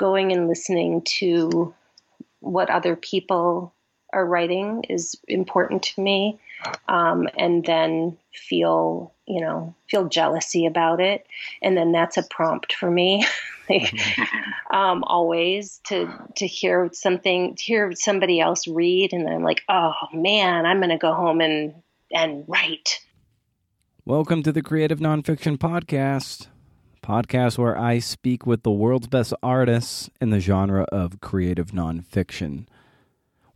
going 0.00 0.32
and 0.32 0.48
listening 0.48 1.02
to 1.02 1.74
what 2.40 2.70
other 2.70 2.96
people 2.96 3.74
are 4.14 4.24
writing 4.24 4.82
is 4.88 5.14
important 5.28 5.82
to 5.82 6.00
me 6.00 6.38
um, 6.88 7.28
and 7.36 7.66
then 7.66 8.16
feel 8.32 9.12
you 9.26 9.42
know 9.42 9.74
feel 9.90 10.08
jealousy 10.08 10.64
about 10.64 11.00
it. 11.00 11.26
And 11.62 11.76
then 11.76 11.92
that's 11.92 12.16
a 12.16 12.22
prompt 12.22 12.72
for 12.72 12.90
me. 12.90 13.24
Like, 13.68 13.94
um, 14.72 15.04
always 15.04 15.80
to 15.84 16.12
to 16.38 16.46
hear 16.48 16.90
something 16.92 17.54
to 17.54 17.62
hear 17.62 17.92
somebody 17.94 18.40
else 18.40 18.66
read 18.66 19.12
and 19.12 19.24
then 19.24 19.32
i'm 19.32 19.44
like 19.44 19.62
oh 19.68 19.92
man 20.12 20.66
i'm 20.66 20.78
going 20.78 20.90
to 20.90 20.98
go 20.98 21.14
home 21.14 21.40
and 21.40 21.74
and 22.12 22.42
write. 22.48 22.98
Welcome 24.04 24.42
to 24.42 24.50
the 24.50 24.60
creative 24.60 24.98
nonfiction 24.98 25.56
podcast 25.56 26.48
podcast 27.10 27.58
where 27.58 27.76
i 27.76 27.98
speak 27.98 28.46
with 28.46 28.62
the 28.62 28.70
world's 28.70 29.08
best 29.08 29.34
artists 29.42 30.08
in 30.20 30.30
the 30.30 30.38
genre 30.38 30.84
of 30.92 31.20
creative 31.20 31.72
nonfiction 31.72 32.66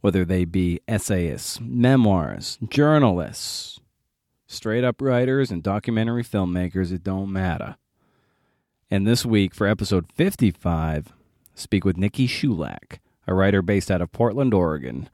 whether 0.04 0.26
they 0.26 0.44
be 0.44 0.82
essayists, 0.86 1.58
memoirs, 1.62 2.58
journalists, 2.68 3.80
straight 4.46 4.84
up 4.84 5.00
writers, 5.00 5.50
and 5.50 5.62
documentary 5.62 6.22
filmmakers, 6.22 6.92
it 6.92 7.02
don't 7.02 7.32
matter. 7.32 7.76
And 8.90 9.06
this 9.06 9.24
week, 9.24 9.54
for 9.54 9.66
episode 9.66 10.12
55, 10.12 11.14
speak 11.54 11.86
with 11.86 11.96
Nikki 11.96 12.28
Schulak, 12.28 12.98
a 13.26 13.32
writer 13.32 13.62
based 13.62 13.90
out 13.90 14.02
of 14.02 14.12
Portland, 14.12 14.52
Oregon. 14.52 15.08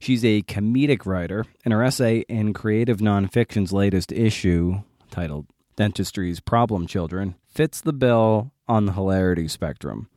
She's 0.00 0.24
a 0.24 0.42
comedic 0.42 1.06
writer, 1.06 1.46
and 1.64 1.72
her 1.72 1.84
essay 1.84 2.24
in 2.28 2.54
Creative 2.54 2.98
Nonfiction's 2.98 3.72
latest 3.72 4.10
issue, 4.10 4.82
titled 5.12 5.46
Dentistry's 5.76 6.40
Problem 6.40 6.86
Children, 6.86 7.34
fits 7.46 7.80
the 7.80 7.92
bill 7.92 8.52
on 8.68 8.86
the 8.86 8.92
hilarity 8.92 9.48
spectrum. 9.48 10.08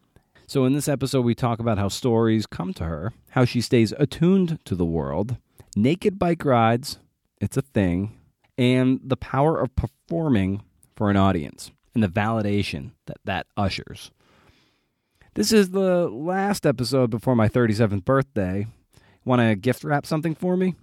So, 0.45 0.65
in 0.65 0.73
this 0.73 0.87
episode, 0.87 1.21
we 1.21 1.35
talk 1.35 1.59
about 1.59 1.77
how 1.77 1.89
stories 1.89 2.45
come 2.45 2.73
to 2.75 2.85
her, 2.85 3.13
how 3.31 3.43
she 3.43 3.59
stays 3.59 3.93
attuned 3.99 4.59
to 4.65 4.75
the 4.75 4.85
world, 4.85 5.37
naked 5.75 6.17
bike 6.17 6.45
rides, 6.45 6.99
it's 7.41 7.57
a 7.57 7.61
thing, 7.61 8.17
and 8.57 8.99
the 9.03 9.17
power 9.17 9.59
of 9.59 9.75
performing 9.75 10.63
for 10.95 11.09
an 11.09 11.17
audience 11.17 11.71
and 11.93 12.01
the 12.03 12.07
validation 12.07 12.91
that 13.05 13.17
that 13.25 13.47
ushers. 13.55 14.11
This 15.33 15.51
is 15.51 15.69
the 15.69 16.07
last 16.07 16.65
episode 16.65 17.11
before 17.11 17.35
my 17.35 17.47
37th 17.47 18.05
birthday. 18.05 18.67
Want 19.23 19.41
to 19.41 19.55
gift 19.55 19.83
wrap 19.83 20.05
something 20.05 20.33
for 20.33 20.57
me? 20.57 20.75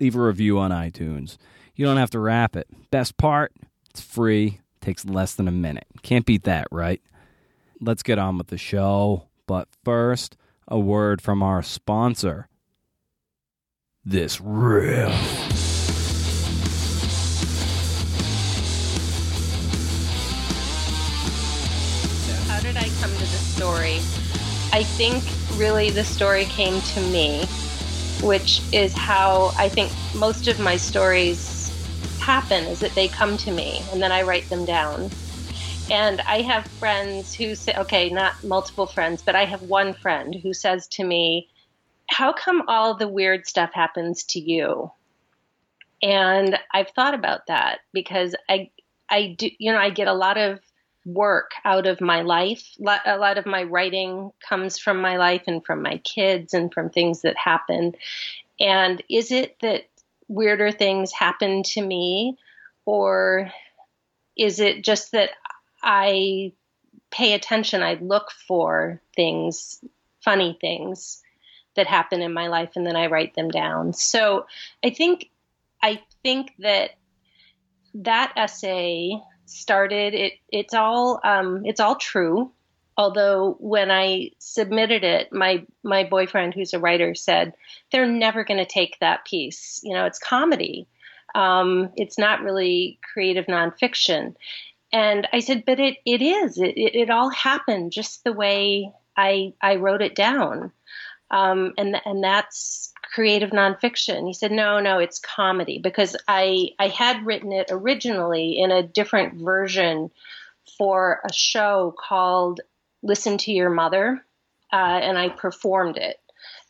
Leave 0.00 0.16
a 0.16 0.20
review 0.20 0.58
on 0.58 0.70
iTunes. 0.70 1.36
You 1.76 1.84
don't 1.86 1.98
have 1.98 2.10
to 2.10 2.18
wrap 2.18 2.56
it. 2.56 2.66
Best 2.90 3.16
part, 3.16 3.52
it's 3.90 4.00
free, 4.00 4.60
takes 4.80 5.04
less 5.04 5.34
than 5.34 5.48
a 5.48 5.52
minute. 5.52 5.86
Can't 6.02 6.24
beat 6.24 6.44
that, 6.44 6.68
right? 6.70 7.02
let's 7.80 8.02
get 8.02 8.18
on 8.18 8.38
with 8.38 8.48
the 8.48 8.58
show. 8.58 9.24
But 9.46 9.68
first, 9.84 10.36
a 10.68 10.78
word 10.78 11.20
from 11.20 11.42
our 11.42 11.62
sponsor. 11.62 12.48
This 14.04 14.40
riff. 14.40 15.10
how 22.46 22.60
did 22.60 22.76
I 22.76 22.88
come 23.00 23.10
to 23.10 23.18
the 23.18 23.26
story? 23.26 23.96
I 24.72 24.84
think 24.84 25.24
really 25.58 25.90
the 25.90 26.04
story 26.04 26.44
came 26.44 26.80
to 26.80 27.00
me, 27.00 27.44
which 28.22 28.62
is 28.72 28.92
how 28.92 29.52
I 29.58 29.68
think 29.68 29.92
most 30.14 30.48
of 30.48 30.60
my 30.60 30.76
stories 30.76 31.59
happen 32.20 32.64
is 32.66 32.80
that 32.80 32.94
they 32.94 33.08
come 33.08 33.36
to 33.38 33.50
me 33.52 33.88
and 33.92 34.02
then 34.02 34.12
I 34.12 34.22
write 34.22 34.48
them 34.50 34.64
down. 34.64 35.10
And 35.90 36.22
I 36.28 36.42
have 36.42 36.70
friends 36.78 37.34
who 37.34 37.54
say, 37.54 37.74
okay, 37.76 38.10
not 38.10 38.34
multiple 38.44 38.86
friends, 38.86 39.22
but 39.24 39.34
I 39.34 39.44
have 39.44 39.62
one 39.62 39.94
friend 39.94 40.34
who 40.40 40.52
says 40.52 40.86
to 40.92 41.04
me, 41.04 41.48
How 42.08 42.32
come 42.32 42.62
all 42.68 42.96
the 42.96 43.08
weird 43.08 43.46
stuff 43.46 43.70
happens 43.74 44.24
to 44.30 44.40
you? 44.40 44.92
And 46.02 46.58
I've 46.72 46.90
thought 46.90 47.14
about 47.14 47.48
that 47.48 47.80
because 47.92 48.34
I, 48.48 48.70
I 49.10 49.34
do, 49.36 49.50
you 49.58 49.72
know, 49.72 49.78
I 49.78 49.90
get 49.90 50.08
a 50.08 50.14
lot 50.14 50.38
of 50.38 50.60
work 51.04 51.50
out 51.64 51.86
of 51.86 52.00
my 52.00 52.22
life. 52.22 52.64
A 53.06 53.16
lot 53.16 53.38
of 53.38 53.46
my 53.46 53.64
writing 53.64 54.30
comes 54.48 54.78
from 54.78 55.00
my 55.00 55.16
life 55.16 55.42
and 55.46 55.64
from 55.64 55.82
my 55.82 55.98
kids 55.98 56.54
and 56.54 56.72
from 56.72 56.90
things 56.90 57.22
that 57.22 57.36
happen. 57.36 57.94
And 58.58 59.02
is 59.08 59.32
it 59.32 59.56
that 59.60 59.84
weirder 60.30 60.72
things 60.72 61.12
happen 61.12 61.62
to 61.62 61.82
me, 61.82 62.38
or 62.86 63.50
is 64.36 64.60
it 64.60 64.82
just 64.82 65.12
that 65.12 65.30
I 65.82 66.52
pay 67.10 67.34
attention. 67.34 67.82
I 67.82 67.94
look 67.94 68.30
for 68.46 69.00
things, 69.16 69.82
funny 70.24 70.56
things 70.60 71.22
that 71.76 71.86
happen 71.86 72.22
in 72.22 72.32
my 72.32 72.48
life, 72.48 72.70
and 72.76 72.86
then 72.86 72.96
I 72.96 73.06
write 73.06 73.34
them 73.34 73.48
down. 73.48 73.92
So 73.92 74.46
I 74.84 74.90
think 74.90 75.30
I 75.82 76.02
think 76.22 76.52
that 76.58 76.90
that 77.94 78.32
essay 78.36 79.20
started. 79.46 80.14
It 80.14 80.32
it's 80.48 80.74
all 80.74 81.20
um, 81.24 81.62
it's 81.64 81.80
all 81.80 81.96
true. 81.96 82.52
Although 83.00 83.56
when 83.60 83.90
I 83.90 84.32
submitted 84.40 85.04
it, 85.04 85.32
my 85.32 85.64
my 85.82 86.04
boyfriend, 86.04 86.52
who's 86.52 86.74
a 86.74 86.78
writer, 86.78 87.14
said 87.14 87.54
they're 87.90 88.04
never 88.04 88.44
going 88.44 88.58
to 88.58 88.66
take 88.66 88.98
that 89.00 89.24
piece. 89.24 89.80
You 89.82 89.94
know, 89.94 90.04
it's 90.04 90.18
comedy. 90.18 90.86
Um, 91.34 91.92
it's 91.96 92.18
not 92.18 92.42
really 92.42 92.98
creative 93.14 93.46
nonfiction. 93.46 94.34
And 94.92 95.26
I 95.32 95.40
said, 95.40 95.64
but 95.64 95.80
it, 95.80 95.96
it 96.04 96.20
is. 96.20 96.58
It, 96.58 96.76
it, 96.76 96.94
it 96.94 97.10
all 97.10 97.30
happened 97.30 97.92
just 97.92 98.22
the 98.22 98.34
way 98.34 98.92
I, 99.16 99.54
I 99.62 99.76
wrote 99.76 100.02
it 100.02 100.14
down. 100.14 100.70
Um, 101.30 101.72
and, 101.78 101.96
and 102.04 102.22
that's 102.22 102.92
creative 103.14 103.50
nonfiction. 103.50 104.26
He 104.26 104.34
said, 104.34 104.52
no, 104.52 104.78
no, 104.80 104.98
it's 104.98 105.20
comedy 105.20 105.80
because 105.82 106.16
I, 106.28 106.70
I 106.78 106.88
had 106.88 107.24
written 107.24 107.52
it 107.52 107.68
originally 107.70 108.58
in 108.58 108.70
a 108.70 108.86
different 108.86 109.40
version 109.40 110.10
for 110.76 111.20
a 111.24 111.32
show 111.32 111.94
called 111.98 112.60
Listen 113.02 113.38
to 113.38 113.52
Your 113.52 113.70
Mother. 113.70 114.24
Uh, 114.72 114.76
and 115.02 115.18
I 115.18 115.28
performed 115.28 115.96
it. 115.96 116.18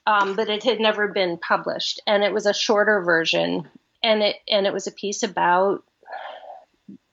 Um, 0.07 0.35
but 0.35 0.49
it 0.49 0.65
had 0.65 0.81
never 0.81 1.09
been 1.09 1.37
published 1.37 2.01
and 2.07 2.25
it 2.25 2.33
was 2.33 2.47
a 2.47 2.55
shorter 2.55 3.03
version 3.03 3.69
and 4.03 4.23
it 4.23 4.37
and 4.49 4.67
it 4.67 4.73
was 4.73 4.87
a 4.87 4.93
piece 4.93 5.23
about 5.23 5.85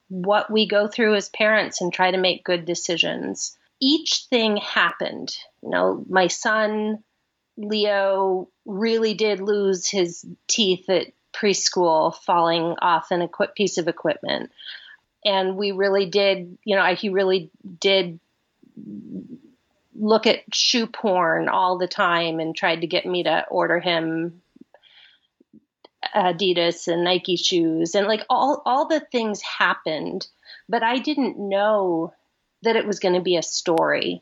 what 0.09 0.50
we 0.50 0.67
go 0.67 0.88
through 0.88 1.16
as 1.16 1.29
parents 1.29 1.81
and 1.81 1.91
try 1.91 2.11
to 2.11 2.17
make 2.17 2.45
good 2.45 2.66
decisions. 2.66 3.57
Each 3.79 4.25
thing 4.29 4.57
happened. 4.57 5.35
You 5.61 5.69
know, 5.69 6.05
my 6.09 6.28
son, 6.28 7.03
Leo, 7.57 8.47
really 8.66 9.13
did 9.13 9.41
lose 9.41 9.88
his 9.88 10.25
teeth 10.47 10.89
at 10.89 11.07
preschool 11.34 12.16
falling 12.16 12.75
off 12.81 13.11
an 13.11 13.22
equip 13.22 13.55
piece 13.55 13.78
of 13.78 13.88
equipment. 13.88 14.51
And 15.25 15.57
we 15.57 15.72
really 15.72 16.05
did, 16.05 16.57
you 16.63 16.75
know, 16.75 16.95
he 16.95 17.09
really 17.09 17.51
did 17.79 18.19
look 19.95 20.27
at 20.27 20.53
shoe 20.53 20.88
porn 20.88 21.49
all 21.49 21.77
the 21.77 21.88
time 21.88 22.39
and 22.39 22.55
tried 22.55 22.81
to 22.81 22.88
get 22.88 23.05
me 23.05 23.23
to 23.23 23.45
order 23.49 23.79
him 23.79 24.41
Adidas 26.15 26.87
and 26.87 27.03
Nike 27.03 27.35
shoes. 27.35 27.95
And 27.95 28.07
like 28.07 28.23
all 28.29 28.61
all 28.66 28.87
the 28.87 28.99
things 28.99 29.41
happened, 29.41 30.27
but 30.69 30.83
I 30.83 30.99
didn't 30.99 31.37
know 31.37 32.13
that 32.63 32.75
it 32.75 32.85
was 32.85 32.99
going 32.99 33.16
to 33.16 33.21
be 33.21 33.37
a 33.37 33.43
story 33.43 34.21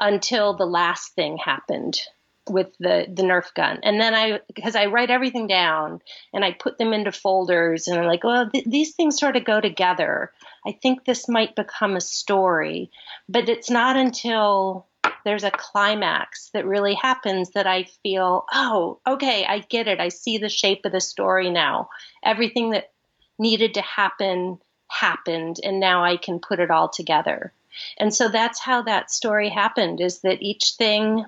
until 0.00 0.56
the 0.56 0.66
last 0.66 1.14
thing 1.14 1.36
happened 1.36 2.00
with 2.48 2.68
the 2.78 3.06
the 3.08 3.22
Nerf 3.22 3.54
gun. 3.54 3.78
And 3.82 4.00
then 4.00 4.14
I 4.14 4.40
because 4.48 4.76
I 4.76 4.86
write 4.86 5.10
everything 5.10 5.46
down 5.46 6.00
and 6.32 6.44
I 6.44 6.52
put 6.52 6.78
them 6.78 6.92
into 6.92 7.12
folders 7.12 7.88
and 7.88 7.98
I'm 7.98 8.06
like, 8.06 8.24
well, 8.24 8.50
th- 8.50 8.64
these 8.64 8.94
things 8.94 9.18
sort 9.18 9.36
of 9.36 9.44
go 9.44 9.60
together. 9.60 10.32
I 10.66 10.72
think 10.72 11.04
this 11.04 11.28
might 11.28 11.56
become 11.56 11.96
a 11.96 12.00
story, 12.00 12.90
but 13.28 13.48
it's 13.48 13.70
not 13.70 13.96
until 13.96 14.86
there's 15.24 15.44
a 15.44 15.50
climax 15.50 16.50
that 16.52 16.66
really 16.66 16.94
happens 16.94 17.50
that 17.50 17.66
I 17.66 17.84
feel, 18.02 18.44
oh, 18.52 18.98
okay, 19.06 19.44
I 19.46 19.60
get 19.60 19.88
it. 19.88 20.00
I 20.00 20.08
see 20.08 20.38
the 20.38 20.48
shape 20.48 20.84
of 20.84 20.92
the 20.92 21.00
story 21.00 21.50
now. 21.50 21.90
Everything 22.24 22.70
that 22.70 22.90
needed 23.38 23.74
to 23.74 23.82
happen 23.82 24.58
happened, 24.88 25.56
and 25.62 25.80
now 25.80 26.04
I 26.04 26.16
can 26.16 26.38
put 26.38 26.60
it 26.60 26.70
all 26.70 26.88
together. 26.88 27.52
And 27.98 28.14
so 28.14 28.28
that's 28.28 28.60
how 28.60 28.82
that 28.82 29.10
story 29.10 29.48
happened 29.48 30.00
is 30.00 30.20
that 30.20 30.42
each 30.42 30.74
thing 30.76 31.24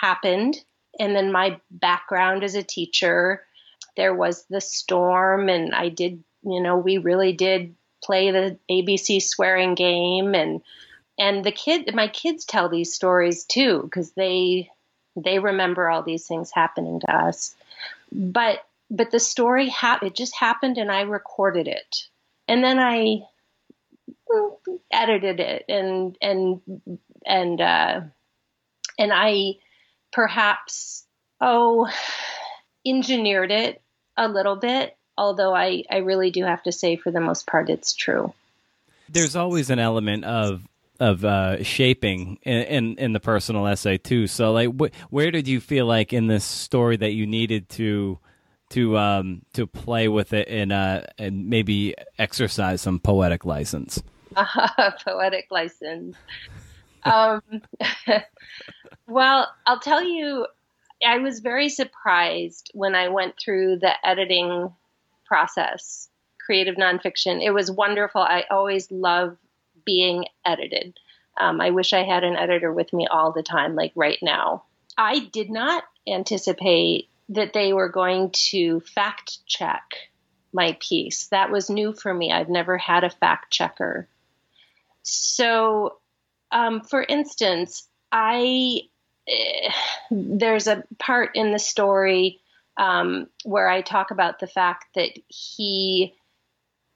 happened, 0.00 0.62
and 0.98 1.14
then 1.14 1.32
my 1.32 1.60
background 1.70 2.44
as 2.44 2.54
a 2.54 2.62
teacher, 2.62 3.42
there 3.96 4.14
was 4.14 4.44
the 4.44 4.60
storm, 4.60 5.48
and 5.48 5.74
I 5.74 5.88
did, 5.88 6.22
you 6.42 6.60
know, 6.60 6.76
we 6.76 6.98
really 6.98 7.32
did 7.32 7.74
play 8.02 8.30
the 8.30 8.58
ABC 8.70 9.22
swearing 9.22 9.74
game. 9.74 10.34
And 10.34 10.62
and 11.18 11.44
the 11.44 11.52
kid 11.52 11.94
my 11.94 12.08
kids 12.08 12.44
tell 12.44 12.68
these 12.68 12.94
stories 12.94 13.44
too 13.44 13.82
because 13.82 14.12
they 14.12 14.70
they 15.16 15.38
remember 15.38 15.88
all 15.88 16.02
these 16.02 16.26
things 16.26 16.50
happening 16.50 17.00
to 17.00 17.14
us. 17.14 17.54
But 18.10 18.64
but 18.90 19.10
the 19.10 19.20
story 19.20 19.68
ha- 19.68 20.00
it 20.02 20.14
just 20.14 20.34
happened 20.34 20.78
and 20.78 20.90
i 20.90 21.02
recorded 21.02 21.68
it. 21.68 22.06
And 22.48 22.64
then 22.64 22.78
i 22.78 23.22
edited 24.90 25.40
it 25.40 25.64
and 25.68 26.16
and 26.20 26.60
and 27.26 27.60
uh, 27.60 28.00
and 28.98 29.12
I 29.12 29.54
perhaps, 30.12 31.04
oh, 31.40 31.90
engineered 32.86 33.50
it 33.50 33.82
a 34.16 34.28
little 34.28 34.56
bit, 34.56 34.96
although 35.16 35.54
I, 35.54 35.84
I 35.90 35.98
really 35.98 36.30
do 36.30 36.44
have 36.44 36.62
to 36.64 36.72
say, 36.72 36.96
for 36.96 37.10
the 37.10 37.20
most 37.20 37.46
part, 37.46 37.70
it's 37.70 37.94
true. 37.94 38.32
There's 39.08 39.36
always 39.36 39.70
an 39.70 39.78
element 39.78 40.24
of 40.24 40.66
of 41.00 41.24
uh, 41.24 41.62
shaping 41.62 42.38
in, 42.42 42.62
in, 42.62 42.98
in 42.98 43.12
the 43.14 43.20
personal 43.20 43.66
essay 43.66 43.96
too. 43.96 44.26
So, 44.26 44.52
like, 44.52 44.68
wh- 44.78 44.94
where 45.10 45.30
did 45.30 45.48
you 45.48 45.58
feel 45.58 45.86
like 45.86 46.12
in 46.12 46.26
this 46.26 46.44
story 46.44 46.98
that 46.98 47.12
you 47.12 47.26
needed 47.26 47.70
to 47.70 48.18
to 48.70 48.98
um, 48.98 49.42
to 49.54 49.66
play 49.66 50.08
with 50.08 50.32
it 50.32 50.46
and 50.48 50.72
uh, 50.72 51.02
and 51.18 51.48
maybe 51.48 51.94
exercise 52.18 52.82
some 52.82 53.00
poetic 53.00 53.44
license? 53.44 54.02
Uh, 54.36 54.90
poetic 55.04 55.46
license. 55.50 56.16
Um, 57.04 57.42
well, 59.06 59.50
I'll 59.66 59.80
tell 59.80 60.02
you, 60.02 60.46
I 61.04 61.18
was 61.18 61.40
very 61.40 61.68
surprised 61.68 62.70
when 62.74 62.94
I 62.94 63.08
went 63.08 63.34
through 63.38 63.78
the 63.78 63.92
editing 64.06 64.72
process, 65.24 66.08
creative 66.44 66.76
nonfiction. 66.76 67.42
It 67.42 67.52
was 67.52 67.70
wonderful. 67.70 68.20
I 68.20 68.44
always 68.50 68.90
love 68.90 69.36
being 69.84 70.26
edited. 70.44 70.98
Um, 71.38 71.60
I 71.60 71.70
wish 71.70 71.92
I 71.92 72.02
had 72.02 72.24
an 72.24 72.36
editor 72.36 72.72
with 72.72 72.92
me 72.92 73.06
all 73.06 73.32
the 73.32 73.42
time, 73.42 73.74
like 73.74 73.92
right 73.94 74.18
now. 74.20 74.64
I 74.98 75.20
did 75.20 75.50
not 75.50 75.84
anticipate 76.06 77.08
that 77.30 77.52
they 77.52 77.72
were 77.72 77.88
going 77.88 78.30
to 78.30 78.80
fact 78.80 79.38
check 79.46 79.82
my 80.52 80.76
piece. 80.80 81.28
That 81.28 81.50
was 81.50 81.70
new 81.70 81.92
for 81.92 82.12
me. 82.12 82.32
I've 82.32 82.48
never 82.48 82.76
had 82.76 83.04
a 83.04 83.10
fact 83.10 83.52
checker. 83.52 84.08
So, 85.02 85.96
um, 86.52 86.82
for 86.82 87.02
instance, 87.02 87.88
I 88.12 88.82
eh, 89.28 89.72
there's 90.10 90.66
a 90.66 90.84
part 90.98 91.30
in 91.34 91.52
the 91.52 91.58
story 91.58 92.40
um, 92.76 93.28
where 93.44 93.68
I 93.68 93.82
talk 93.82 94.10
about 94.10 94.38
the 94.38 94.46
fact 94.46 94.86
that 94.94 95.10
he 95.28 96.14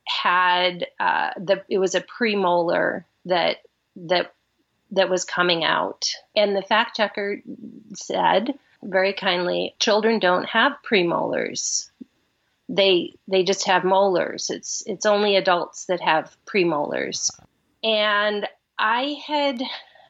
had 0.06 0.86
uh, 1.00 1.30
the 1.36 1.62
it 1.68 1.78
was 1.78 1.94
a 1.94 2.00
premolar 2.00 3.04
that 3.26 3.58
that 3.96 4.34
that 4.90 5.10
was 5.10 5.24
coming 5.24 5.64
out, 5.64 6.08
and 6.36 6.54
the 6.54 6.62
fact 6.62 6.96
checker 6.96 7.40
said 7.94 8.54
very 8.84 9.12
kindly, 9.12 9.74
children 9.78 10.18
don't 10.18 10.44
have 10.44 10.72
premolars. 10.88 11.90
They 12.68 13.14
they 13.28 13.44
just 13.44 13.66
have 13.66 13.84
molars. 13.84 14.50
It's 14.50 14.82
it's 14.86 15.06
only 15.06 15.36
adults 15.36 15.86
that 15.86 16.00
have 16.00 16.36
premolars. 16.46 17.30
And 17.82 18.46
I 18.84 19.16
had 19.26 19.62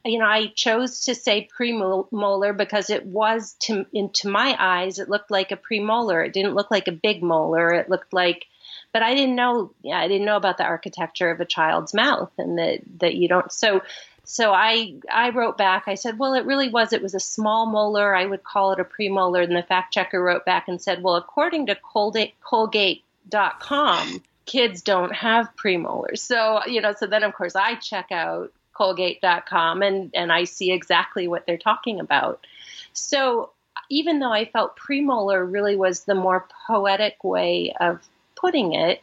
you 0.04 0.18
know, 0.18 0.26
I 0.26 0.48
chose 0.48 1.06
to 1.06 1.14
say 1.14 1.48
premolar 1.58 2.54
because 2.54 2.90
it 2.90 3.06
was 3.06 3.54
to 3.60 3.86
into 3.92 4.28
my 4.28 4.54
eyes, 4.58 4.98
it 4.98 5.08
looked 5.08 5.30
like 5.30 5.50
a 5.50 5.56
premolar. 5.56 6.26
It 6.26 6.34
didn't 6.34 6.54
look 6.54 6.70
like 6.70 6.88
a 6.88 6.92
big 6.92 7.22
molar. 7.22 7.72
It 7.72 7.88
looked 7.88 8.12
like, 8.12 8.46
but 8.92 9.02
I 9.02 9.14
didn't 9.14 9.36
know. 9.36 9.72
Yeah, 9.82 9.98
I 9.98 10.08
didn't 10.08 10.26
know 10.26 10.36
about 10.36 10.58
the 10.58 10.64
architecture 10.64 11.30
of 11.30 11.40
a 11.40 11.46
child's 11.46 11.94
mouth, 11.94 12.32
and 12.36 12.58
that 12.58 12.80
that 12.98 13.14
you 13.14 13.28
don't. 13.28 13.50
So, 13.50 13.80
so 14.24 14.52
I 14.52 14.96
I 15.10 15.30
wrote 15.30 15.56
back. 15.56 15.84
I 15.86 15.94
said, 15.94 16.18
well, 16.18 16.34
it 16.34 16.44
really 16.44 16.68
was. 16.68 16.92
It 16.92 17.02
was 17.02 17.14
a 17.14 17.20
small 17.20 17.64
molar. 17.64 18.14
I 18.14 18.26
would 18.26 18.44
call 18.44 18.72
it 18.72 18.80
a 18.80 18.84
premolar. 18.84 19.42
And 19.42 19.56
the 19.56 19.62
fact 19.62 19.94
checker 19.94 20.22
wrote 20.22 20.44
back 20.44 20.68
and 20.68 20.82
said, 20.82 21.02
well, 21.02 21.16
according 21.16 21.66
to 21.66 21.76
Colgate, 21.76 22.34
Colgate.com, 22.42 24.22
kids 24.44 24.82
don't 24.82 25.14
have 25.14 25.48
premolars. 25.56 26.18
So 26.18 26.60
you 26.66 26.82
know, 26.82 26.92
so 26.92 27.06
then 27.06 27.22
of 27.22 27.32
course 27.32 27.56
I 27.56 27.76
check 27.76 28.12
out 28.12 28.52
colgate.com 28.74 29.82
and, 29.82 30.10
and 30.14 30.32
I 30.32 30.44
see 30.44 30.72
exactly 30.72 31.28
what 31.28 31.46
they're 31.46 31.56
talking 31.56 32.00
about. 32.00 32.46
So 32.92 33.50
even 33.90 34.18
though 34.18 34.32
I 34.32 34.44
felt 34.44 34.76
premolar 34.76 35.50
really 35.50 35.76
was 35.76 36.04
the 36.04 36.14
more 36.14 36.46
poetic 36.66 37.22
way 37.22 37.74
of 37.78 38.00
putting 38.36 38.74
it, 38.74 39.02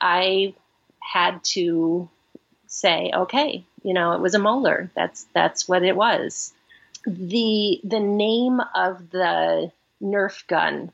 I 0.00 0.54
had 1.00 1.42
to 1.44 2.08
say, 2.66 3.10
okay, 3.14 3.64
you 3.82 3.94
know, 3.94 4.12
it 4.12 4.20
was 4.20 4.34
a 4.34 4.38
molar. 4.38 4.90
That's 4.94 5.26
that's 5.34 5.68
what 5.68 5.82
it 5.82 5.96
was. 5.96 6.52
The 7.06 7.80
the 7.84 8.00
name 8.00 8.60
of 8.74 9.10
the 9.10 9.70
Nerf 10.02 10.46
gun. 10.46 10.92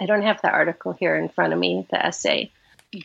I 0.00 0.06
don't 0.06 0.22
have 0.22 0.42
the 0.42 0.50
article 0.50 0.92
here 0.92 1.16
in 1.16 1.28
front 1.28 1.52
of 1.52 1.58
me, 1.58 1.86
the 1.90 2.04
essay, 2.04 2.50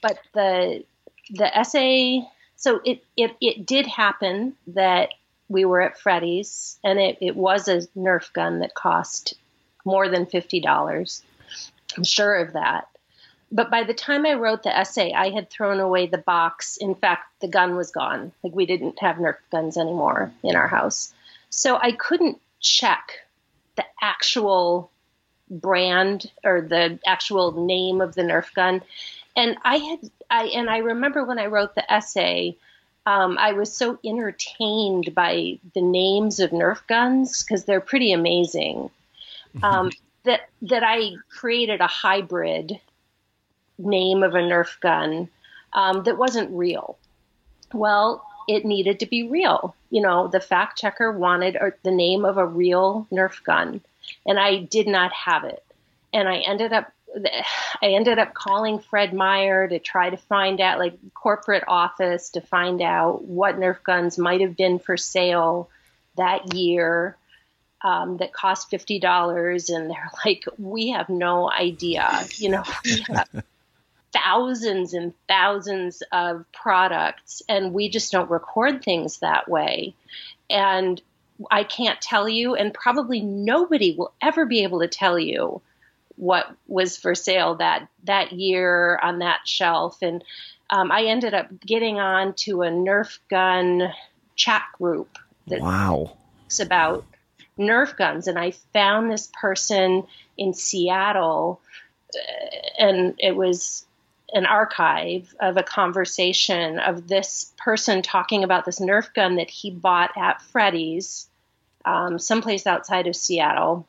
but 0.01 0.19
the 0.33 0.83
the 1.29 1.57
essay 1.57 2.27
so 2.63 2.79
it, 2.85 3.03
it, 3.17 3.35
it 3.41 3.65
did 3.65 3.85
happen 3.85 4.53
that 4.67 5.09
we 5.49 5.65
were 5.65 5.81
at 5.81 5.99
Freddy's 5.99 6.79
and 6.81 6.97
it, 6.97 7.17
it 7.19 7.35
was 7.35 7.67
a 7.67 7.81
Nerf 7.97 8.31
gun 8.31 8.59
that 8.59 8.73
cost 8.73 9.33
more 9.83 10.07
than 10.07 10.25
$50. 10.25 11.21
I'm 11.97 12.03
sure 12.05 12.35
of 12.35 12.53
that. 12.53 12.87
But 13.51 13.69
by 13.69 13.83
the 13.83 13.93
time 13.93 14.25
I 14.25 14.35
wrote 14.35 14.63
the 14.63 14.73
essay, 14.73 15.11
I 15.11 15.31
had 15.31 15.49
thrown 15.49 15.81
away 15.81 16.07
the 16.07 16.17
box. 16.17 16.77
In 16.77 16.95
fact, 16.95 17.25
the 17.41 17.49
gun 17.49 17.75
was 17.75 17.91
gone. 17.91 18.31
Like 18.43 18.55
we 18.55 18.65
didn't 18.65 18.97
have 18.99 19.17
Nerf 19.17 19.35
guns 19.51 19.75
anymore 19.75 20.31
in 20.41 20.55
our 20.55 20.69
house. 20.69 21.13
So 21.49 21.75
I 21.75 21.91
couldn't 21.91 22.39
check 22.61 23.11
the 23.75 23.83
actual 24.01 24.89
brand 25.49 26.31
or 26.45 26.61
the 26.61 26.97
actual 27.05 27.65
name 27.65 27.99
of 27.99 28.15
the 28.15 28.21
Nerf 28.21 28.53
gun 28.53 28.81
and 29.35 29.57
I 29.63 29.77
had 29.77 29.99
I 30.29 30.45
and 30.47 30.69
I 30.69 30.77
remember 30.77 31.23
when 31.25 31.39
I 31.39 31.47
wrote 31.47 31.75
the 31.75 31.91
essay, 31.91 32.57
um, 33.05 33.37
I 33.37 33.53
was 33.53 33.75
so 33.75 33.99
entertained 34.03 35.13
by 35.13 35.59
the 35.73 35.81
names 35.81 36.39
of 36.39 36.51
Nerf 36.51 36.85
guns 36.87 37.43
because 37.43 37.65
they're 37.65 37.81
pretty 37.81 38.11
amazing. 38.11 38.89
Um, 39.61 39.91
that 40.23 40.49
that 40.63 40.83
I 40.83 41.13
created 41.29 41.81
a 41.81 41.87
hybrid 41.87 42.79
name 43.77 44.23
of 44.23 44.35
a 44.35 44.39
Nerf 44.39 44.79
gun 44.79 45.29
um, 45.73 46.03
that 46.03 46.17
wasn't 46.17 46.51
real. 46.51 46.97
Well, 47.73 48.25
it 48.47 48.65
needed 48.65 48.99
to 48.99 49.05
be 49.05 49.27
real. 49.27 49.75
You 49.89 50.01
know, 50.01 50.27
the 50.27 50.39
fact 50.39 50.79
checker 50.79 51.11
wanted 51.11 51.57
the 51.83 51.91
name 51.91 52.25
of 52.25 52.37
a 52.37 52.45
real 52.45 53.07
Nerf 53.11 53.43
gun, 53.43 53.81
and 54.25 54.39
I 54.39 54.57
did 54.57 54.87
not 54.87 55.11
have 55.13 55.43
it. 55.43 55.63
And 56.13 56.27
I 56.27 56.37
ended 56.37 56.73
up 56.73 56.91
I 57.81 57.87
ended 57.87 58.19
up 58.19 58.33
calling 58.33 58.79
Fred 58.79 59.13
Meyer 59.13 59.67
to 59.67 59.79
try 59.79 60.09
to 60.09 60.17
find 60.17 60.59
out, 60.59 60.79
like 60.79 60.97
corporate 61.13 61.63
office, 61.67 62.31
to 62.31 62.41
find 62.41 62.81
out 62.81 63.23
what 63.23 63.59
Nerf 63.59 63.83
guns 63.83 64.17
might 64.17 64.41
have 64.41 64.57
been 64.57 64.79
for 64.79 64.97
sale 64.97 65.69
that 66.15 66.53
year 66.53 67.17
um, 67.83 68.17
that 68.17 68.33
cost 68.33 68.69
fifty 68.69 68.99
dollars, 68.99 69.69
and 69.69 69.89
they're 69.89 70.11
like, 70.25 70.45
"We 70.57 70.89
have 70.89 71.09
no 71.09 71.51
idea." 71.51 72.25
You 72.35 72.49
know, 72.49 72.63
we 72.85 73.03
have 73.09 73.43
thousands 74.11 74.93
and 74.93 75.13
thousands 75.27 76.01
of 76.11 76.45
products, 76.51 77.41
and 77.49 77.73
we 77.73 77.89
just 77.89 78.11
don't 78.11 78.29
record 78.29 78.83
things 78.83 79.19
that 79.19 79.49
way. 79.49 79.95
And 80.49 81.01
I 81.51 81.63
can't 81.63 81.99
tell 81.99 82.29
you, 82.29 82.55
and 82.55 82.73
probably 82.73 83.21
nobody 83.21 83.95
will 83.97 84.13
ever 84.21 84.45
be 84.45 84.63
able 84.63 84.79
to 84.79 84.87
tell 84.87 85.19
you 85.19 85.61
what 86.15 86.45
was 86.67 86.97
for 86.97 87.15
sale 87.15 87.55
that 87.55 87.87
that 88.03 88.31
year 88.31 88.99
on 89.01 89.19
that 89.19 89.41
shelf, 89.45 89.97
and 90.01 90.23
um, 90.69 90.91
I 90.91 91.03
ended 91.03 91.33
up 91.33 91.47
getting 91.59 91.99
on 91.99 92.33
to 92.33 92.63
a 92.63 92.69
Nerf 92.69 93.19
gun 93.29 93.91
chat 94.35 94.63
group 94.77 95.17
that 95.47 95.61
wow. 95.61 96.15
talks 96.43 96.59
about 96.59 97.05
Nerf 97.57 97.95
guns, 97.97 98.27
and 98.27 98.39
I 98.39 98.51
found 98.73 99.11
this 99.11 99.29
person 99.39 100.07
in 100.37 100.53
Seattle, 100.53 101.61
uh, 102.15 102.57
and 102.79 103.15
it 103.19 103.35
was 103.35 103.85
an 104.33 104.45
archive 104.47 105.35
of 105.39 105.57
a 105.57 105.63
conversation 105.63 106.79
of 106.79 107.07
this 107.07 107.53
person 107.57 108.01
talking 108.01 108.43
about 108.43 108.65
this 108.65 108.79
Nerf 108.79 109.13
gun 109.13 109.35
that 109.35 109.49
he 109.49 109.69
bought 109.69 110.11
at 110.17 110.41
Freddy's, 110.41 111.27
um, 111.85 112.17
someplace 112.17 112.65
outside 112.65 113.05
of 113.05 113.15
Seattle 113.15 113.85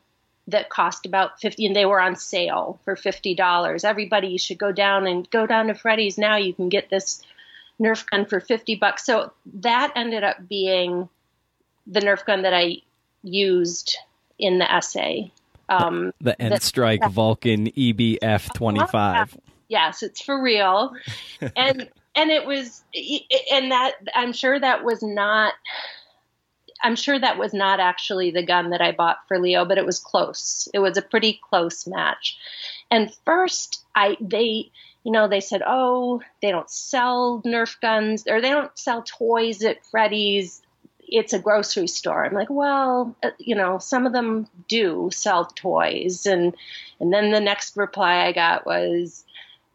that 0.48 0.68
cost 0.68 1.06
about 1.06 1.40
50 1.40 1.66
and 1.66 1.76
they 1.76 1.86
were 1.86 2.00
on 2.00 2.16
sale 2.16 2.78
for 2.84 2.96
$50 2.96 3.84
everybody 3.84 4.36
should 4.36 4.58
go 4.58 4.72
down 4.72 5.06
and 5.06 5.28
go 5.30 5.46
down 5.46 5.68
to 5.68 5.74
freddy's 5.74 6.18
now 6.18 6.36
you 6.36 6.52
can 6.52 6.68
get 6.68 6.90
this 6.90 7.22
nerf 7.80 8.08
gun 8.10 8.26
for 8.26 8.40
50 8.40 8.76
bucks 8.76 9.04
so 9.06 9.32
that 9.54 9.92
ended 9.96 10.22
up 10.22 10.48
being 10.48 11.08
the 11.86 12.00
nerf 12.00 12.24
gun 12.24 12.42
that 12.42 12.54
i 12.54 12.76
used 13.22 13.96
in 14.38 14.58
the 14.58 14.70
essay 14.70 15.30
um, 15.68 16.12
the 16.20 16.40
N 16.40 16.58
Strike 16.60 17.08
Vulcan 17.10 17.70
EBF 17.70 18.52
25. 18.54 19.36
Yes, 19.68 20.02
it's 20.02 20.20
for 20.20 20.42
real. 20.42 20.94
and 21.56 21.88
and 22.14 22.30
it 22.30 22.46
was 22.46 22.82
and 23.52 23.70
that 23.72 23.94
I'm 24.14 24.32
sure 24.32 24.58
that 24.58 24.84
was 24.84 25.02
not 25.02 25.54
I'm 26.84 26.96
sure 26.96 27.18
that 27.18 27.38
was 27.38 27.52
not 27.54 27.80
actually 27.80 28.30
the 28.30 28.44
gun 28.46 28.70
that 28.70 28.80
I 28.82 28.92
bought 28.92 29.26
for 29.26 29.40
Leo, 29.40 29.64
but 29.64 29.78
it 29.78 29.86
was 29.86 29.98
close. 29.98 30.68
It 30.74 30.78
was 30.80 30.96
a 30.98 31.02
pretty 31.02 31.40
close 31.50 31.86
match. 31.88 32.38
And 32.90 33.12
first, 33.24 33.84
I 33.96 34.16
they 34.20 34.70
you 35.04 35.12
know 35.12 35.28
they 35.28 35.40
said, 35.40 35.62
oh, 35.66 36.22
they 36.42 36.50
don't 36.52 36.70
sell 36.70 37.42
Nerf 37.44 37.80
guns 37.80 38.24
or 38.28 38.40
they 38.40 38.50
don't 38.50 38.78
sell 38.78 39.02
toys 39.02 39.64
at 39.64 39.84
Freddy's. 39.86 40.62
it's 41.08 41.32
a 41.32 41.38
grocery 41.38 41.86
store. 41.86 42.24
I'm 42.24 42.32
like, 42.34 42.50
well, 42.50 43.16
uh, 43.22 43.30
you 43.38 43.54
know, 43.54 43.78
some 43.78 44.06
of 44.06 44.12
them 44.12 44.48
do 44.68 45.10
sell 45.12 45.46
toys, 45.46 46.26
and 46.26 46.54
and 47.00 47.12
then 47.12 47.30
the 47.30 47.40
next 47.40 47.76
reply 47.76 48.24
I 48.26 48.32
got 48.32 48.66
was, 48.66 49.23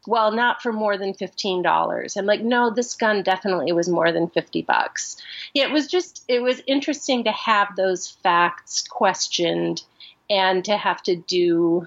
well, 0.06 0.32
not 0.32 0.62
for 0.62 0.72
more 0.72 0.96
than 0.96 1.14
fifteen 1.14 1.62
dollars. 1.62 2.16
I'm 2.16 2.26
like, 2.26 2.42
no, 2.42 2.70
this 2.70 2.94
gun 2.94 3.22
definitely 3.22 3.72
was 3.72 3.88
more 3.88 4.12
than 4.12 4.28
fifty 4.28 4.62
bucks. 4.62 5.16
Yeah, 5.54 5.64
it 5.64 5.72
was 5.72 5.86
just 5.86 6.24
it 6.28 6.40
was 6.40 6.62
interesting 6.66 7.24
to 7.24 7.32
have 7.32 7.76
those 7.76 8.08
facts 8.08 8.86
questioned 8.88 9.82
and 10.28 10.64
to 10.64 10.76
have 10.76 11.02
to 11.02 11.16
do 11.16 11.86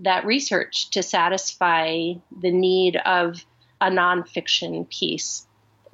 that 0.00 0.26
research 0.26 0.90
to 0.90 1.02
satisfy 1.02 2.14
the 2.40 2.50
need 2.50 2.96
of 2.96 3.44
a 3.80 3.90
nonfiction 3.90 4.88
piece. 4.90 5.46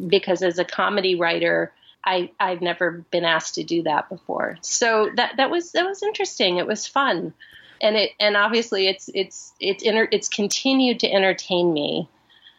Because 0.06 0.42
as 0.42 0.58
a 0.58 0.64
comedy 0.64 1.14
writer, 1.14 1.72
I, 2.02 2.30
I've 2.40 2.62
never 2.62 3.04
been 3.10 3.26
asked 3.26 3.56
to 3.56 3.64
do 3.64 3.82
that 3.82 4.08
before. 4.08 4.56
So 4.62 5.10
that 5.16 5.36
that 5.36 5.50
was 5.50 5.72
that 5.72 5.84
was 5.84 6.02
interesting. 6.02 6.56
It 6.56 6.66
was 6.66 6.86
fun, 6.86 7.34
and 7.80 7.96
it 7.96 8.10
and 8.20 8.36
obviously 8.36 8.86
it's 8.88 9.08
it's 9.14 9.52
it's 9.60 9.82
inter, 9.82 10.08
it's 10.12 10.28
continued 10.28 11.00
to 11.00 11.12
entertain 11.12 11.72
me. 11.72 12.08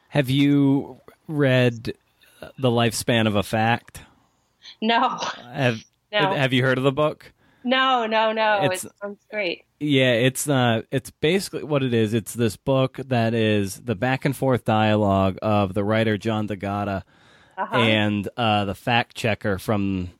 Have 0.10 0.30
you 0.30 1.00
read 1.28 1.94
the 2.58 2.70
lifespan 2.70 3.28
of 3.28 3.36
a 3.36 3.44
fact? 3.44 4.02
No. 4.82 5.18
Have 5.54 5.84
no. 6.12 6.34
Have 6.34 6.54
you 6.54 6.64
heard 6.64 6.78
of 6.78 6.84
the 6.84 6.92
book? 6.92 7.32
No, 7.64 8.08
no, 8.08 8.32
no. 8.32 8.58
It's- 8.64 8.86
it 8.86 8.92
sounds 9.02 9.20
great. 9.30 9.66
Yeah, 9.80 10.14
it's 10.14 10.48
uh 10.48 10.84
it's 10.92 11.10
basically 11.10 11.64
what 11.64 11.82
it 11.82 11.94
is. 11.94 12.14
It's 12.14 12.34
this 12.36 12.56
book 12.56 12.98
that 13.08 13.34
is 13.34 13.78
the 13.82 13.96
back 13.96 14.26
and 14.26 14.36
forth 14.36 14.64
dialogue 14.66 15.38
of 15.42 15.74
the 15.74 15.84
writer 15.84 16.18
John 16.20 16.46
D'Agata 16.46 17.04
Uh-huh. 17.58 17.76
and 17.78 18.30
uh, 18.38 18.66
the 18.66 18.76
fact 18.76 19.16
checker 19.16 19.58
from 19.58 20.12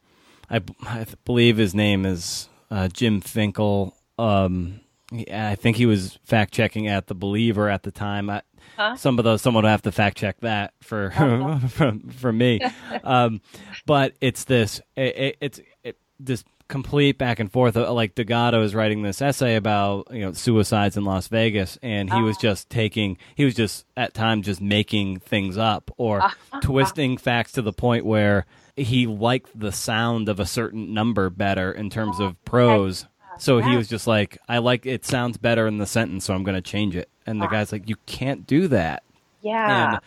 I, 0.50 0.62
I 0.84 1.06
believe 1.26 1.58
his 1.58 1.76
name 1.76 2.06
is 2.08 2.50
uh, 2.72 2.88
Jim 2.88 3.22
Fingal. 3.22 3.96
Um, 4.18 4.82
he- 5.12 5.32
I 5.32 5.56
think 5.56 5.78
he 5.78 5.86
was 5.86 6.20
fact 6.24 6.54
checking 6.54 6.88
at 6.88 7.08
the 7.08 7.16
Believer 7.16 7.70
at 7.70 7.84
the 7.84 7.92
time. 7.92 8.30
I, 8.30 8.42
Huh? 8.78 8.96
Some 8.96 9.20
of 9.20 9.26
those, 9.26 9.42
someone 9.42 9.64
would 9.64 9.70
have 9.70 9.82
to 9.84 9.92
fact 9.92 10.18
check 10.18 10.40
that 10.42 10.74
for 10.82 11.12
oh, 11.18 11.60
for, 11.70 11.94
for 12.10 12.32
me. 12.32 12.62
um, 13.04 13.42
but 13.86 14.14
it's 14.22 14.46
this, 14.46 14.82
it, 14.96 15.18
it, 15.18 15.38
it's 15.42 15.62
it, 15.84 15.98
this 16.20 16.44
complete 16.68 17.18
back 17.18 17.40
and 17.40 17.52
forth. 17.52 17.76
uh, 17.76 17.92
Like 17.92 18.16
D'Agata 18.16 18.60
is 18.62 18.74
writing 18.74 19.02
this 19.02 19.22
essay 19.22 19.56
about 19.56 20.08
you 20.12 20.22
know 20.22 20.32
suicides 20.32 20.98
in 20.98 21.04
Las 21.04 21.28
Vegas, 21.28 21.78
and 21.82 22.12
he 22.12 22.22
was 22.22 22.38
ah. 22.38 22.42
just 22.42 22.70
taking, 22.70 23.18
he 23.36 23.46
was 23.46 23.56
just 23.56 23.86
at 23.98 24.14
times 24.14 24.46
just 24.46 24.62
making 24.62 25.20
things 25.20 25.58
up 25.58 25.92
or 25.98 26.22
ah, 26.22 26.36
ah, 26.54 26.60
twisting 26.62 27.18
facts 27.18 27.52
to 27.54 27.62
the 27.62 27.74
point 27.74 28.06
where 28.06 28.46
he 28.76 29.06
liked 29.06 29.60
the 29.60 29.72
sound 29.72 30.30
of 30.30 30.40
a 30.40 30.46
certain 30.46 30.94
number 30.94 31.30
better 31.30 31.72
in 31.72 31.90
terms 31.90 32.20
of 32.20 32.44
prose. 32.46 33.06
So 33.42 33.60
he 33.60 33.76
was 33.76 33.88
just 33.88 34.06
like, 34.06 34.38
I 34.48 34.60
like 34.60 34.86
it 34.86 35.04
sounds 35.04 35.38
better 35.38 35.66
in 35.68 35.80
the 35.80 35.88
sentence, 35.88 36.26
so 36.26 36.34
I'm 36.36 36.44
going 36.44 36.56
to 36.56 36.62
change 36.62 36.96
it. 36.96 37.10
And 37.26 37.42
the 37.42 37.48
guy's 37.48 37.72
like, 37.72 37.90
you 37.90 37.96
can't 38.06 38.46
do 38.46 38.68
that 38.68 39.02
Yeah. 39.42 39.94
and 39.94 40.00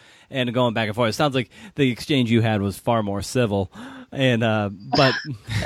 and 0.48 0.54
going 0.54 0.72
back 0.74 0.86
and 0.88 0.94
forth. 0.94 1.10
It 1.10 1.14
sounds 1.14 1.34
like 1.34 1.50
the 1.74 1.90
exchange 1.90 2.30
you 2.30 2.40
had 2.42 2.62
was 2.62 2.78
far 2.78 3.02
more 3.02 3.22
civil, 3.22 3.70
and 4.12 4.42
uh, 4.44 4.70
but 4.96 5.14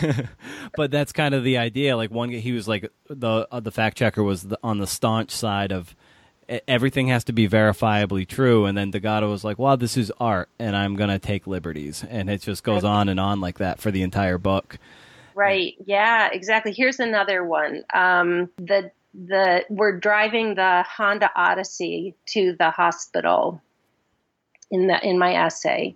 but 0.76 0.90
that's 0.90 1.12
kind 1.12 1.34
of 1.34 1.44
the 1.44 1.58
idea. 1.58 1.96
Like 1.96 2.10
one, 2.10 2.30
he 2.30 2.52
was 2.52 2.66
like 2.66 2.90
the 3.08 3.46
uh, 3.50 3.60
the 3.60 3.72
fact 3.72 3.98
checker 3.98 4.22
was 4.22 4.44
the, 4.44 4.58
on 4.62 4.78
the 4.78 4.87
staunch 4.87 5.30
side 5.30 5.72
of 5.72 5.94
everything 6.66 7.08
has 7.08 7.25
to 7.25 7.32
be 7.32 7.46
verifiably 7.48 8.26
true, 8.26 8.64
and 8.64 8.76
then 8.78 8.90
D'Agata 8.90 9.26
was 9.28 9.44
like, 9.44 9.58
"Well, 9.58 9.76
this 9.76 9.96
is 9.96 10.10
art, 10.18 10.48
and 10.58 10.75
I'm 10.76 10.96
gonna 10.96 11.18
take 11.18 11.46
liberties," 11.46 12.04
and 12.08 12.30
it 12.30 12.40
just 12.40 12.64
goes 12.64 12.84
on 12.84 13.08
and 13.08 13.20
on 13.20 13.40
like 13.40 13.58
that 13.58 13.78
for 13.78 13.90
the 13.90 14.02
entire 14.02 14.38
book. 14.38 14.78
Right. 15.38 15.76
Yeah, 15.87 16.30
exactly. 16.33 16.73
Here's 16.73 16.99
another 16.99 17.45
one. 17.45 17.85
Um, 17.95 18.50
the 18.57 18.90
the 19.14 19.64
we're 19.68 19.97
driving 19.97 20.57
the 20.57 20.85
Honda 20.87 21.30
Odyssey 21.37 22.16
to 22.30 22.57
the 22.59 22.73
hospital 22.73 23.62
in 24.68 24.88
the 24.88 24.99
in 25.09 25.16
my 25.16 25.35
essay. 25.35 25.95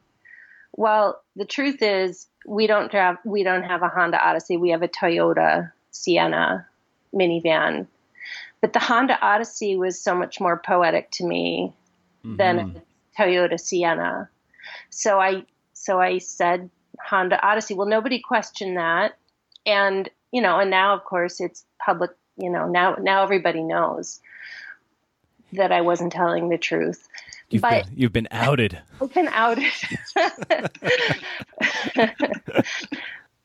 Well, 0.75 1.21
the 1.35 1.45
truth 1.45 1.83
is 1.83 2.29
we 2.47 2.69
don't 2.69 2.93
have 2.93 3.19
we 3.25 3.43
don't 3.43 3.65
have 3.65 3.83
a 3.83 3.89
Honda 3.89 4.25
Odyssey. 4.25 4.57
We 4.57 4.71
have 4.71 4.83
a 4.83 4.89
Toyota 4.89 5.73
Sienna 5.91 6.69
minivan. 7.13 7.89
But 8.61 8.75
the 8.75 8.79
Honda 8.79 9.19
Odyssey 9.21 9.77
was 9.77 10.01
so 10.01 10.15
much 10.15 10.39
more 10.39 10.57
poetic 10.57 11.11
to 11.13 11.27
me 11.27 11.73
than 12.23 12.59
a 12.61 13.21
Toyota 13.21 13.59
Sienna. 13.59 14.29
So 14.91 15.19
I 15.19 15.43
so 15.73 16.01
I 16.01 16.19
said 16.19 16.71
Honda 17.05 17.45
Odyssey. 17.45 17.75
Well, 17.75 17.89
nobody 17.89 18.21
questioned 18.21 18.77
that, 18.77 19.17
and 19.67 20.09
you 20.33 20.41
know, 20.43 20.59
and 20.59 20.71
now 20.71 20.95
of 20.95 21.05
course 21.05 21.41
it's 21.41 21.65
public. 21.85 22.11
You 22.37 22.51
know, 22.51 22.69
now 22.69 22.97
now 23.01 23.23
everybody 23.23 23.63
knows 23.63 24.21
that 25.53 25.73
I 25.73 25.81
wasn't 25.83 26.13
telling 26.13 26.49
the 26.49 26.59
truth. 26.59 27.07
You've 27.51 27.63
But- 27.63 27.87
been, 27.87 27.95
you've 27.97 28.13
been 28.13 28.29
outed. 28.31 28.79
I've 29.01 29.13
been 29.13 29.29
outed. 29.29 29.71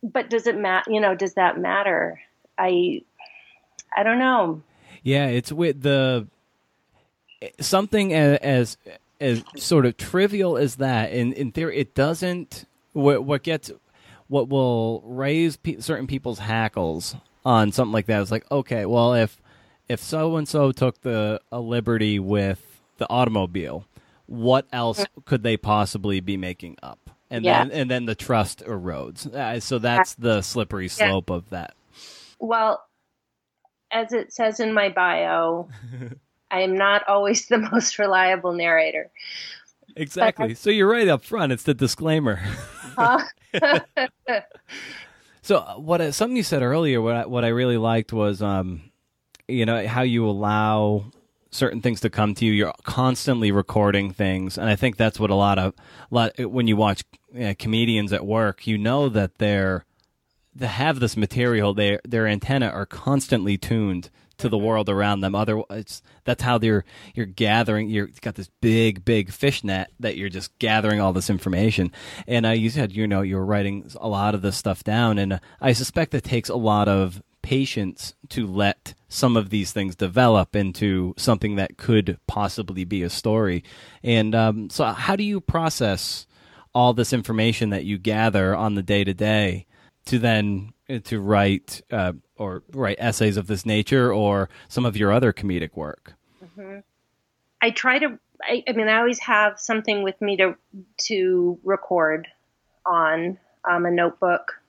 but 0.04 0.30
does 0.30 0.48
it 0.48 0.58
matter? 0.58 0.92
You 0.92 1.02
know, 1.02 1.16
does 1.16 1.34
that 1.34 1.60
matter? 1.60 2.20
I 2.58 3.02
I 3.96 4.04
don't 4.04 4.20
know. 4.20 4.62
Yeah, 5.04 5.28
it's 5.28 5.52
with 5.52 5.82
the 5.82 6.28
something 7.60 8.14
as 8.14 8.38
as, 8.42 8.78
as 9.20 9.44
sort 9.58 9.86
of 9.86 9.98
trivial 9.98 10.58
as 10.58 10.78
that. 10.78 11.12
In 11.12 11.34
in 11.34 11.52
theory, 11.52 11.78
it 11.78 11.94
doesn't. 11.94 12.66
What 12.94 13.26
what 13.26 13.44
gets 13.44 13.72
what 14.28 14.50
will 14.50 15.02
raise 15.06 15.58
pe- 15.58 15.80
certain 15.80 16.08
people's 16.08 16.40
hackles 16.40 17.16
on 17.46 17.72
something 17.72 17.94
like 17.94 18.08
that 18.08 18.22
is 18.22 18.32
like, 18.32 18.50
okay, 18.52 18.86
well, 18.86 19.14
if 19.14 19.42
if 19.88 20.02
so 20.02 20.36
and 20.36 20.48
so 20.48 20.72
took 20.72 21.02
the 21.02 21.40
a 21.52 21.60
liberty 21.62 22.20
with 22.20 22.82
the 22.98 23.10
automobile, 23.10 23.86
what 24.26 24.68
else 24.74 25.06
could 25.26 25.44
they 25.44 25.56
possibly 25.58 26.20
be 26.20 26.36
making 26.38 26.76
up? 26.84 27.10
And 27.30 27.44
Yeah. 27.46 27.64
then 27.64 27.72
and 27.72 27.92
then 27.92 28.06
the 28.06 28.16
trust 28.16 28.64
erodes. 28.66 29.26
Uh, 29.34 29.60
so 29.60 29.80
that's 29.80 30.16
the 30.16 30.42
slippery 30.42 30.88
slope 30.90 31.30
of 31.30 31.50
that. 31.52 31.74
Well, 32.40 32.84
as 33.92 34.12
it 34.12 34.34
says 34.34 34.60
in 34.60 34.74
my 34.74 34.90
bio, 34.90 35.70
I 36.52 36.62
am 36.62 36.76
not 36.78 37.08
always 37.08 37.48
the 37.48 37.58
most 37.58 37.98
reliable 38.00 38.54
narrator. 38.54 39.10
Exactly. 39.96 40.54
So 40.54 40.70
you're 40.70 40.90
right 40.90 41.08
up 41.08 41.24
front. 41.24 41.52
It's 41.52 41.64
the 41.64 41.74
disclaimer. 41.74 42.36
Huh? 42.98 43.20
So 45.48 45.60
uh, 45.60 45.76
what 45.76 46.02
uh, 46.02 46.12
something 46.12 46.36
you 46.36 46.44
said 46.44 46.62
earlier, 46.62 47.02
what 47.02 47.16
I, 47.16 47.26
what 47.26 47.46
I 47.46 47.48
really 47.48 47.78
liked 47.78 48.12
was, 48.12 48.42
um, 48.42 48.92
you 49.48 49.66
know, 49.66 49.88
how 49.88 50.02
you 50.02 50.28
allow 50.28 51.06
certain 51.52 51.80
things 51.80 52.02
to 52.02 52.10
come 52.10 52.36
to 52.36 52.46
you. 52.46 52.52
You're 52.52 52.74
constantly 52.84 53.54
recording 53.54 54.12
things, 54.12 54.58
and 54.58 54.70
I 54.70 54.76
think 54.76 54.98
that's 54.98 55.22
what 55.22 55.30
a 55.30 55.36
lot 55.36 55.58
of 55.58 55.74
lot 56.12 56.38
when 56.38 56.68
you 56.68 56.76
watch 56.76 57.06
uh, 57.42 57.54
comedians 57.58 58.12
at 58.12 58.26
work, 58.26 58.68
you 58.68 58.78
know 58.78 59.08
that 59.08 59.38
they're 59.38 59.86
they 60.54 60.68
have 60.68 61.00
this 61.00 61.16
material. 61.16 61.74
Their 61.74 62.02
their 62.04 62.28
antenna 62.28 62.68
are 62.68 62.86
constantly 62.86 63.58
tuned 63.58 64.10
to 64.38 64.50
the 64.50 64.58
world 64.58 64.90
around 64.90 65.22
them. 65.22 65.36
Otherwise, 65.36 66.02
that's 66.24 66.44
how 66.44 66.58
they're 66.58 66.84
you're 67.14 67.26
gathering. 67.26 67.90
You're 67.90 68.10
got 68.22 68.36
this 68.36 68.50
big 68.62 69.06
big 69.06 69.32
fish 69.32 69.64
net 69.64 69.92
that 70.00 70.18
you're 70.18 70.30
just 70.30 70.58
gathering 70.60 71.00
all 71.00 71.14
this 71.14 71.30
information. 71.30 71.92
And 72.28 72.46
uh, 72.46 72.52
you 72.52 72.70
said 72.70 72.92
you 72.92 73.08
know 73.08 73.22
you're 73.22 73.46
writing 73.46 73.90
a 74.00 74.08
lot 74.08 74.36
of 74.36 74.42
this 74.42 74.58
stuff 74.58 74.84
down, 74.84 75.18
and 75.18 75.34
uh, 75.34 75.40
I 75.62 75.74
suspect 75.74 76.14
it 76.14 76.24
takes 76.24 76.50
a 76.50 76.56
lot 76.56 76.88
of 76.88 77.22
patience 77.42 78.14
to 78.28 78.46
let 78.46 78.94
some 79.08 79.38
of 79.38 79.50
these 79.50 79.72
things 79.72 79.96
develop 79.96 80.54
into 80.54 81.14
something 81.18 81.56
that 81.56 81.78
could 81.78 82.20
possibly 82.28 82.84
be 82.84 83.04
a 83.04 83.10
story. 83.10 83.64
And 84.04 84.36
um, 84.36 84.70
so, 84.70 84.86
how 84.86 85.16
do 85.16 85.24
you 85.24 85.40
process 85.40 86.28
all 86.76 86.94
this 86.94 87.14
information 87.14 87.70
that 87.70 87.86
you 87.86 87.98
gather 87.98 88.56
on 88.56 88.76
the 88.76 88.84
day 88.84 89.04
to 89.04 89.14
day 89.14 89.66
to 90.08 90.20
then 90.20 90.74
uh, 90.90 91.00
to 91.06 91.20
write 91.20 91.82
uh, 91.92 92.14
or 92.38 92.64
write 92.72 92.98
essays 93.00 93.38
of 93.38 93.48
this 93.48 93.66
nature 93.66 94.14
or 94.14 94.50
some 94.68 94.86
of 94.86 94.98
your 94.98 95.12
other 95.12 95.34
comedic 95.34 95.76
work? 95.76 96.14
I 97.62 97.72
try 97.72 98.00
to. 98.00 98.20
I, 98.42 98.64
I 98.68 98.74
mean, 98.74 98.88
I 98.88 98.98
always 98.98 99.20
have 99.20 99.60
something 99.60 100.04
with 100.04 100.20
me 100.22 100.38
to 100.38 100.56
to 101.08 101.60
record 101.64 102.28
on 102.86 103.38
um, 103.70 103.86
a 103.86 103.92
notebook. 103.92 104.62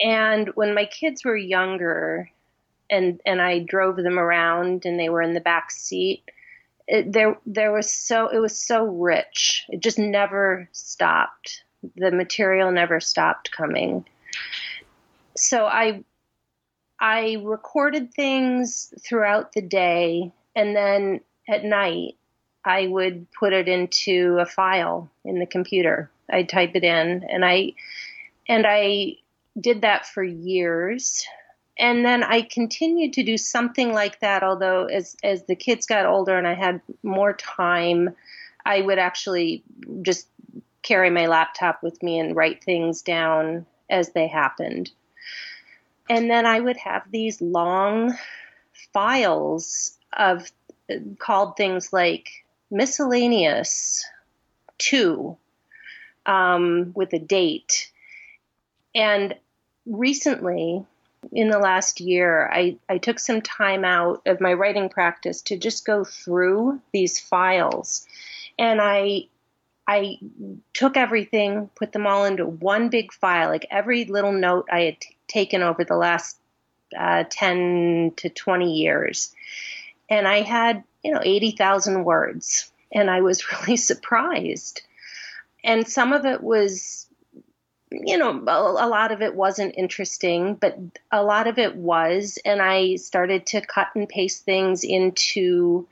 And 0.00 0.48
when 0.54 0.74
my 0.74 0.84
kids 0.84 1.24
were 1.24 1.36
younger, 1.36 2.30
and 2.90 3.20
and 3.24 3.40
I 3.40 3.60
drove 3.60 3.96
them 3.96 4.18
around, 4.18 4.84
and 4.84 4.98
they 4.98 5.08
were 5.08 5.22
in 5.22 5.34
the 5.34 5.40
back 5.40 5.70
seat, 5.70 6.22
it, 6.86 7.12
there 7.12 7.38
there 7.46 7.72
was 7.72 7.90
so 7.90 8.28
it 8.28 8.38
was 8.38 8.56
so 8.56 8.84
rich. 8.84 9.64
It 9.68 9.80
just 9.80 9.98
never 9.98 10.68
stopped. 10.72 11.64
The 11.96 12.10
material 12.10 12.70
never 12.70 13.00
stopped 13.00 13.50
coming. 13.50 14.04
So 15.44 15.66
I 15.66 16.02
I 16.98 17.36
recorded 17.42 18.14
things 18.14 18.94
throughout 19.04 19.52
the 19.52 19.60
day, 19.60 20.32
and 20.56 20.74
then 20.74 21.20
at 21.48 21.64
night 21.64 22.16
I 22.64 22.86
would 22.86 23.30
put 23.32 23.52
it 23.52 23.68
into 23.68 24.38
a 24.40 24.46
file 24.46 25.10
in 25.24 25.38
the 25.38 25.46
computer. 25.46 26.10
I'd 26.30 26.48
type 26.48 26.72
it 26.74 26.82
in, 26.84 27.24
and 27.24 27.44
I 27.44 27.72
and 28.48 28.64
I 28.66 29.16
did 29.60 29.82
that 29.82 30.06
for 30.06 30.22
years. 30.22 31.26
And 31.76 32.04
then 32.04 32.22
I 32.22 32.42
continued 32.42 33.12
to 33.14 33.24
do 33.24 33.36
something 33.36 33.92
like 33.92 34.20
that, 34.20 34.44
although 34.44 34.84
as, 34.84 35.16
as 35.24 35.42
the 35.44 35.56
kids 35.56 35.86
got 35.86 36.06
older 36.06 36.38
and 36.38 36.46
I 36.46 36.54
had 36.54 36.80
more 37.02 37.32
time, 37.32 38.14
I 38.64 38.80
would 38.80 39.00
actually 39.00 39.64
just 40.02 40.28
carry 40.82 41.10
my 41.10 41.26
laptop 41.26 41.82
with 41.82 42.00
me 42.00 42.20
and 42.20 42.36
write 42.36 42.62
things 42.62 43.02
down 43.02 43.66
as 43.90 44.10
they 44.10 44.28
happened. 44.28 44.92
And 46.08 46.30
then 46.30 46.46
I 46.46 46.60
would 46.60 46.76
have 46.78 47.10
these 47.10 47.40
long 47.40 48.16
files 48.92 49.96
of 50.12 50.50
called 51.18 51.56
things 51.56 51.92
like 51.92 52.44
miscellaneous 52.70 54.04
two 54.78 55.36
um, 56.26 56.92
with 56.94 57.12
a 57.12 57.18
date. 57.18 57.90
And 58.94 59.34
recently, 59.86 60.84
in 61.32 61.48
the 61.48 61.58
last 61.58 62.00
year, 62.00 62.50
I, 62.52 62.76
I 62.88 62.98
took 62.98 63.18
some 63.18 63.40
time 63.40 63.84
out 63.84 64.22
of 64.26 64.40
my 64.40 64.52
writing 64.52 64.88
practice 64.88 65.40
to 65.42 65.56
just 65.56 65.86
go 65.86 66.04
through 66.04 66.80
these 66.92 67.18
files. 67.18 68.06
And 68.58 68.80
I 68.80 69.28
I 69.86 70.18
took 70.72 70.96
everything, 70.96 71.68
put 71.74 71.92
them 71.92 72.06
all 72.06 72.24
into 72.24 72.46
one 72.46 72.88
big 72.88 73.12
file, 73.12 73.50
like 73.50 73.66
every 73.70 74.06
little 74.06 74.32
note 74.32 74.66
I 74.72 74.80
had 74.80 74.96
taken 75.28 75.62
over 75.62 75.84
the 75.84 75.96
last 75.96 76.38
uh, 76.96 77.24
10 77.28 78.12
to 78.16 78.28
20 78.28 78.72
years. 78.72 79.34
And 80.08 80.28
I 80.28 80.42
had, 80.42 80.84
you 81.02 81.12
know, 81.12 81.20
80,000 81.22 82.04
words. 82.04 82.70
And 82.92 83.10
I 83.10 83.20
was 83.20 83.44
really 83.62 83.76
surprised. 83.76 84.82
And 85.62 85.88
some 85.88 86.12
of 86.12 86.26
it 86.26 86.42
was, 86.42 87.06
you 87.90 88.18
know, 88.18 88.30
a, 88.30 88.86
a 88.86 88.88
lot 88.88 89.12
of 89.12 89.22
it 89.22 89.34
wasn't 89.34 89.76
interesting, 89.76 90.54
but 90.54 90.78
a 91.10 91.22
lot 91.22 91.46
of 91.46 91.58
it 91.58 91.74
was. 91.74 92.38
And 92.44 92.60
I 92.60 92.96
started 92.96 93.46
to 93.46 93.60
cut 93.62 93.88
and 93.94 94.08
paste 94.08 94.44
things 94.44 94.84
into 94.84 95.88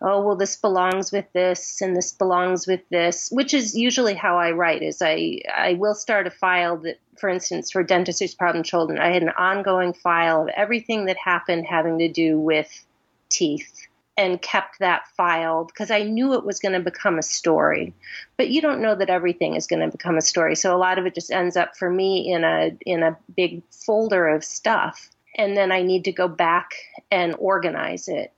oh 0.00 0.22
well 0.22 0.36
this 0.36 0.56
belongs 0.56 1.12
with 1.12 1.26
this 1.32 1.80
and 1.80 1.96
this 1.96 2.12
belongs 2.12 2.66
with 2.66 2.80
this 2.90 3.28
which 3.30 3.54
is 3.54 3.76
usually 3.76 4.14
how 4.14 4.38
i 4.38 4.50
write 4.50 4.82
is 4.82 5.00
i 5.02 5.40
i 5.54 5.74
will 5.74 5.94
start 5.94 6.26
a 6.26 6.30
file 6.30 6.76
that 6.76 6.98
for 7.18 7.28
instance 7.28 7.70
for 7.70 7.82
dentistry's 7.82 8.34
problem 8.34 8.62
children 8.62 8.98
i 8.98 9.12
had 9.12 9.22
an 9.22 9.30
ongoing 9.30 9.92
file 9.92 10.42
of 10.42 10.48
everything 10.48 11.06
that 11.06 11.16
happened 11.16 11.64
having 11.66 11.98
to 11.98 12.08
do 12.08 12.38
with 12.38 12.84
teeth 13.28 13.86
and 14.16 14.40
kept 14.40 14.78
that 14.78 15.06
file 15.16 15.64
because 15.64 15.90
i 15.90 16.02
knew 16.02 16.34
it 16.34 16.44
was 16.44 16.60
going 16.60 16.72
to 16.72 16.80
become 16.80 17.18
a 17.18 17.22
story. 17.22 17.92
But 18.36 18.48
you 18.48 18.60
don't 18.60 18.80
know 18.80 18.94
that 18.94 19.10
everything 19.10 19.56
is 19.56 19.66
going 19.66 19.82
to 19.82 19.90
become 19.90 20.16
a 20.16 20.22
story 20.22 20.54
so 20.54 20.74
a 20.74 20.78
lot 20.78 20.98
of 20.98 21.06
it 21.06 21.14
just 21.14 21.32
ends 21.32 21.56
up 21.56 21.76
for 21.76 21.90
me 21.90 22.32
in 22.32 22.44
a 22.44 22.76
in 22.86 23.02
a 23.02 23.16
big 23.34 23.62
folder 23.70 24.28
of 24.28 24.44
stuff. 24.44 25.10
And 25.36 25.56
then 25.56 25.72
i 25.72 25.82
need 25.82 26.04
to 26.04 26.12
go 26.12 26.28
back 26.28 26.74
and 27.10 27.34
organize 27.38 28.06
it 28.06 28.32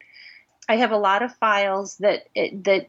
I 0.69 0.77
have 0.77 0.91
a 0.91 0.97
lot 0.97 1.23
of 1.23 1.35
files 1.37 1.97
that 1.99 2.29
that 2.35 2.89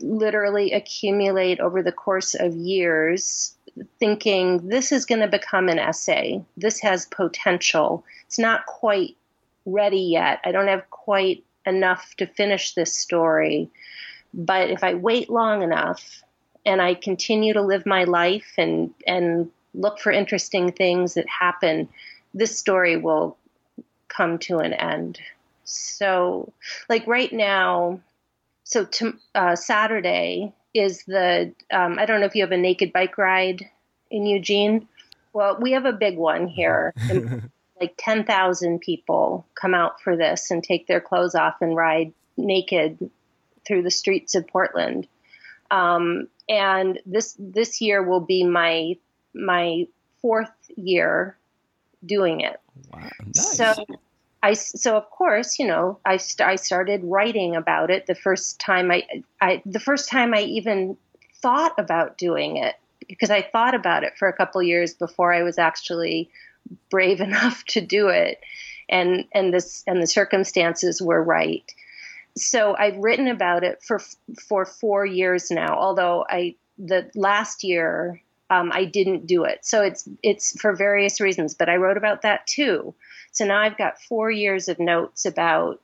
literally 0.00 0.72
accumulate 0.72 1.60
over 1.60 1.82
the 1.82 1.92
course 1.92 2.34
of 2.34 2.54
years 2.54 3.54
thinking 3.98 4.68
this 4.68 4.92
is 4.92 5.06
going 5.06 5.20
to 5.20 5.28
become 5.28 5.68
an 5.68 5.78
essay. 5.78 6.42
This 6.56 6.80
has 6.80 7.06
potential. 7.06 8.04
It's 8.26 8.38
not 8.38 8.66
quite 8.66 9.16
ready 9.64 10.00
yet. 10.00 10.40
I 10.44 10.52
don't 10.52 10.68
have 10.68 10.90
quite 10.90 11.44
enough 11.66 12.14
to 12.16 12.26
finish 12.26 12.74
this 12.74 12.92
story. 12.92 13.70
But 14.34 14.70
if 14.70 14.84
I 14.84 14.94
wait 14.94 15.30
long 15.30 15.62
enough 15.62 16.22
and 16.66 16.82
I 16.82 16.94
continue 16.94 17.54
to 17.54 17.62
live 17.62 17.86
my 17.86 18.04
life 18.04 18.52
and 18.58 18.92
and 19.06 19.50
look 19.74 20.00
for 20.00 20.10
interesting 20.10 20.72
things 20.72 21.14
that 21.14 21.28
happen, 21.28 21.88
this 22.34 22.58
story 22.58 22.96
will 22.96 23.36
come 24.08 24.38
to 24.38 24.58
an 24.58 24.72
end. 24.72 25.20
So, 25.68 26.52
like 26.88 27.06
right 27.06 27.30
now, 27.30 28.00
so 28.64 28.86
to, 28.86 29.18
uh, 29.34 29.54
Saturday 29.54 30.54
is 30.72 31.04
the, 31.04 31.52
um, 31.70 31.98
I 31.98 32.06
don't 32.06 32.20
know 32.20 32.26
if 32.26 32.34
you 32.34 32.42
have 32.42 32.52
a 32.52 32.56
naked 32.56 32.92
bike 32.92 33.18
ride 33.18 33.68
in 34.10 34.24
Eugene. 34.24 34.88
Well, 35.34 35.58
we 35.60 35.72
have 35.72 35.84
a 35.84 35.92
big 35.92 36.16
one 36.16 36.46
here. 36.46 36.94
like 37.80 37.94
10,000 37.98 38.80
people 38.80 39.46
come 39.54 39.74
out 39.74 40.00
for 40.00 40.16
this 40.16 40.50
and 40.50 40.64
take 40.64 40.86
their 40.86 41.02
clothes 41.02 41.34
off 41.34 41.60
and 41.60 41.76
ride 41.76 42.14
naked 42.38 43.10
through 43.66 43.82
the 43.82 43.90
streets 43.90 44.34
of 44.34 44.46
Portland. 44.46 45.06
Um, 45.70 46.28
and 46.48 46.98
this 47.04 47.36
this 47.38 47.82
year 47.82 48.02
will 48.02 48.20
be 48.20 48.42
my 48.42 48.96
my 49.34 49.86
fourth 50.22 50.50
year 50.76 51.36
doing 52.04 52.40
it. 52.40 52.58
Wow, 52.90 53.10
nice. 53.26 53.56
So 53.56 53.74
I 54.42 54.52
so 54.54 54.96
of 54.96 55.10
course 55.10 55.58
you 55.58 55.66
know 55.66 55.98
I 56.04 56.16
st- 56.16 56.48
I 56.48 56.56
started 56.56 57.00
writing 57.02 57.56
about 57.56 57.90
it 57.90 58.06
the 58.06 58.14
first 58.14 58.60
time 58.60 58.90
I 58.90 59.04
I 59.40 59.62
the 59.66 59.80
first 59.80 60.08
time 60.08 60.34
I 60.34 60.42
even 60.42 60.96
thought 61.40 61.74
about 61.78 62.18
doing 62.18 62.56
it 62.56 62.76
because 63.08 63.30
I 63.30 63.42
thought 63.42 63.74
about 63.74 64.04
it 64.04 64.16
for 64.18 64.28
a 64.28 64.32
couple 64.32 64.62
years 64.62 64.94
before 64.94 65.32
I 65.32 65.42
was 65.42 65.58
actually 65.58 66.30
brave 66.90 67.20
enough 67.28 67.64
to 67.66 67.80
do 67.80 68.08
it. 68.08 68.40
And 68.88 69.24
and 69.34 69.52
this 69.52 69.84
and 69.86 70.00
the 70.02 70.06
circumstances 70.06 71.02
were 71.02 71.22
right. 71.22 71.70
So 72.36 72.76
I've 72.76 72.96
written 72.96 73.28
about 73.28 73.64
it 73.64 73.82
for 73.82 74.00
for 74.40 74.64
4 74.64 75.04
years 75.04 75.50
now 75.50 75.76
although 75.78 76.24
I 76.28 76.54
the 76.78 77.10
last 77.14 77.64
year 77.64 78.22
um, 78.50 78.70
I 78.72 78.86
didn't 78.86 79.26
do 79.26 79.44
it. 79.44 79.66
So 79.66 79.82
it's 79.82 80.08
it's 80.22 80.58
for 80.60 80.74
various 80.74 81.20
reasons 81.20 81.54
but 81.54 81.68
I 81.68 81.76
wrote 81.76 81.96
about 81.96 82.22
that 82.22 82.46
too 82.46 82.94
so 83.38 83.44
now 83.44 83.60
I've 83.60 83.78
got 83.78 84.02
four 84.02 84.32
years 84.32 84.68
of 84.68 84.80
notes 84.80 85.24
about 85.24 85.80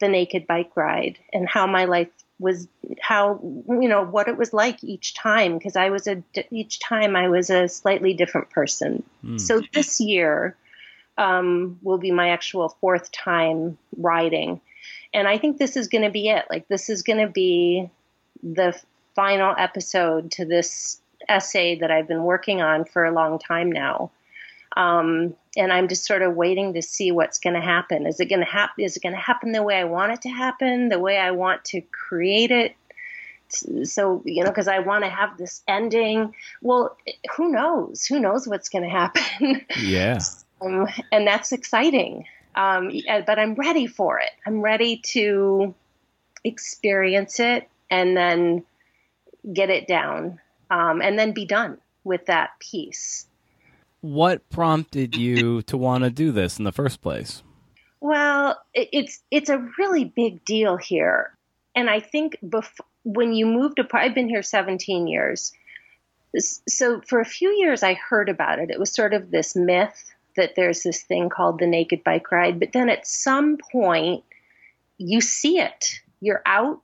the 0.00 0.08
naked 0.08 0.46
bike 0.46 0.74
ride 0.76 1.18
and 1.30 1.46
how 1.46 1.66
my 1.66 1.84
life 1.84 2.08
was, 2.38 2.66
how, 3.02 3.38
you 3.68 3.86
know, 3.86 4.02
what 4.02 4.28
it 4.28 4.38
was 4.38 4.54
like 4.54 4.82
each 4.82 5.12
time, 5.12 5.58
because 5.58 5.76
I 5.76 5.90
was 5.90 6.06
a, 6.06 6.24
each 6.50 6.80
time 6.80 7.16
I 7.16 7.28
was 7.28 7.50
a 7.50 7.68
slightly 7.68 8.14
different 8.14 8.48
person. 8.48 9.02
Mm. 9.22 9.38
So 9.38 9.60
this 9.74 10.00
year 10.00 10.56
um, 11.18 11.78
will 11.82 11.98
be 11.98 12.12
my 12.12 12.30
actual 12.30 12.70
fourth 12.80 13.12
time 13.12 13.76
riding. 13.98 14.62
And 15.12 15.28
I 15.28 15.36
think 15.36 15.58
this 15.58 15.76
is 15.76 15.88
going 15.88 16.04
to 16.04 16.10
be 16.10 16.30
it. 16.30 16.46
Like, 16.48 16.66
this 16.68 16.88
is 16.88 17.02
going 17.02 17.18
to 17.18 17.30
be 17.30 17.90
the 18.42 18.74
final 19.14 19.54
episode 19.58 20.30
to 20.30 20.46
this 20.46 20.98
essay 21.28 21.78
that 21.80 21.90
I've 21.90 22.08
been 22.08 22.24
working 22.24 22.62
on 22.62 22.86
for 22.86 23.04
a 23.04 23.12
long 23.12 23.38
time 23.38 23.70
now. 23.70 24.12
Um, 24.78 25.34
and 25.56 25.72
I'm 25.72 25.88
just 25.88 26.04
sort 26.04 26.22
of 26.22 26.34
waiting 26.34 26.74
to 26.74 26.82
see 26.82 27.10
what's 27.10 27.38
going 27.38 27.54
to 27.54 27.60
happen. 27.60 28.06
Is 28.06 28.20
it 28.20 28.26
going 28.26 28.40
to 28.40 28.46
happen? 28.46 28.84
Is 28.84 28.96
it 28.96 29.02
going 29.02 29.14
to 29.14 29.20
happen 29.20 29.52
the 29.52 29.62
way 29.62 29.76
I 29.76 29.84
want 29.84 30.12
it 30.12 30.22
to 30.22 30.28
happen? 30.28 30.88
The 30.88 30.98
way 30.98 31.18
I 31.18 31.32
want 31.32 31.64
to 31.66 31.80
create 31.80 32.50
it? 32.50 32.76
So 33.48 34.22
you 34.24 34.44
know, 34.44 34.50
because 34.50 34.68
I 34.68 34.78
want 34.78 35.02
to 35.02 35.10
have 35.10 35.36
this 35.36 35.62
ending. 35.66 36.34
Well, 36.62 36.96
who 37.36 37.50
knows? 37.50 38.06
Who 38.06 38.20
knows 38.20 38.46
what's 38.46 38.68
going 38.68 38.84
to 38.84 38.90
happen? 38.90 39.66
Yeah. 39.80 40.20
um, 40.62 40.86
and 41.10 41.26
that's 41.26 41.50
exciting. 41.50 42.26
Um, 42.54 42.92
but 43.26 43.38
I'm 43.38 43.54
ready 43.54 43.86
for 43.86 44.18
it. 44.20 44.30
I'm 44.46 44.60
ready 44.60 44.98
to 45.12 45.74
experience 46.44 47.40
it 47.40 47.68
and 47.90 48.16
then 48.16 48.64
get 49.52 49.70
it 49.70 49.88
down, 49.88 50.38
um, 50.70 51.02
and 51.02 51.18
then 51.18 51.32
be 51.32 51.44
done 51.44 51.78
with 52.04 52.26
that 52.26 52.50
piece 52.60 53.26
what 54.00 54.48
prompted 54.50 55.16
you 55.16 55.62
to 55.62 55.76
want 55.76 56.04
to 56.04 56.10
do 56.10 56.32
this 56.32 56.58
in 56.58 56.64
the 56.64 56.72
first 56.72 57.00
place? 57.00 57.42
Well, 58.00 58.58
it's 58.74 59.20
it's 59.30 59.50
a 59.50 59.66
really 59.78 60.04
big 60.04 60.44
deal 60.44 60.76
here, 60.76 61.36
and 61.74 61.90
I 61.90 62.00
think 62.00 62.38
bef- 62.42 62.80
when 63.04 63.32
you 63.32 63.46
moved 63.46 63.76
to, 63.76 63.86
I've 63.92 64.14
been 64.14 64.28
here 64.28 64.42
17 64.42 65.06
years. 65.06 65.52
So 66.68 67.00
for 67.06 67.20
a 67.20 67.24
few 67.24 67.50
years, 67.50 67.82
I 67.82 67.94
heard 67.94 68.28
about 68.28 68.58
it. 68.58 68.70
It 68.70 68.78
was 68.78 68.92
sort 68.92 69.14
of 69.14 69.30
this 69.30 69.56
myth 69.56 70.14
that 70.36 70.54
there's 70.54 70.82
this 70.82 71.02
thing 71.02 71.28
called 71.28 71.58
the 71.58 71.66
naked 71.66 72.04
bike 72.04 72.30
ride, 72.30 72.60
but 72.60 72.72
then 72.72 72.88
at 72.88 73.06
some 73.06 73.58
point, 73.72 74.22
you 74.96 75.20
see 75.20 75.58
it. 75.58 76.00
You're 76.20 76.42
out 76.46 76.80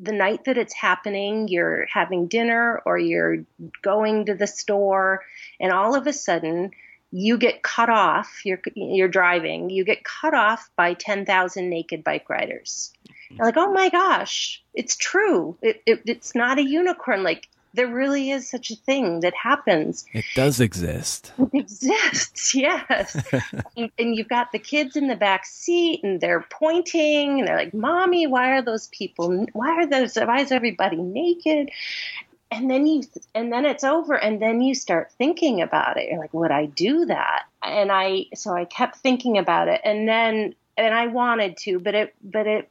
the 0.00 0.12
night 0.12 0.44
that 0.44 0.58
it's 0.58 0.74
happening, 0.74 1.48
you're 1.48 1.86
having 1.86 2.26
dinner 2.26 2.82
or 2.84 2.98
you're 2.98 3.44
going 3.82 4.26
to 4.26 4.34
the 4.34 4.46
store, 4.46 5.22
and 5.60 5.72
all 5.72 5.94
of 5.94 6.06
a 6.06 6.12
sudden 6.12 6.72
you 7.10 7.38
get 7.38 7.62
cut 7.62 7.88
off. 7.88 8.40
You're 8.44 8.60
you're 8.74 9.08
driving. 9.08 9.70
You 9.70 9.84
get 9.84 10.04
cut 10.04 10.34
off 10.34 10.68
by 10.76 10.94
ten 10.94 11.24
thousand 11.24 11.70
naked 11.70 12.02
bike 12.02 12.28
riders. 12.28 12.92
Mm-hmm. 13.08 13.36
You're 13.36 13.46
like, 13.46 13.56
oh 13.56 13.72
my 13.72 13.88
gosh, 13.88 14.62
it's 14.74 14.96
true. 14.96 15.56
It, 15.62 15.82
it, 15.86 16.02
it's 16.06 16.34
not 16.34 16.58
a 16.58 16.64
unicorn. 16.64 17.22
Like 17.22 17.48
there 17.74 17.88
really 17.88 18.30
is 18.30 18.48
such 18.48 18.70
a 18.70 18.76
thing 18.76 19.20
that 19.20 19.34
happens. 19.34 20.06
It 20.12 20.24
does 20.34 20.60
exist. 20.60 21.32
It 21.38 21.54
exists, 21.54 22.54
yes. 22.54 23.16
and, 23.76 23.90
and, 23.98 24.14
you've 24.16 24.28
got 24.28 24.52
the 24.52 24.58
kids 24.58 24.96
in 24.96 25.08
the 25.08 25.16
back 25.16 25.44
seat, 25.44 26.00
and 26.02 26.20
they're 26.20 26.46
pointing, 26.50 27.40
and 27.40 27.48
they're 27.48 27.56
like, 27.56 27.74
"Mommy, 27.74 28.26
why 28.26 28.52
are 28.52 28.62
those 28.62 28.86
people? 28.88 29.46
Why 29.52 29.70
are 29.70 29.86
those? 29.86 30.14
Why 30.16 30.40
is 30.40 30.52
everybody 30.52 30.96
naked?" 30.96 31.70
and 32.50 32.70
then 32.70 32.86
you 32.86 33.02
and 33.34 33.52
then 33.52 33.64
it's 33.64 33.84
over 33.84 34.14
and 34.14 34.40
then 34.40 34.60
you 34.60 34.74
start 34.74 35.10
thinking 35.12 35.60
about 35.60 35.96
it 35.96 36.08
you're 36.08 36.20
like 36.20 36.32
would 36.32 36.50
i 36.50 36.66
do 36.66 37.06
that 37.06 37.44
and 37.62 37.90
i 37.90 38.26
so 38.34 38.52
i 38.52 38.64
kept 38.64 38.96
thinking 38.96 39.38
about 39.38 39.66
it 39.66 39.80
and 39.82 40.08
then 40.08 40.54
and 40.76 40.94
i 40.94 41.06
wanted 41.06 41.56
to 41.56 41.80
but 41.80 41.94
it 41.94 42.14
but 42.22 42.46
it 42.46 42.70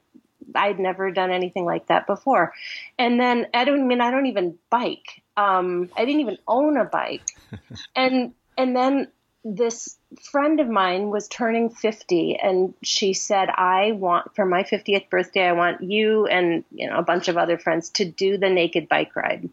i'd 0.56 0.80
never 0.80 1.12
done 1.12 1.32
anything 1.32 1.66
like 1.66 1.88
that 1.88 2.08
before. 2.08 2.54
And 2.98 3.20
then 3.20 3.48
i 3.54 3.66
don't 3.66 3.82
I 3.82 3.84
mean 3.84 4.02
i 4.02 4.12
don't 4.12 4.28
even 4.28 4.58
bike. 4.70 5.22
Um 5.38 5.90
i 5.96 6.06
didn't 6.06 6.22
even 6.22 6.38
own 6.48 6.78
a 6.78 6.86
bike. 6.86 7.30
And 7.96 8.34
and 8.58 8.76
then 8.76 9.08
this 9.46 9.98
friend 10.32 10.60
of 10.60 10.70
mine 10.70 11.10
was 11.10 11.28
turning 11.28 11.70
50 11.70 12.38
and 12.38 12.74
she 12.82 13.14
said 13.14 13.50
i 13.50 13.92
want 13.92 14.34
for 14.36 14.46
my 14.46 14.64
50th 14.64 15.10
birthday 15.10 15.46
i 15.48 15.52
want 15.52 15.84
you 15.84 16.26
and 16.28 16.64
you 16.72 16.90
know 16.90 16.98
a 16.98 17.04
bunch 17.04 17.28
of 17.28 17.38
other 17.38 17.58
friends 17.58 17.90
to 17.90 18.06
do 18.06 18.38
the 18.38 18.50
naked 18.50 18.88
bike 18.88 19.16
ride 19.16 19.50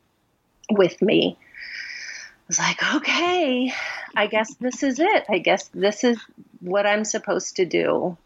with 0.71 1.03
me. 1.03 1.37
I 1.41 2.45
was 2.47 2.59
like 2.59 2.95
okay 2.95 3.73
i 4.17 4.27
guess 4.27 4.55
this 4.57 4.83
is 4.83 5.01
it. 5.01 5.25
I 5.29 5.39
guess 5.39 5.69
this 5.69 6.05
is 6.05 6.19
what 6.61 6.87
i'm 6.87 7.05
supposed 7.05 7.57
to 7.57 7.65
do 7.65 8.17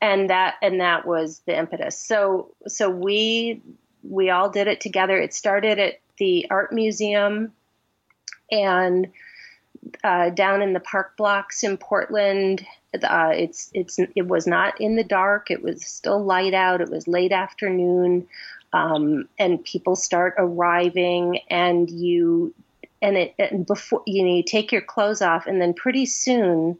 and 0.00 0.30
that 0.30 0.54
and 0.62 0.80
that 0.80 1.06
was 1.06 1.40
the 1.46 1.56
impetus 1.56 1.98
so 1.98 2.54
so 2.66 2.88
we 2.88 3.60
we 4.02 4.30
all 4.30 4.50
did 4.50 4.66
it 4.66 4.80
together 4.80 5.18
it 5.18 5.34
started 5.34 5.78
at 5.78 6.00
the 6.18 6.46
art 6.50 6.72
museum 6.72 7.52
and 8.50 9.10
uh, 10.04 10.30
down 10.30 10.62
in 10.62 10.72
the 10.72 10.80
park 10.80 11.16
blocks 11.16 11.62
in 11.62 11.76
Portland. 11.76 12.66
Uh, 13.02 13.32
it's 13.34 13.70
it's 13.72 13.98
it 14.14 14.26
was 14.26 14.46
not 14.46 14.80
in 14.80 14.96
the 14.96 15.04
dark. 15.04 15.50
It 15.50 15.62
was 15.62 15.84
still 15.84 16.22
light 16.22 16.54
out. 16.54 16.80
It 16.80 16.90
was 16.90 17.06
late 17.06 17.32
afternoon, 17.32 18.26
um, 18.72 19.28
and 19.38 19.64
people 19.64 19.96
start 19.96 20.34
arriving, 20.38 21.40
and 21.48 21.88
you 21.88 22.54
and 23.00 23.16
it 23.16 23.34
and 23.38 23.66
before 23.66 24.02
you 24.06 24.24
know 24.24 24.34
you 24.34 24.42
take 24.42 24.72
your 24.72 24.82
clothes 24.82 25.22
off, 25.22 25.46
and 25.46 25.60
then 25.60 25.72
pretty 25.72 26.06
soon 26.06 26.78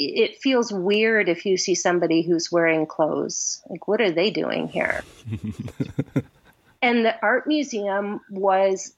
it 0.00 0.38
feels 0.38 0.72
weird 0.72 1.28
if 1.28 1.44
you 1.44 1.58
see 1.58 1.74
somebody 1.74 2.22
who's 2.22 2.50
wearing 2.50 2.86
clothes. 2.86 3.62
Like, 3.68 3.86
what 3.86 4.00
are 4.00 4.10
they 4.10 4.30
doing 4.30 4.66
here? 4.66 5.04
and 6.82 7.04
the 7.04 7.14
art 7.22 7.46
museum 7.46 8.20
was 8.30 8.94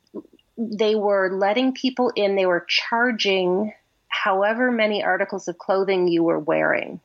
they 0.57 0.95
were 0.95 1.31
letting 1.33 1.73
people 1.73 2.13
in, 2.15 2.37
they 2.37 2.47
were 2.47 2.65
charging 2.69 3.73
however 4.07 4.71
many 4.71 5.03
articles 5.03 5.49
of 5.49 5.59
clothing 5.59 6.07
you 6.07 6.23
were 6.23 6.39
wearing. 6.39 7.01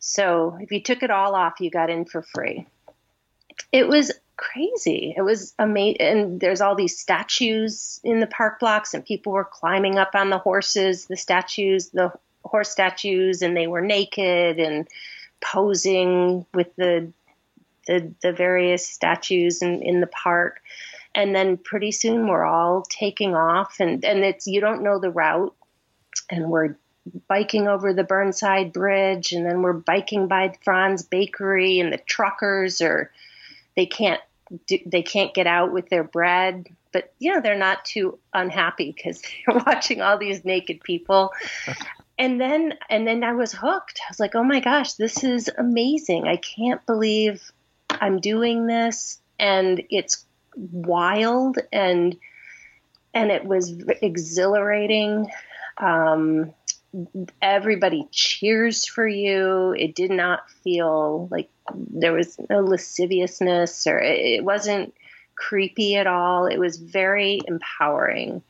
So 0.00 0.58
if 0.60 0.72
you 0.72 0.82
took 0.82 1.04
it 1.04 1.10
all 1.12 1.36
off, 1.36 1.60
you 1.60 1.70
got 1.70 1.90
in 1.90 2.06
for 2.06 2.20
free. 2.20 2.66
It 3.70 3.86
was 3.86 4.10
crazy. 4.36 5.14
It 5.16 5.22
was 5.22 5.54
amazing. 5.56 6.00
And 6.00 6.40
there's 6.40 6.60
all 6.60 6.74
these 6.74 6.98
statues 6.98 8.00
in 8.02 8.18
the 8.18 8.26
park 8.26 8.58
blocks, 8.58 8.92
and 8.92 9.04
people 9.04 9.32
were 9.32 9.44
climbing 9.44 9.98
up 9.98 10.16
on 10.16 10.30
the 10.30 10.38
horses, 10.38 11.06
the 11.06 11.16
statues, 11.16 11.90
the 11.90 12.12
horse 12.44 12.70
statues, 12.70 13.42
and 13.42 13.56
they 13.56 13.66
were 13.66 13.80
naked 13.80 14.58
and 14.58 14.86
posing 15.40 16.46
with 16.54 16.74
the 16.76 17.12
the, 17.86 18.14
the 18.22 18.32
various 18.32 18.86
statues 18.86 19.62
in, 19.62 19.82
in 19.82 20.00
the 20.00 20.06
park. 20.06 20.60
And 21.14 21.34
then 21.34 21.58
pretty 21.58 21.92
soon 21.92 22.26
we're 22.28 22.44
all 22.44 22.82
taking 22.88 23.34
off 23.34 23.76
and 23.78 24.04
and 24.04 24.24
it's 24.24 24.46
you 24.46 24.60
don't 24.60 24.82
know 24.82 24.98
the 24.98 25.10
route. 25.10 25.54
And 26.30 26.48
we're 26.48 26.76
biking 27.28 27.68
over 27.68 27.92
the 27.92 28.04
Burnside 28.04 28.72
Bridge 28.72 29.32
and 29.32 29.44
then 29.44 29.62
we're 29.62 29.74
biking 29.74 30.26
by 30.26 30.56
Franz 30.64 31.02
Bakery 31.02 31.78
and 31.78 31.92
the 31.92 31.98
truckers 31.98 32.80
are 32.80 33.10
they 33.76 33.86
can't 33.86 34.20
do, 34.66 34.78
they 34.86 35.02
can't 35.02 35.34
get 35.34 35.46
out 35.46 35.72
with 35.72 35.88
their 35.88 36.04
bread. 36.04 36.66
But 36.92 37.12
you 37.18 37.32
know 37.32 37.40
they're 37.40 37.58
not 37.58 37.84
too 37.84 38.18
unhappy 38.32 38.92
because 38.92 39.22
they're 39.46 39.62
watching 39.66 40.00
all 40.00 40.18
these 40.18 40.44
naked 40.44 40.80
people 40.80 41.32
and 42.18 42.40
then 42.40 42.74
and 42.88 43.06
then 43.06 43.24
I 43.24 43.32
was 43.32 43.52
hooked 43.52 44.00
I 44.06 44.10
was 44.10 44.20
like 44.20 44.34
oh 44.34 44.44
my 44.44 44.60
gosh 44.60 44.94
this 44.94 45.24
is 45.24 45.50
amazing 45.56 46.26
I 46.26 46.36
can't 46.36 46.84
believe 46.86 47.42
I'm 47.90 48.20
doing 48.20 48.66
this 48.66 49.20
and 49.38 49.82
it's 49.90 50.24
wild 50.56 51.58
and 51.72 52.16
and 53.12 53.30
it 53.30 53.44
was 53.44 53.72
exhilarating. 54.02 55.30
Um, 55.78 56.52
everybody 57.40 58.08
cheers 58.10 58.84
for 58.84 59.06
you. 59.06 59.74
It 59.78 59.94
did 59.94 60.10
not 60.10 60.50
feel 60.50 61.28
like 61.30 61.48
there 61.72 62.12
was 62.12 62.38
no 62.50 62.60
lasciviousness 62.60 63.86
or 63.86 63.98
it 64.00 64.44
wasn't 64.44 64.94
creepy 65.36 65.96
at 65.96 66.06
all. 66.06 66.46
It 66.46 66.58
was 66.58 66.76
very 66.76 67.40
empowering. 67.46 68.42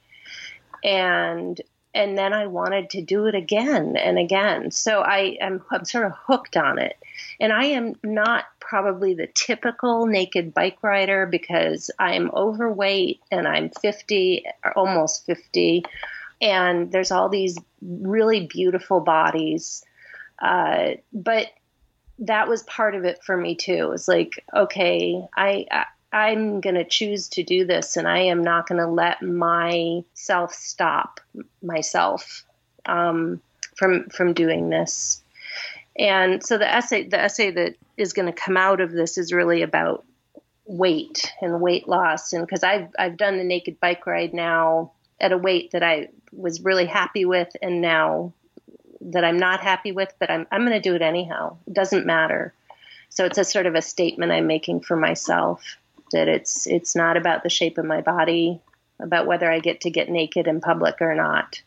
And 0.82 1.60
and 1.94 2.18
then 2.18 2.32
I 2.32 2.46
wanted 2.46 2.90
to 2.90 3.02
do 3.02 3.26
it 3.26 3.34
again 3.34 3.96
and 3.96 4.18
again. 4.18 4.70
So 4.70 5.00
I 5.00 5.36
am 5.40 5.62
I'm 5.70 5.84
sort 5.84 6.06
of 6.06 6.12
hooked 6.26 6.56
on 6.56 6.78
it. 6.78 6.98
And 7.40 7.52
I 7.52 7.66
am 7.66 7.94
not 8.02 8.44
probably 8.60 9.14
the 9.14 9.28
typical 9.28 10.06
naked 10.06 10.52
bike 10.52 10.78
rider 10.82 11.26
because 11.26 11.90
I'm 11.98 12.30
overweight 12.32 13.20
and 13.30 13.46
I'm 13.46 13.70
50, 13.70 14.44
almost 14.74 15.24
50. 15.26 15.84
And 16.40 16.90
there's 16.90 17.12
all 17.12 17.28
these 17.28 17.56
really 17.82 18.46
beautiful 18.46 19.00
bodies. 19.00 19.84
Uh, 20.40 20.94
but 21.12 21.48
that 22.18 22.48
was 22.48 22.62
part 22.64 22.94
of 22.94 23.04
it 23.04 23.22
for 23.22 23.36
me 23.36 23.54
too. 23.54 23.92
It's 23.92 24.08
like, 24.08 24.44
okay, 24.54 25.24
I, 25.36 25.66
I 25.70 25.84
I'm 26.14 26.60
going 26.60 26.76
to 26.76 26.84
choose 26.84 27.28
to 27.30 27.42
do 27.42 27.66
this 27.66 27.96
and 27.96 28.06
I 28.06 28.20
am 28.20 28.44
not 28.44 28.68
going 28.68 28.80
to 28.80 28.86
let 28.86 29.20
myself 29.20 30.54
stop 30.54 31.18
myself 31.60 32.44
um, 32.86 33.40
from 33.74 34.08
from 34.10 34.32
doing 34.32 34.70
this. 34.70 35.20
And 35.98 36.44
so 36.44 36.56
the 36.56 36.72
essay 36.72 37.08
the 37.08 37.20
essay 37.20 37.50
that 37.50 37.74
is 37.96 38.12
going 38.12 38.32
to 38.32 38.40
come 38.40 38.56
out 38.56 38.80
of 38.80 38.92
this 38.92 39.18
is 39.18 39.32
really 39.32 39.62
about 39.62 40.04
weight 40.66 41.32
and 41.42 41.60
weight 41.60 41.88
loss 41.88 42.32
and 42.32 42.46
because 42.46 42.62
I've 42.62 42.94
I've 42.96 43.16
done 43.16 43.36
the 43.36 43.44
naked 43.44 43.80
bike 43.80 44.06
ride 44.06 44.32
now 44.32 44.92
at 45.20 45.32
a 45.32 45.38
weight 45.38 45.72
that 45.72 45.82
I 45.82 46.10
was 46.32 46.60
really 46.60 46.86
happy 46.86 47.24
with 47.24 47.48
and 47.60 47.80
now 47.80 48.32
that 49.00 49.24
I'm 49.24 49.38
not 49.38 49.60
happy 49.60 49.90
with 49.90 50.14
but 50.20 50.30
I'm 50.30 50.46
I'm 50.52 50.64
going 50.64 50.80
to 50.80 50.88
do 50.88 50.94
it 50.94 51.02
anyhow. 51.02 51.56
It 51.66 51.74
doesn't 51.74 52.06
matter. 52.06 52.54
So 53.08 53.24
it's 53.24 53.38
a 53.38 53.44
sort 53.44 53.66
of 53.66 53.74
a 53.74 53.82
statement 53.82 54.30
I'm 54.30 54.46
making 54.46 54.80
for 54.80 54.96
myself 54.96 55.76
it's 56.14 56.66
it's 56.66 56.94
not 56.94 57.16
about 57.16 57.42
the 57.42 57.50
shape 57.50 57.78
of 57.78 57.84
my 57.84 58.00
body, 58.00 58.60
about 59.00 59.26
whether 59.26 59.50
I 59.50 59.58
get 59.60 59.82
to 59.82 59.90
get 59.90 60.08
naked 60.08 60.46
in 60.46 60.60
public 60.60 61.00
or 61.00 61.14
not. 61.14 61.62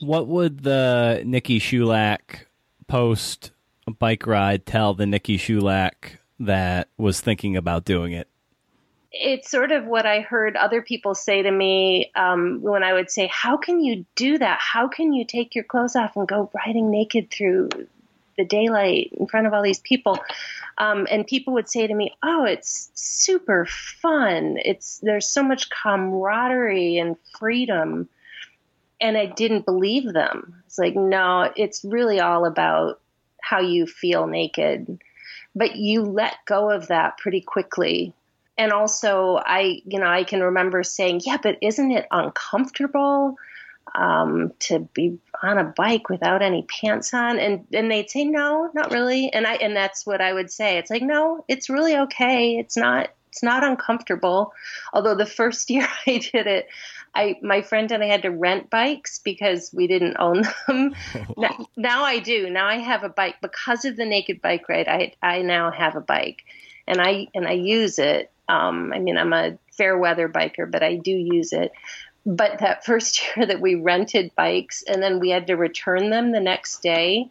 What 0.00 0.26
would 0.26 0.62
the 0.62 1.22
Nikki 1.24 1.60
Schulak 1.60 2.46
post 2.88 3.52
bike 3.98 4.26
ride 4.26 4.66
tell 4.66 4.94
the 4.94 5.06
Nikki 5.06 5.38
Schulak 5.38 6.18
that 6.40 6.88
was 6.96 7.20
thinking 7.20 7.56
about 7.56 7.84
doing 7.84 8.12
it? 8.12 8.28
It's 9.12 9.50
sort 9.50 9.72
of 9.72 9.84
what 9.84 10.06
I 10.06 10.20
heard 10.20 10.56
other 10.56 10.80
people 10.80 11.14
say 11.14 11.42
to 11.42 11.50
me 11.50 12.10
um, 12.16 12.62
when 12.62 12.82
I 12.82 12.94
would 12.94 13.10
say, 13.10 13.28
How 13.30 13.58
can 13.58 13.80
you 13.80 14.06
do 14.14 14.38
that? 14.38 14.58
How 14.60 14.88
can 14.88 15.12
you 15.12 15.24
take 15.24 15.54
your 15.54 15.64
clothes 15.64 15.96
off 15.96 16.16
and 16.16 16.26
go 16.26 16.50
riding 16.54 16.90
naked 16.90 17.30
through 17.30 17.68
the 18.42 18.48
daylight 18.48 19.12
in 19.12 19.26
front 19.26 19.46
of 19.46 19.54
all 19.54 19.62
these 19.62 19.80
people? 19.80 20.18
Um, 20.78 21.06
and 21.10 21.26
people 21.26 21.54
would 21.54 21.68
say 21.68 21.86
to 21.86 21.94
me, 21.94 22.14
"Oh, 22.22 22.44
it's 22.44 22.90
super 22.94 23.66
fun. 23.66 24.58
It's 24.64 24.98
there's 24.98 25.28
so 25.28 25.42
much 25.42 25.70
camaraderie 25.70 26.98
and 26.98 27.16
freedom." 27.38 28.08
And 29.00 29.16
I 29.16 29.26
didn't 29.26 29.64
believe 29.64 30.12
them. 30.12 30.62
It's 30.66 30.78
like, 30.78 30.94
no, 30.94 31.52
it's 31.56 31.84
really 31.84 32.20
all 32.20 32.46
about 32.46 33.00
how 33.40 33.60
you 33.60 33.84
feel 33.84 34.28
naked. 34.28 35.02
But 35.56 35.74
you 35.74 36.02
let 36.02 36.36
go 36.46 36.70
of 36.70 36.86
that 36.86 37.18
pretty 37.18 37.40
quickly. 37.40 38.14
And 38.56 38.72
also, 38.72 39.40
I, 39.44 39.82
you 39.84 39.98
know, 39.98 40.06
I 40.06 40.24
can 40.24 40.40
remember 40.40 40.82
saying, 40.82 41.22
"Yeah, 41.24 41.38
but 41.42 41.58
isn't 41.60 41.90
it 41.90 42.06
uncomfortable?" 42.10 43.36
Um, 43.94 44.52
to 44.60 44.80
be 44.94 45.18
on 45.42 45.58
a 45.58 45.64
bike 45.64 46.08
without 46.08 46.42
any 46.42 46.62
pants 46.62 47.12
on. 47.12 47.38
And 47.38 47.66
and 47.72 47.90
they'd 47.90 48.10
say 48.10 48.24
no 48.24 48.70
not 48.74 48.90
really. 48.90 49.32
And 49.32 49.46
i 49.46 49.54
and 49.54 49.76
that's 49.76 50.06
what 50.06 50.20
i 50.20 50.32
would 50.32 50.50
say. 50.50 50.78
It's 50.78 50.90
like 50.90 51.02
no 51.02 51.44
it's 51.48 51.68
really 51.68 51.96
okay. 51.96 52.58
It's 52.58 52.76
not 52.76 53.10
it's 53.28 53.42
not 53.42 53.64
uncomfortable. 53.64 54.52
Although 54.92 55.14
the 55.14 55.26
first 55.26 55.70
year 55.70 55.86
i 56.06 56.18
did 56.18 56.46
it 56.46 56.68
i 57.14 57.36
my 57.42 57.60
friend 57.60 57.90
and 57.92 58.02
i 58.02 58.06
had 58.06 58.22
to 58.22 58.30
rent 58.30 58.70
bikes 58.70 59.18
because 59.18 59.70
we 59.72 59.86
didn't 59.86 60.16
own 60.18 60.42
them. 60.66 60.94
Now, 61.36 61.66
now 61.76 62.04
i 62.04 62.18
do. 62.18 62.50
Now 62.50 62.66
i 62.66 62.76
have 62.76 63.04
a 63.04 63.08
bike. 63.08 63.36
Because 63.42 63.84
of 63.84 63.96
the 63.96 64.06
naked 64.06 64.40
bike 64.40 64.68
ride 64.68 64.88
i 64.88 65.12
i 65.22 65.42
now 65.42 65.70
have 65.70 65.96
a 65.96 66.00
bike. 66.00 66.42
And 66.86 67.00
i 67.00 67.28
and 67.34 67.46
i 67.46 67.52
use 67.52 67.98
it. 67.98 68.30
Um, 68.48 68.92
i 68.92 68.98
mean 68.98 69.16
i'm 69.16 69.32
a 69.32 69.56
fair 69.78 69.96
weather 69.96 70.28
biker 70.28 70.70
but 70.70 70.82
i 70.82 70.96
do 70.96 71.12
use 71.12 71.52
it 71.52 71.72
but 72.24 72.58
that 72.60 72.84
first 72.84 73.22
year 73.36 73.46
that 73.46 73.60
we 73.60 73.74
rented 73.74 74.34
bikes 74.34 74.82
and 74.82 75.02
then 75.02 75.20
we 75.20 75.30
had 75.30 75.46
to 75.46 75.54
return 75.54 76.10
them 76.10 76.32
the 76.32 76.40
next 76.40 76.82
day 76.82 77.30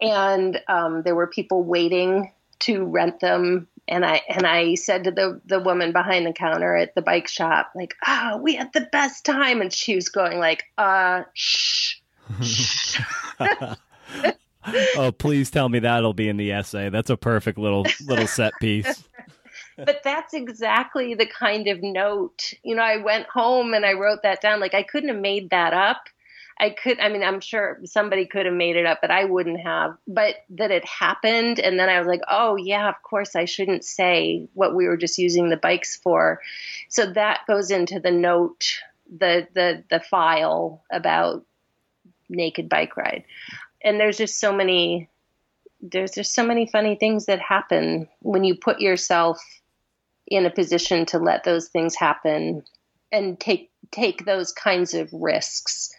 and 0.00 0.60
um, 0.68 1.02
there 1.02 1.14
were 1.14 1.26
people 1.26 1.62
waiting 1.62 2.32
to 2.58 2.84
rent 2.84 3.20
them 3.20 3.68
and 3.88 4.04
I 4.04 4.22
and 4.28 4.46
I 4.46 4.74
said 4.74 5.04
to 5.04 5.10
the 5.10 5.40
the 5.46 5.60
woman 5.60 5.92
behind 5.92 6.26
the 6.26 6.32
counter 6.32 6.76
at 6.76 6.94
the 6.94 7.02
bike 7.02 7.28
shop, 7.28 7.72
like, 7.74 7.94
"Oh, 8.06 8.38
we 8.38 8.54
had 8.54 8.72
the 8.72 8.88
best 8.92 9.24
time," 9.24 9.60
and 9.60 9.72
she 9.72 9.94
was 9.94 10.08
going 10.08 10.38
like, 10.38 10.64
"Uh, 10.78 11.24
shh." 11.34 11.96
oh, 14.96 15.12
please 15.12 15.50
tell 15.50 15.68
me 15.68 15.80
that'll 15.80 16.14
be 16.14 16.28
in 16.28 16.36
the 16.36 16.52
essay. 16.52 16.88
That's 16.90 17.10
a 17.10 17.16
perfect 17.16 17.58
little 17.58 17.84
little 18.06 18.26
set 18.26 18.52
piece. 18.60 19.02
But 19.84 20.02
that's 20.04 20.34
exactly 20.34 21.14
the 21.14 21.26
kind 21.26 21.68
of 21.68 21.82
note. 21.82 22.52
You 22.62 22.76
know, 22.76 22.82
I 22.82 22.98
went 22.98 23.26
home 23.26 23.74
and 23.74 23.84
I 23.84 23.92
wrote 23.92 24.22
that 24.22 24.40
down. 24.40 24.60
Like 24.60 24.74
I 24.74 24.82
couldn't 24.82 25.10
have 25.10 25.18
made 25.18 25.50
that 25.50 25.72
up. 25.72 26.08
I 26.58 26.70
could, 26.70 27.00
I 27.00 27.08
mean, 27.08 27.22
I'm 27.22 27.40
sure 27.40 27.80
somebody 27.84 28.26
could 28.26 28.46
have 28.46 28.54
made 28.54 28.76
it 28.76 28.86
up, 28.86 28.98
but 29.00 29.10
I 29.10 29.24
wouldn't 29.24 29.60
have. 29.60 29.96
But 30.06 30.36
that 30.50 30.70
it 30.70 30.84
happened. 30.84 31.58
And 31.58 31.78
then 31.78 31.88
I 31.88 31.98
was 31.98 32.06
like, 32.06 32.20
oh, 32.28 32.56
yeah, 32.56 32.88
of 32.88 33.02
course, 33.02 33.34
I 33.34 33.46
shouldn't 33.46 33.84
say 33.84 34.46
what 34.54 34.74
we 34.74 34.86
were 34.86 34.96
just 34.96 35.18
using 35.18 35.50
the 35.50 35.56
bikes 35.56 35.96
for. 35.96 36.40
So 36.88 37.10
that 37.12 37.40
goes 37.48 37.70
into 37.70 37.98
the 37.98 38.10
note, 38.10 38.78
the, 39.10 39.48
the, 39.54 39.82
the 39.90 40.00
file 40.00 40.84
about 40.92 41.44
naked 42.28 42.68
bike 42.68 42.96
ride. 42.96 43.24
And 43.82 43.98
there's 43.98 44.18
just 44.18 44.38
so 44.38 44.52
many, 44.52 45.08
there's 45.80 46.12
just 46.12 46.34
so 46.34 46.46
many 46.46 46.66
funny 46.66 46.94
things 46.94 47.26
that 47.26 47.40
happen 47.40 48.08
when 48.20 48.44
you 48.44 48.54
put 48.54 48.78
yourself 48.78 49.42
in 50.26 50.46
a 50.46 50.50
position 50.50 51.06
to 51.06 51.18
let 51.18 51.44
those 51.44 51.68
things 51.68 51.94
happen 51.94 52.62
and 53.10 53.38
take 53.38 53.70
take 53.90 54.24
those 54.24 54.52
kinds 54.52 54.94
of 54.94 55.12
risks 55.12 55.92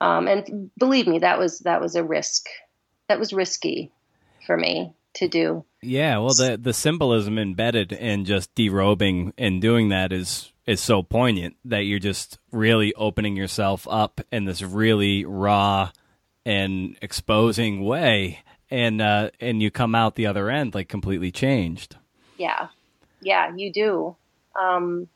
um, 0.00 0.28
and 0.28 0.70
believe 0.78 1.06
me, 1.06 1.20
that 1.20 1.38
was 1.38 1.60
that 1.60 1.80
was 1.80 1.96
a 1.96 2.04
risk. 2.04 2.46
That 3.08 3.18
was 3.18 3.32
risky 3.32 3.90
for 4.46 4.56
me 4.56 4.92
to 5.14 5.28
do. 5.28 5.64
Yeah, 5.82 6.18
well, 6.18 6.34
the 6.34 6.58
the 6.60 6.72
symbolism 6.72 7.38
embedded 7.38 7.92
in 7.92 8.24
just 8.24 8.54
derobing 8.54 9.32
and 9.38 9.60
doing 9.60 9.90
that 9.90 10.12
is 10.12 10.52
is 10.66 10.80
so 10.80 11.02
poignant 11.02 11.56
that 11.64 11.80
you're 11.80 11.98
just 11.98 12.38
really 12.50 12.94
opening 12.94 13.36
yourself 13.36 13.86
up 13.90 14.20
in 14.32 14.46
this 14.46 14.62
really 14.62 15.24
raw 15.24 15.90
and 16.46 16.96
exposing 17.00 17.84
way, 17.84 18.40
and 18.70 19.00
uh, 19.00 19.30
and 19.40 19.62
you 19.62 19.70
come 19.70 19.94
out 19.94 20.14
the 20.14 20.26
other 20.26 20.50
end 20.50 20.74
like 20.74 20.88
completely 20.88 21.30
changed. 21.30 21.96
Yeah, 22.36 22.68
yeah, 23.24 23.54
you 23.54 23.72
do. 23.72 24.16
Um, 24.60 25.08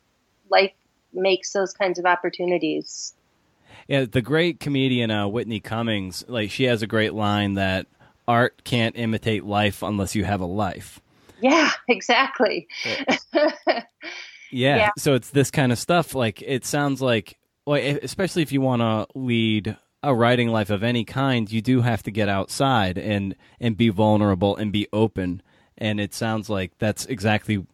life 0.50 0.72
makes 1.12 1.52
those 1.52 1.72
kinds 1.72 1.98
of 1.98 2.06
opportunities 2.06 3.14
yeah, 3.88 4.04
the 4.04 4.20
great 4.20 4.60
comedian 4.60 5.10
uh, 5.10 5.26
Whitney 5.26 5.60
Cummings, 5.60 6.22
like 6.28 6.50
she 6.50 6.64
has 6.64 6.82
a 6.82 6.86
great 6.86 7.14
line 7.14 7.54
that 7.54 7.86
art 8.28 8.62
can't 8.62 8.96
imitate 8.96 9.44
life 9.44 9.82
unless 9.82 10.14
you 10.14 10.24
have 10.24 10.42
a 10.42 10.46
life. 10.46 11.00
Yeah, 11.40 11.70
exactly. 11.88 12.68
yeah. 13.32 13.82
yeah. 14.50 14.90
So 14.98 15.14
it's 15.14 15.30
this 15.30 15.50
kind 15.50 15.72
of 15.72 15.78
stuff. 15.78 16.14
Like 16.14 16.42
it 16.42 16.66
sounds 16.66 17.00
like, 17.00 17.38
well, 17.64 17.80
especially 18.02 18.42
if 18.42 18.52
you 18.52 18.60
want 18.60 18.82
to 18.82 19.06
lead 19.18 19.76
a 20.02 20.14
writing 20.14 20.48
life 20.48 20.68
of 20.68 20.82
any 20.82 21.04
kind, 21.04 21.50
you 21.50 21.62
do 21.62 21.80
have 21.80 22.02
to 22.02 22.10
get 22.10 22.28
outside 22.28 22.98
and 22.98 23.34
and 23.58 23.74
be 23.74 23.88
vulnerable 23.88 24.54
and 24.54 24.70
be 24.70 24.86
open. 24.92 25.42
And 25.78 25.98
it 25.98 26.12
sounds 26.12 26.50
like 26.50 26.72
that's 26.78 27.06
exactly. 27.06 27.66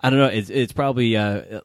I 0.00 0.10
don't 0.10 0.18
know. 0.18 0.26
It's 0.26 0.50
it's 0.50 0.72
probably 0.72 1.16
uh, 1.16 1.60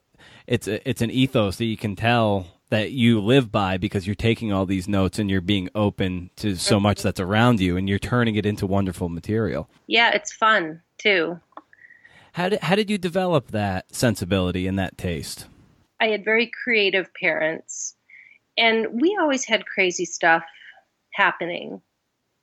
it's 0.46 0.66
it's 0.68 1.02
an 1.02 1.10
ethos 1.10 1.56
that 1.56 1.64
you 1.64 1.76
can 1.76 1.96
tell 1.96 2.46
that 2.70 2.90
you 2.90 3.20
live 3.20 3.52
by 3.52 3.76
because 3.76 4.06
you're 4.06 4.14
taking 4.14 4.52
all 4.52 4.66
these 4.66 4.88
notes 4.88 5.18
and 5.18 5.30
you're 5.30 5.40
being 5.40 5.68
open 5.74 6.30
to 6.36 6.56
so 6.56 6.80
much 6.80 7.02
that's 7.02 7.20
around 7.20 7.60
you 7.60 7.76
and 7.76 7.88
you're 7.88 7.98
turning 7.98 8.34
it 8.36 8.46
into 8.46 8.66
wonderful 8.66 9.08
material. 9.08 9.68
Yeah, 9.86 10.10
it's 10.10 10.32
fun 10.32 10.82
too. 10.98 11.38
How 12.32 12.48
did 12.48 12.60
how 12.60 12.74
did 12.74 12.90
you 12.90 12.98
develop 12.98 13.52
that 13.52 13.94
sensibility 13.94 14.66
and 14.66 14.78
that 14.78 14.98
taste? 14.98 15.46
I 16.00 16.06
had 16.06 16.24
very 16.24 16.50
creative 16.64 17.14
parents 17.14 17.94
and 18.58 19.00
we 19.00 19.16
always 19.20 19.44
had 19.44 19.66
crazy 19.66 20.04
stuff 20.04 20.42
happening 21.12 21.80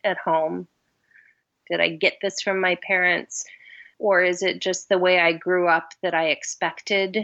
at 0.04 0.18
home. 0.18 0.68
Did 1.70 1.82
I 1.82 1.90
get 1.90 2.18
this 2.22 2.42
from 2.42 2.62
my 2.62 2.76
parents 2.76 3.46
or 4.02 4.24
is 4.24 4.42
it 4.42 4.60
just 4.60 4.90
the 4.90 4.98
way 4.98 5.20
I 5.20 5.32
grew 5.32 5.68
up 5.68 5.94
that 6.02 6.16
I 6.16 6.30
expected 6.30 7.24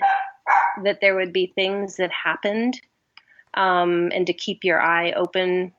that 0.83 1.01
there 1.01 1.15
would 1.15 1.33
be 1.33 1.47
things 1.47 1.95
that 1.97 2.11
happened 2.11 2.79
um, 3.55 4.11
and 4.13 4.27
to 4.27 4.33
keep 4.33 4.63
your 4.63 4.79
eye 4.79 5.11
open 5.13 5.73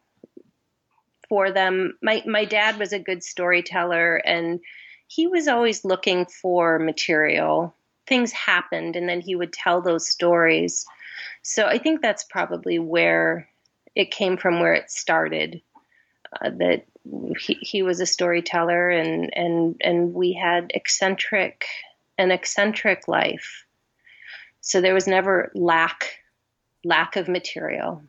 for 1.29 1.53
them. 1.53 1.97
My 2.03 2.23
my 2.27 2.45
dad 2.45 2.79
was 2.79 2.93
a 2.93 2.99
good 2.99 3.23
storyteller 3.23 4.17
and 4.17 4.59
he 5.07 5.29
was 5.29 5.47
always 5.47 5.85
looking 5.85 6.27
for 6.27 6.81
material. 6.81 7.75
Things 8.09 8.33
happened 8.33 8.97
and 8.97 9.09
then 9.09 9.21
he 9.21 9.37
would 9.37 9.53
tell 9.53 9.81
those 9.81 10.09
stories. 10.09 10.85
So 11.43 11.67
I 11.67 11.79
think 11.79 12.03
that's 12.03 12.25
probably 12.25 12.81
where 12.81 13.49
it 13.95 14.11
came 14.11 14.37
from 14.37 14.61
where 14.61 14.75
it 14.75 14.91
started. 14.91 15.63
Uh, 16.43 16.51
that 16.51 16.85
he, 17.39 17.55
he 17.55 17.83
was 17.83 18.01
a 18.01 18.07
storyteller 18.07 18.91
and 18.91 19.31
and 19.37 19.77
and 19.83 20.13
we 20.13 20.33
had 20.33 20.71
eccentric 20.75 21.65
an 22.19 22.31
eccentric 22.31 23.09
life 23.09 23.65
so 24.61 24.83
there 24.83 24.93
was 24.93 25.07
never 25.07 25.51
lack 25.55 26.21
lack 26.85 27.17
of 27.17 27.29
material. 27.29 28.03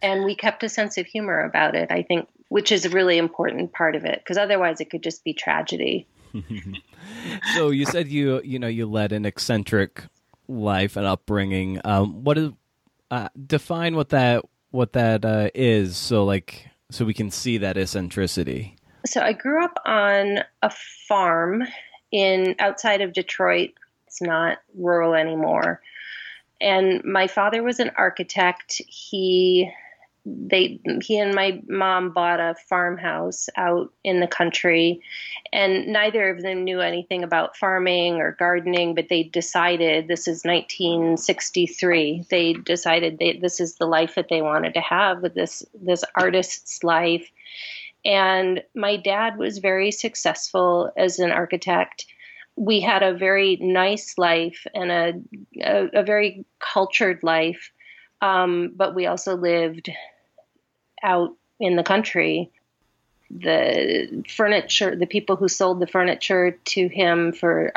And 0.00 0.24
we 0.24 0.34
kept 0.34 0.64
a 0.64 0.68
sense 0.68 0.98
of 0.98 1.06
humor 1.06 1.44
about 1.44 1.74
it, 1.74 1.90
I 1.90 2.02
think, 2.02 2.28
which 2.48 2.72
is 2.72 2.84
a 2.84 2.90
really 2.90 3.18
important 3.18 3.72
part 3.72 3.94
of 3.94 4.04
it 4.04 4.18
because 4.18 4.36
otherwise 4.36 4.80
it 4.80 4.90
could 4.90 5.02
just 5.02 5.22
be 5.24 5.32
tragedy. 5.32 6.06
so 7.54 7.70
you 7.70 7.84
said 7.84 8.08
you 8.08 8.40
you 8.42 8.58
know 8.58 8.66
you 8.66 8.86
led 8.86 9.12
an 9.12 9.26
eccentric 9.26 10.04
life 10.48 10.96
and 10.96 11.06
upbringing. 11.06 11.80
Um, 11.84 12.24
what 12.24 12.38
is 12.38 12.50
uh, 13.10 13.28
define 13.46 13.94
what 13.94 14.08
that 14.08 14.44
what 14.70 14.94
that 14.94 15.24
uh, 15.24 15.50
is? 15.54 15.96
So 15.96 16.24
like 16.24 16.68
so 16.92 17.04
we 17.04 17.14
can 17.14 17.30
see 17.30 17.58
that 17.58 17.76
eccentricity. 17.76 18.76
So 19.06 19.20
I 19.20 19.32
grew 19.32 19.64
up 19.64 19.78
on 19.84 20.40
a 20.62 20.70
farm 21.08 21.64
in 22.12 22.54
outside 22.58 23.00
of 23.00 23.12
Detroit 23.12 23.70
it's 24.12 24.20
not 24.20 24.58
rural 24.76 25.14
anymore. 25.14 25.80
And 26.60 27.02
my 27.02 27.26
father 27.26 27.62
was 27.62 27.80
an 27.80 27.92
architect. 27.96 28.82
He 28.86 29.72
they 30.24 30.80
he 31.02 31.18
and 31.18 31.34
my 31.34 31.60
mom 31.68 32.12
bought 32.12 32.38
a 32.38 32.54
farmhouse 32.68 33.48
out 33.56 33.92
in 34.04 34.20
the 34.20 34.26
country 34.26 35.00
and 35.52 35.88
neither 35.88 36.30
of 36.30 36.42
them 36.42 36.62
knew 36.62 36.80
anything 36.80 37.24
about 37.24 37.56
farming 37.56 38.16
or 38.16 38.36
gardening 38.38 38.94
but 38.94 39.08
they 39.08 39.24
decided 39.24 40.06
this 40.06 40.28
is 40.28 40.44
1963 40.44 42.24
they 42.30 42.52
decided 42.52 43.18
they, 43.18 43.36
this 43.36 43.58
is 43.58 43.74
the 43.76 43.86
life 43.86 44.14
that 44.14 44.28
they 44.28 44.42
wanted 44.42 44.74
to 44.74 44.80
have 44.80 45.22
with 45.22 45.34
this 45.34 45.64
this 45.74 46.04
artist's 46.14 46.82
life. 46.84 47.28
And 48.04 48.62
my 48.74 48.96
dad 48.96 49.38
was 49.38 49.58
very 49.58 49.90
successful 49.90 50.90
as 50.96 51.18
an 51.18 51.30
architect. 51.30 52.06
We 52.56 52.80
had 52.80 53.02
a 53.02 53.14
very 53.14 53.56
nice 53.60 54.18
life 54.18 54.66
and 54.74 54.90
a, 54.90 55.12
a, 55.60 56.00
a 56.00 56.02
very 56.02 56.44
cultured 56.58 57.20
life, 57.22 57.70
um, 58.20 58.72
but 58.74 58.94
we 58.94 59.06
also 59.06 59.36
lived 59.36 59.88
out 61.02 61.34
in 61.60 61.76
the 61.76 61.82
country. 61.82 62.50
The 63.30 64.24
furniture, 64.28 64.94
the 64.94 65.06
people 65.06 65.36
who 65.36 65.48
sold 65.48 65.80
the 65.80 65.86
furniture 65.86 66.50
to 66.50 66.88
him 66.88 67.32
for 67.32 67.72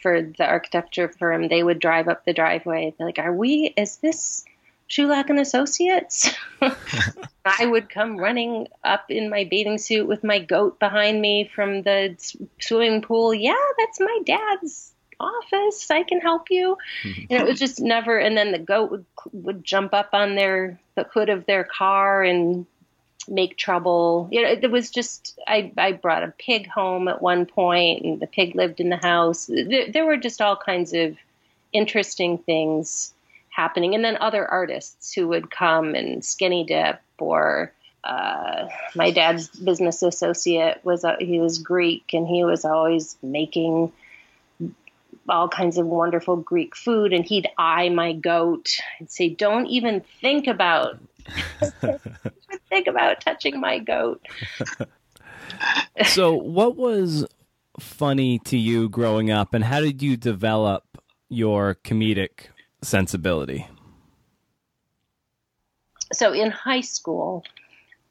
for 0.00 0.22
the 0.22 0.46
architecture 0.46 1.08
firm, 1.08 1.48
they 1.48 1.64
would 1.64 1.80
drive 1.80 2.06
up 2.06 2.24
the 2.24 2.32
driveway. 2.32 2.94
They're 2.96 3.08
like, 3.08 3.18
"Are 3.18 3.32
we? 3.32 3.74
Is 3.76 3.96
this 3.96 4.44
Schulak 4.88 5.30
and 5.30 5.40
Associates. 5.40 6.30
I 7.44 7.66
would 7.66 7.90
come 7.90 8.16
running 8.16 8.68
up 8.82 9.10
in 9.10 9.30
my 9.30 9.44
bathing 9.44 9.78
suit 9.78 10.06
with 10.06 10.24
my 10.24 10.38
goat 10.38 10.78
behind 10.78 11.20
me 11.20 11.50
from 11.54 11.82
the 11.82 12.16
swimming 12.60 13.02
pool. 13.02 13.34
Yeah, 13.34 13.54
that's 13.78 14.00
my 14.00 14.18
dad's 14.24 14.93
office. 15.24 15.90
I 15.90 16.02
can 16.02 16.20
help 16.20 16.50
you. 16.50 16.76
and 17.04 17.30
it 17.30 17.46
was 17.46 17.58
just 17.58 17.80
never. 17.80 18.18
And 18.18 18.36
then 18.36 18.52
the 18.52 18.58
goat 18.58 18.90
would 18.90 19.04
would 19.32 19.64
jump 19.64 19.94
up 19.94 20.10
on 20.12 20.34
their 20.34 20.78
the 20.94 21.04
hood 21.04 21.28
of 21.28 21.46
their 21.46 21.64
car 21.64 22.22
and 22.22 22.66
make 23.28 23.56
trouble. 23.56 24.28
You 24.30 24.42
know, 24.42 24.48
it, 24.50 24.64
it 24.64 24.70
was 24.70 24.90
just 24.90 25.38
I 25.46 25.72
I 25.76 25.92
brought 25.92 26.22
a 26.22 26.34
pig 26.38 26.68
home 26.68 27.08
at 27.08 27.22
one 27.22 27.46
point, 27.46 28.04
and 28.04 28.20
the 28.20 28.26
pig 28.26 28.54
lived 28.54 28.80
in 28.80 28.90
the 28.90 28.96
house. 28.96 29.46
There, 29.46 29.90
there 29.90 30.06
were 30.06 30.16
just 30.16 30.40
all 30.40 30.56
kinds 30.56 30.92
of 30.92 31.16
interesting 31.72 32.38
things 32.38 33.12
happening. 33.54 33.94
And 33.94 34.04
then 34.04 34.16
other 34.20 34.46
artists 34.46 35.12
who 35.12 35.28
would 35.28 35.50
come 35.50 35.94
and 35.94 36.24
skinny 36.24 36.64
dip 36.64 37.00
or 37.18 37.72
uh, 38.02 38.68
my 38.94 39.10
dad's 39.10 39.48
business 39.48 40.02
associate 40.02 40.80
was 40.84 41.04
uh, 41.04 41.16
he 41.18 41.40
was 41.40 41.58
Greek 41.58 42.12
and 42.12 42.26
he 42.26 42.44
was 42.44 42.64
always 42.64 43.16
making 43.22 43.92
all 45.28 45.48
kinds 45.48 45.78
of 45.78 45.86
wonderful 45.86 46.36
Greek 46.36 46.76
food 46.76 47.12
and 47.12 47.24
he'd 47.24 47.48
eye 47.58 47.88
my 47.88 48.12
goat 48.12 48.78
and 48.98 49.10
say, 49.10 49.28
"Don't 49.28 49.66
even 49.66 50.00
think 50.20 50.46
about 50.46 50.98
think 52.68 52.86
about 52.86 53.20
touching 53.20 53.60
my 53.60 53.78
goat." 53.78 54.20
so, 56.06 56.34
what 56.34 56.76
was 56.76 57.26
funny 57.80 58.38
to 58.40 58.56
you 58.56 58.88
growing 58.88 59.30
up, 59.30 59.54
and 59.54 59.64
how 59.64 59.80
did 59.80 60.02
you 60.02 60.16
develop 60.16 60.84
your 61.28 61.76
comedic 61.84 62.48
sensibility? 62.82 63.66
So 66.12 66.32
in 66.32 66.50
high 66.50 66.82
school, 66.82 67.44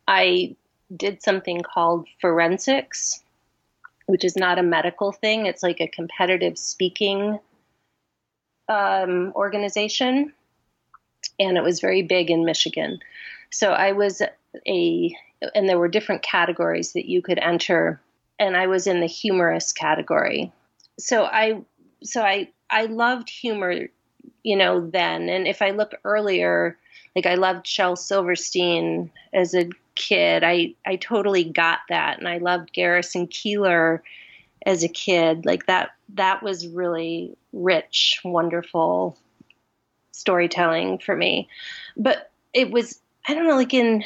I 0.08 0.56
did 0.96 1.22
something 1.22 1.62
called 1.62 2.08
forensics, 2.20 3.23
which 4.06 4.24
is 4.24 4.36
not 4.36 4.60
a 4.60 4.64
medical 4.64 5.12
thing. 5.12 5.46
It's 5.46 5.64
like 5.64 5.80
a 5.80 5.88
competitive 5.88 6.58
speaking 6.58 7.40
um, 8.70 9.32
organization, 9.36 10.34
and 11.40 11.58
it 11.58 11.64
was 11.64 11.80
very 11.80 12.02
big 12.02 12.30
in 12.30 12.46
Michigan. 12.46 13.00
So 13.52 13.72
I 13.72 13.92
was 13.92 14.22
a, 14.68 15.16
and 15.56 15.70
there 15.70 15.80
were 15.80 15.88
different 15.88 16.24
categories 16.24 16.94
that 16.94 17.06
you 17.06 17.22
could 17.22 17.40
enter, 17.40 18.02
and 18.40 18.58
I 18.58 18.68
was 18.68 18.88
in 18.88 19.00
the 19.00 19.08
humorous 19.08 19.72
category. 19.72 20.52
So 21.00 21.26
I, 21.26 21.62
so 22.04 22.22
I, 22.22 22.50
I 22.70 22.86
loved 22.86 23.30
humor, 23.30 23.88
you 24.44 24.56
know, 24.56 24.90
then. 24.90 25.30
And 25.30 25.48
if 25.48 25.62
I 25.62 25.72
look 25.72 25.94
earlier, 26.04 26.78
like 27.16 27.26
I 27.26 27.36
loved 27.36 27.68
Shel 27.68 27.96
Silverstein 27.96 29.12
as 29.34 29.54
a 29.54 29.70
kid. 29.96 30.44
I 30.44 30.74
I 30.86 30.96
totally 30.96 31.44
got 31.44 31.80
that, 31.90 32.20
and 32.20 32.28
I 32.28 32.38
loved 32.40 32.74
Garrison 32.74 33.28
Keillor 33.28 34.00
as 34.66 34.84
a 34.84 34.90
kid. 34.90 35.46
Like 35.46 35.66
that 35.68 35.92
that 36.16 36.44
was 36.44 36.68
really 36.68 37.36
rich, 37.52 38.20
wonderful 38.24 39.18
storytelling 40.12 41.00
for 41.00 41.16
me. 41.16 41.48
But 41.98 42.32
it 42.54 42.72
was 42.72 43.00
I 43.28 43.34
don't 43.34 43.48
know, 43.48 43.56
like 43.56 43.74
in 43.74 44.04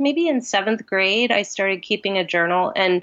maybe 0.00 0.28
in 0.28 0.40
seventh 0.40 0.86
grade, 0.86 1.30
I 1.30 1.42
started 1.42 1.82
keeping 1.82 2.18
a 2.18 2.24
journal 2.24 2.72
and 2.74 3.02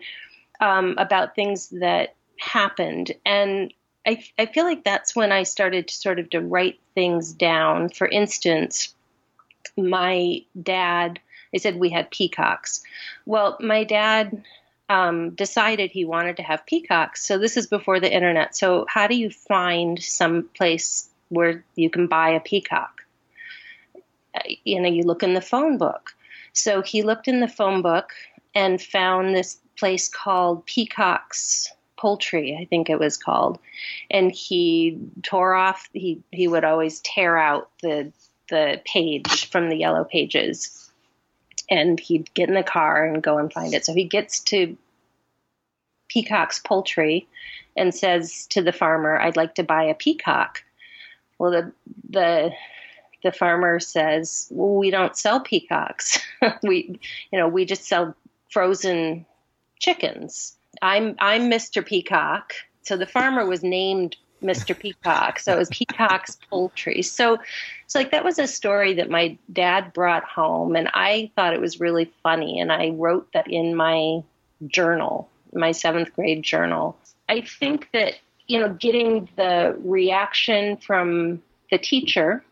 um, 0.59 0.95
about 0.97 1.35
things 1.35 1.69
that 1.69 2.15
happened, 2.39 3.11
and 3.25 3.73
I 4.05 4.23
I 4.37 4.47
feel 4.47 4.65
like 4.65 4.83
that's 4.83 5.15
when 5.15 5.31
I 5.31 5.43
started 5.43 5.87
to 5.87 5.93
sort 5.93 6.19
of 6.19 6.29
to 6.31 6.41
write 6.41 6.79
things 6.95 7.33
down. 7.33 7.89
For 7.89 8.07
instance, 8.07 8.93
my 9.77 10.41
dad 10.61 11.19
they 11.53 11.59
said 11.59 11.77
we 11.77 11.91
had 11.91 12.09
peacocks. 12.09 12.83
Well, 13.25 13.57
my 13.61 13.83
dad 13.83 14.43
um, 14.89 15.29
decided 15.31 15.91
he 15.91 16.03
wanted 16.03 16.37
to 16.37 16.43
have 16.43 16.65
peacocks. 16.65 17.25
So 17.25 17.37
this 17.37 17.55
is 17.55 17.67
before 17.67 17.99
the 17.99 18.11
internet. 18.11 18.55
So 18.55 18.85
how 18.89 19.07
do 19.07 19.15
you 19.15 19.29
find 19.29 20.01
some 20.01 20.49
place 20.55 21.09
where 21.29 21.63
you 21.75 21.89
can 21.91 22.07
buy 22.07 22.29
a 22.29 22.39
peacock? 22.39 23.03
Uh, 24.35 24.39
you 24.63 24.81
know, 24.81 24.89
you 24.89 25.03
look 25.03 25.21
in 25.23 25.35
the 25.35 25.41
phone 25.41 25.77
book. 25.77 26.15
So 26.53 26.81
he 26.81 27.03
looked 27.03 27.27
in 27.27 27.39
the 27.39 27.47
phone 27.47 27.83
book 27.83 28.13
and 28.55 28.81
found 28.81 29.35
this 29.35 29.59
place 29.77 30.09
called 30.09 30.65
Peacock's 30.65 31.71
Poultry, 31.97 32.57
I 32.59 32.65
think 32.65 32.89
it 32.89 32.99
was 32.99 33.15
called. 33.15 33.59
And 34.11 34.31
he 34.31 34.99
tore 35.21 35.53
off 35.53 35.87
he 35.93 36.21
he 36.31 36.47
would 36.49 36.65
always 36.65 36.99
tear 36.99 37.37
out 37.37 37.69
the 37.81 38.11
the 38.49 38.81
page 38.85 39.49
from 39.49 39.69
the 39.69 39.77
yellow 39.77 40.03
pages 40.03 40.83
and 41.69 41.99
he'd 41.99 42.33
get 42.33 42.49
in 42.49 42.55
the 42.55 42.63
car 42.63 43.05
and 43.05 43.23
go 43.23 43.37
and 43.37 43.51
find 43.51 43.73
it. 43.73 43.85
So 43.85 43.93
he 43.93 44.05
gets 44.05 44.39
to 44.41 44.77
Peacock's 46.09 46.59
Poultry 46.59 47.27
and 47.75 47.93
says 47.93 48.45
to 48.47 48.61
the 48.61 48.71
farmer, 48.71 49.19
"I'd 49.19 49.37
like 49.37 49.55
to 49.55 49.63
buy 49.63 49.83
a 49.83 49.95
peacock." 49.95 50.63
Well, 51.39 51.51
the 51.51 51.71
the 52.09 52.51
the 53.23 53.31
farmer 53.31 53.79
says, 53.79 54.47
"Well, 54.51 54.75
we 54.75 54.91
don't 54.91 55.17
sell 55.17 55.39
peacocks. 55.39 56.19
we, 56.63 56.99
you 57.31 57.39
know, 57.39 57.47
we 57.47 57.65
just 57.65 57.85
sell 57.85 58.15
frozen 58.49 59.25
chickens." 59.79 60.55
I'm 60.81 61.15
I'm 61.19 61.49
Mr. 61.49 61.85
Peacock. 61.85 62.53
So 62.83 62.97
the 62.97 63.07
farmer 63.07 63.45
was 63.45 63.63
named 63.63 64.17
Mr. 64.43 64.77
Peacock. 64.77 65.39
So 65.39 65.53
it 65.53 65.57
was 65.57 65.69
Peacock's 65.69 66.37
Poultry. 66.49 67.01
So 67.01 67.37
so 67.87 67.99
like 67.99 68.11
that 68.11 68.23
was 68.23 68.39
a 68.39 68.47
story 68.47 68.93
that 68.95 69.09
my 69.09 69.37
dad 69.51 69.93
brought 69.93 70.23
home 70.23 70.75
and 70.75 70.89
I 70.93 71.31
thought 71.35 71.53
it 71.53 71.61
was 71.61 71.79
really 71.79 72.11
funny 72.21 72.59
and 72.59 72.71
I 72.71 72.89
wrote 72.89 73.27
that 73.33 73.47
in 73.49 73.75
my 73.75 74.23
journal, 74.67 75.29
my 75.53 75.71
7th 75.71 76.13
grade 76.13 76.43
journal. 76.43 76.97
I 77.29 77.41
think 77.41 77.89
that 77.93 78.15
you 78.47 78.59
know 78.59 78.69
getting 78.69 79.29
the 79.35 79.75
reaction 79.79 80.77
from 80.77 81.41
the 81.71 81.77
teacher 81.77 82.43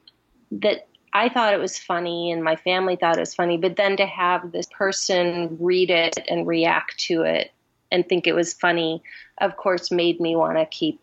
that 0.52 0.88
I 1.14 1.30
thought 1.30 1.54
it 1.54 1.60
was 1.60 1.78
funny 1.78 2.32
and 2.32 2.44
my 2.44 2.56
family 2.56 2.96
thought 2.96 3.18
it 3.18 3.22
was 3.22 3.36
funny, 3.36 3.58
but 3.58 3.76
then 3.76 3.98
to 3.98 4.06
have 4.06 4.52
this 4.52 4.68
person 4.68 5.58
read 5.60 5.90
it 5.90 6.18
and 6.30 6.48
react 6.48 7.00
to 7.02 7.24
it 7.24 7.52
and 7.92 8.08
think 8.08 8.28
it 8.28 8.34
was 8.34 8.54
funny, 8.54 9.04
of 9.40 9.58
course, 9.58 9.92
made 9.92 10.20
me 10.20 10.36
want 10.36 10.58
to 10.58 10.66
keep 10.66 11.00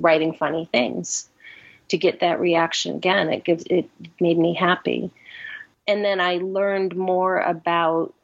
writing 0.00 0.32
funny 0.32 0.68
things 0.72 1.28
to 1.88 1.98
get 1.98 2.20
that 2.20 2.40
reaction 2.40 2.96
again. 2.96 3.30
It 3.30 3.44
gives 3.44 3.64
it 3.68 3.88
made 4.20 4.38
me 4.38 4.54
happy. 4.54 5.10
And 5.86 6.04
then 6.04 6.20
I 6.20 6.36
learned 6.36 6.96
more 6.96 7.38
about 7.38 8.14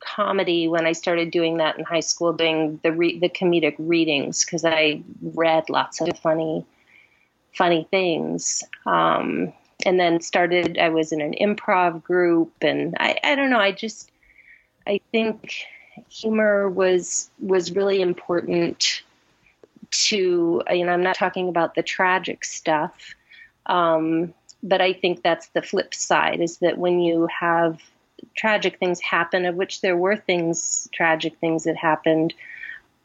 comedy 0.00 0.66
when 0.66 0.86
I 0.86 0.92
started 0.92 1.30
doing 1.30 1.58
that 1.58 1.78
in 1.78 1.84
high 1.84 2.00
school, 2.00 2.32
doing 2.32 2.80
the 2.82 2.92
re- 2.92 3.18
the 3.18 3.28
comedic 3.28 3.76
readings 3.78 4.44
because 4.44 4.64
I 4.64 5.02
read 5.22 5.70
lots 5.70 6.00
of 6.00 6.18
funny 6.18 6.66
funny 7.54 7.86
things. 7.90 8.64
Um, 8.86 9.52
and 9.84 9.98
then 9.98 10.20
started. 10.20 10.78
I 10.78 10.88
was 10.90 11.12
in 11.12 11.20
an 11.20 11.34
improv 11.40 12.02
group, 12.02 12.52
and 12.60 12.94
I 12.98 13.18
I 13.22 13.34
don't 13.34 13.50
know. 13.50 13.58
I 13.58 13.72
just 13.72 14.10
I 14.86 15.00
think 15.10 15.64
humor 16.08 16.68
was 16.68 17.30
was 17.40 17.72
really 17.72 18.00
important 18.00 19.02
to, 19.92 20.62
you 20.70 20.84
know, 20.84 20.92
I'm 20.92 21.02
not 21.02 21.16
talking 21.16 21.48
about 21.48 21.74
the 21.74 21.82
tragic 21.82 22.44
stuff, 22.44 23.14
um, 23.66 24.34
but 24.62 24.80
I 24.80 24.92
think 24.92 25.22
that's 25.22 25.48
the 25.48 25.62
flip 25.62 25.94
side 25.94 26.40
is 26.40 26.58
that 26.58 26.78
when 26.78 27.00
you 27.00 27.26
have 27.26 27.80
tragic 28.36 28.78
things 28.78 29.00
happen, 29.00 29.44
of 29.46 29.54
which 29.54 29.80
there 29.80 29.96
were 29.96 30.16
things, 30.16 30.88
tragic 30.92 31.38
things 31.38 31.64
that 31.64 31.76
happened, 31.76 32.34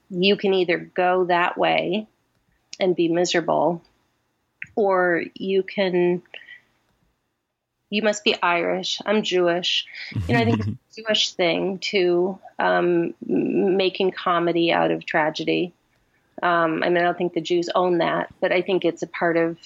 you 0.09 0.35
can 0.35 0.53
either 0.53 0.77
go 0.77 1.25
that 1.25 1.57
way 1.57 2.07
and 2.79 2.95
be 2.95 3.09
miserable, 3.09 3.81
or 4.75 5.23
you 5.35 5.63
can 5.63 6.21
you 7.89 8.01
must 8.01 8.23
be 8.23 8.35
Irish. 8.41 9.01
I'm 9.05 9.23
Jewish. 9.23 9.85
You 10.27 10.33
know, 10.33 10.41
I 10.41 10.45
think 10.45 10.59
it's 10.59 10.67
a 10.67 10.77
Jewish 11.01 11.31
thing 11.31 11.79
to 11.79 12.37
um, 12.59 13.13
making 13.25 14.11
comedy 14.11 14.73
out 14.73 14.91
of 14.91 15.05
tragedy. 15.05 15.73
Um, 16.43 16.83
I 16.83 16.89
mean, 16.89 16.97
I 16.97 17.01
don't 17.01 17.17
think 17.17 17.33
the 17.33 17.41
Jews 17.41 17.69
own 17.73 17.97
that, 17.97 18.33
but 18.39 18.51
I 18.51 18.61
think 18.61 18.85
it's 18.85 19.01
a 19.01 19.07
part 19.07 19.37
of 19.37 19.57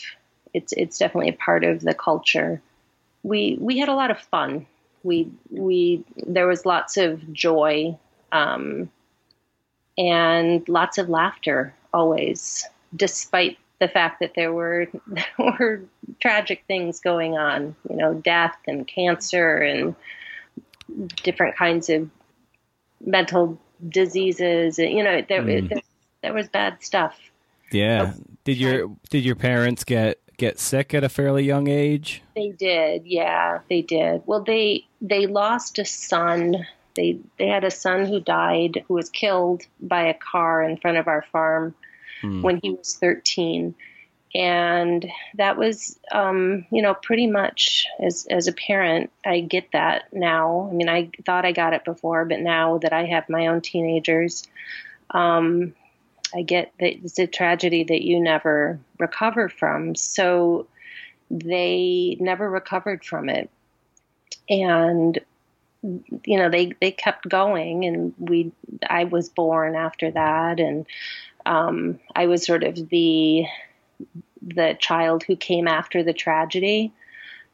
it's 0.53 0.73
it's 0.73 0.97
definitely 0.97 1.29
a 1.29 1.33
part 1.33 1.63
of 1.63 1.81
the 1.81 1.93
culture. 1.93 2.61
We 3.23 3.57
we 3.59 3.79
had 3.79 3.89
a 3.89 3.95
lot 3.95 4.11
of 4.11 4.19
fun. 4.19 4.65
We 5.03 5.29
we 5.49 6.03
there 6.15 6.47
was 6.47 6.65
lots 6.65 6.97
of 6.97 7.33
joy 7.33 7.97
um, 8.31 8.89
and 9.97 10.67
lots 10.69 10.97
of 10.97 11.09
laughter 11.09 11.73
always, 11.93 12.65
despite 12.95 13.57
the 13.79 13.87
fact 13.87 14.19
that 14.21 14.33
there 14.35 14.53
were 14.53 14.87
there 15.07 15.25
were 15.37 15.81
tragic 16.21 16.63
things 16.67 17.01
going 17.01 17.37
on. 17.37 17.75
You 17.89 17.97
know, 17.97 18.13
death 18.13 18.57
and 18.67 18.87
cancer 18.87 19.57
and 19.57 19.95
different 21.23 21.57
kinds 21.57 21.89
of 21.89 22.09
mental 23.05 23.59
diseases. 23.87 24.77
You 24.79 25.03
know, 25.03 25.21
there, 25.27 25.41
mm. 25.41 25.69
there 25.69 25.81
there 26.21 26.33
was 26.33 26.47
bad 26.49 26.83
stuff. 26.83 27.17
Yeah. 27.71 28.13
Did 28.43 28.57
your 28.57 28.91
did 29.09 29.23
your 29.23 29.35
parents 29.35 29.83
get 29.83 30.19
get 30.37 30.59
sick 30.59 30.93
at 30.93 31.03
a 31.03 31.09
fairly 31.09 31.43
young 31.43 31.67
age? 31.67 32.21
They 32.35 32.49
did. 32.49 33.05
Yeah, 33.05 33.59
they 33.69 33.81
did. 33.81 34.23
Well, 34.25 34.43
they 34.43 34.85
they 35.01 35.27
lost 35.27 35.79
a 35.79 35.85
son. 35.85 36.65
They 36.95 37.19
they 37.37 37.47
had 37.47 37.63
a 37.63 37.71
son 37.71 38.05
who 38.05 38.19
died 38.19 38.83
who 38.87 38.95
was 38.95 39.09
killed 39.09 39.63
by 39.79 40.03
a 40.03 40.13
car 40.13 40.63
in 40.63 40.77
front 40.77 40.97
of 40.97 41.07
our 41.07 41.23
farm 41.31 41.75
hmm. 42.21 42.41
when 42.41 42.59
he 42.61 42.71
was 42.71 42.95
13. 42.95 43.75
And 44.33 45.11
that 45.35 45.57
was, 45.57 45.99
um, 46.13 46.65
you 46.71 46.81
know, 46.81 46.93
pretty 46.93 47.27
much 47.27 47.85
as 47.99 48.25
as 48.29 48.47
a 48.47 48.53
parent, 48.53 49.11
I 49.25 49.41
get 49.41 49.71
that 49.73 50.13
now. 50.13 50.69
I 50.71 50.73
mean, 50.73 50.87
I 50.87 51.09
thought 51.25 51.45
I 51.45 51.51
got 51.51 51.73
it 51.73 51.83
before, 51.83 52.23
but 52.23 52.39
now 52.39 52.77
that 52.77 52.93
I 52.93 53.05
have 53.05 53.27
my 53.27 53.47
own 53.47 53.59
teenagers, 53.59 54.47
um, 55.09 55.73
I 56.33 56.41
get 56.43 56.71
that 56.79 57.03
it's 57.03 57.19
a 57.19 57.27
tragedy 57.27 57.83
that 57.83 58.01
you 58.01 58.19
never 58.19 58.79
recover 58.99 59.49
from. 59.49 59.95
So 59.95 60.67
they 61.29 62.17
never 62.19 62.49
recovered 62.49 63.03
from 63.03 63.29
it. 63.29 63.49
And 64.49 65.19
you 65.83 66.37
know, 66.37 66.49
they 66.49 66.73
they 66.79 66.91
kept 66.91 67.27
going 67.27 67.85
and 67.85 68.13
we 68.19 68.51
I 68.87 69.05
was 69.05 69.29
born 69.29 69.75
after 69.75 70.11
that 70.11 70.59
and 70.59 70.85
um, 71.45 71.99
I 72.15 72.27
was 72.27 72.45
sort 72.45 72.63
of 72.63 72.89
the 72.89 73.45
the 74.41 74.77
child 74.79 75.23
who 75.23 75.35
came 75.35 75.67
after 75.67 76.03
the 76.03 76.13
tragedy. 76.13 76.91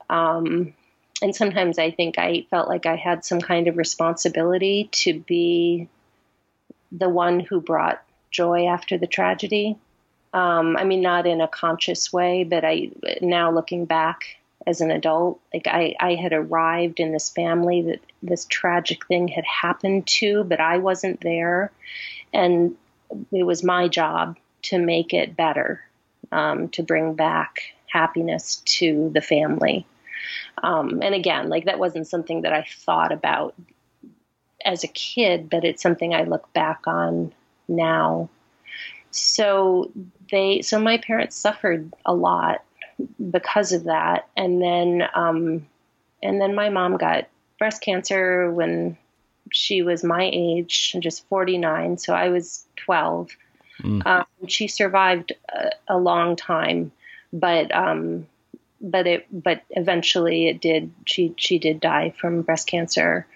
Um, 0.09 0.73
and 1.21 1.35
sometimes 1.35 1.79
I 1.79 1.91
think 1.91 2.17
I 2.17 2.45
felt 2.49 2.69
like 2.69 2.85
I 2.85 2.95
had 2.95 3.25
some 3.25 3.41
kind 3.41 3.67
of 3.67 3.77
responsibility 3.77 4.89
to 4.91 5.19
be 5.19 5.89
the 6.91 7.09
one 7.09 7.39
who 7.39 7.59
brought 7.59 8.01
joy 8.31 8.67
after 8.67 8.97
the 8.97 9.07
tragedy. 9.07 9.77
Um, 10.33 10.77
I 10.77 10.83
mean, 10.83 11.01
not 11.01 11.25
in 11.25 11.41
a 11.41 11.47
conscious 11.47 12.11
way, 12.11 12.43
but 12.43 12.63
I 12.65 12.91
now 13.21 13.51
looking 13.51 13.85
back 13.85 14.37
as 14.65 14.81
an 14.81 14.91
adult, 14.91 15.39
like 15.53 15.65
I, 15.67 15.95
I 15.99 16.15
had 16.15 16.33
arrived 16.33 16.99
in 16.99 17.13
this 17.13 17.29
family 17.29 17.83
that 17.83 18.01
this 18.21 18.45
tragic 18.45 19.05
thing 19.05 19.29
had 19.29 19.45
happened 19.45 20.07
to, 20.07 20.43
but 20.43 20.59
I 20.59 20.77
wasn't 20.77 21.21
there, 21.21 21.71
and 22.33 22.75
it 23.31 23.43
was 23.43 23.63
my 23.63 23.87
job 23.87 24.37
to 24.63 24.77
make 24.77 25.13
it 25.13 25.37
better, 25.37 25.81
um, 26.33 26.67
to 26.69 26.83
bring 26.83 27.13
back 27.13 27.61
happiness 27.87 28.57
to 28.65 29.09
the 29.13 29.21
family. 29.21 29.87
Um, 30.61 31.01
and 31.01 31.15
again, 31.15 31.47
like 31.47 31.65
that 31.65 31.79
wasn't 31.79 32.07
something 32.07 32.41
that 32.41 32.51
I 32.51 32.65
thought 32.69 33.13
about 33.13 33.55
as 34.65 34.83
a 34.83 34.89
kid, 34.89 35.49
but 35.49 35.63
it's 35.63 35.81
something 35.81 36.13
I 36.13 36.23
look 36.23 36.51
back 36.51 36.81
on 36.87 37.31
now. 37.67 38.29
So 39.11 39.91
they, 40.31 40.61
so 40.61 40.79
my 40.79 40.97
parents 40.97 41.35
suffered 41.35 41.93
a 42.05 42.13
lot 42.13 42.63
because 43.31 43.71
of 43.71 43.85
that, 43.85 44.27
and 44.35 44.61
then, 44.61 45.03
um, 45.13 45.65
and 46.21 46.41
then 46.41 46.55
my 46.55 46.69
mom 46.69 46.97
got 46.97 47.27
breast 47.59 47.81
cancer 47.81 48.51
when 48.51 48.97
she 49.51 49.81
was 49.81 50.03
my 50.03 50.29
age, 50.31 50.95
just 50.99 51.27
49, 51.27 51.97
so 51.97 52.13
I 52.13 52.29
was 52.29 52.65
12. 52.77 53.29
Mm. 53.81 54.05
Um, 54.05 54.25
she 54.47 54.67
survived 54.67 55.33
a, 55.49 55.69
a, 55.87 55.97
long 55.97 56.35
time, 56.35 56.91
but 57.31 57.73
um, 57.75 58.27
but 58.81 59.05
it 59.05 59.27
but 59.31 59.61
eventually 59.69 60.47
it 60.47 60.59
did. 60.61 60.91
She 61.05 61.35
she 61.37 61.59
did 61.59 61.79
die 61.79 62.13
from 62.19 62.41
breast 62.41 62.67
cancer, 62.67 63.27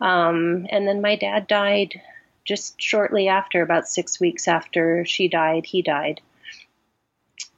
um, 0.00 0.66
and 0.70 0.88
then 0.88 1.00
my 1.00 1.14
dad 1.14 1.46
died 1.46 2.00
just 2.48 2.80
shortly 2.80 3.28
after, 3.28 3.62
about 3.62 3.86
six 3.86 4.18
weeks 4.18 4.48
after 4.48 5.04
she 5.04 5.28
died. 5.28 5.66
He 5.66 5.82
died. 5.82 6.20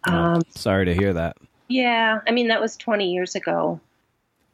Oh, 0.07 0.13
um, 0.13 0.43
sorry 0.55 0.85
to 0.87 0.95
hear 0.95 1.13
that. 1.15 1.37
Yeah, 1.69 2.21
I 2.27 2.33
mean 2.33 2.49
that 2.49 2.61
was 2.61 2.77
20 2.77 3.13
years 3.13 3.35
ago 3.35 3.81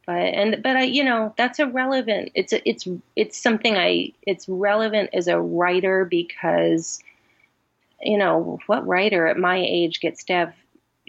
but 0.06 0.12
and 0.12 0.62
but 0.62 0.76
I 0.76 0.82
you 0.82 1.04
know 1.04 1.34
that's 1.36 1.58
irrelevant. 1.58 2.30
It's 2.34 2.52
a, 2.52 2.66
it's 2.66 2.86
it's 3.16 3.36
something 3.36 3.76
I 3.76 4.12
it's 4.22 4.48
relevant 4.48 5.10
as 5.12 5.26
a 5.26 5.40
writer 5.40 6.04
because 6.04 7.02
you 8.00 8.16
know 8.16 8.60
what 8.66 8.86
writer 8.86 9.26
at 9.26 9.36
my 9.36 9.58
age 9.58 10.00
gets 10.00 10.24
to 10.24 10.32
have 10.32 10.54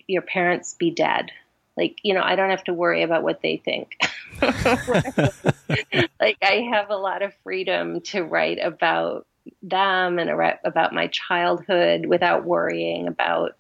your 0.07 0.23
parents 0.23 0.73
be 0.73 0.89
dead. 0.89 1.31
Like 1.77 1.97
you 2.03 2.13
know 2.13 2.21
I 2.21 2.35
don't 2.35 2.49
have 2.49 2.63
to 2.65 2.73
worry 2.73 3.03
about 3.03 3.23
what 3.23 3.41
they 3.41 3.57
think. 3.57 3.97
like 4.41 6.37
I 6.41 6.67
have 6.71 6.89
a 6.89 6.97
lot 6.97 7.21
of 7.21 7.33
freedom 7.43 8.01
to 8.01 8.23
write 8.23 8.59
about 8.59 9.25
them 9.61 10.19
and 10.19 10.29
about 10.65 10.93
my 10.93 11.07
childhood 11.07 12.05
without 12.05 12.43
worrying 12.43 13.07
about 13.07 13.55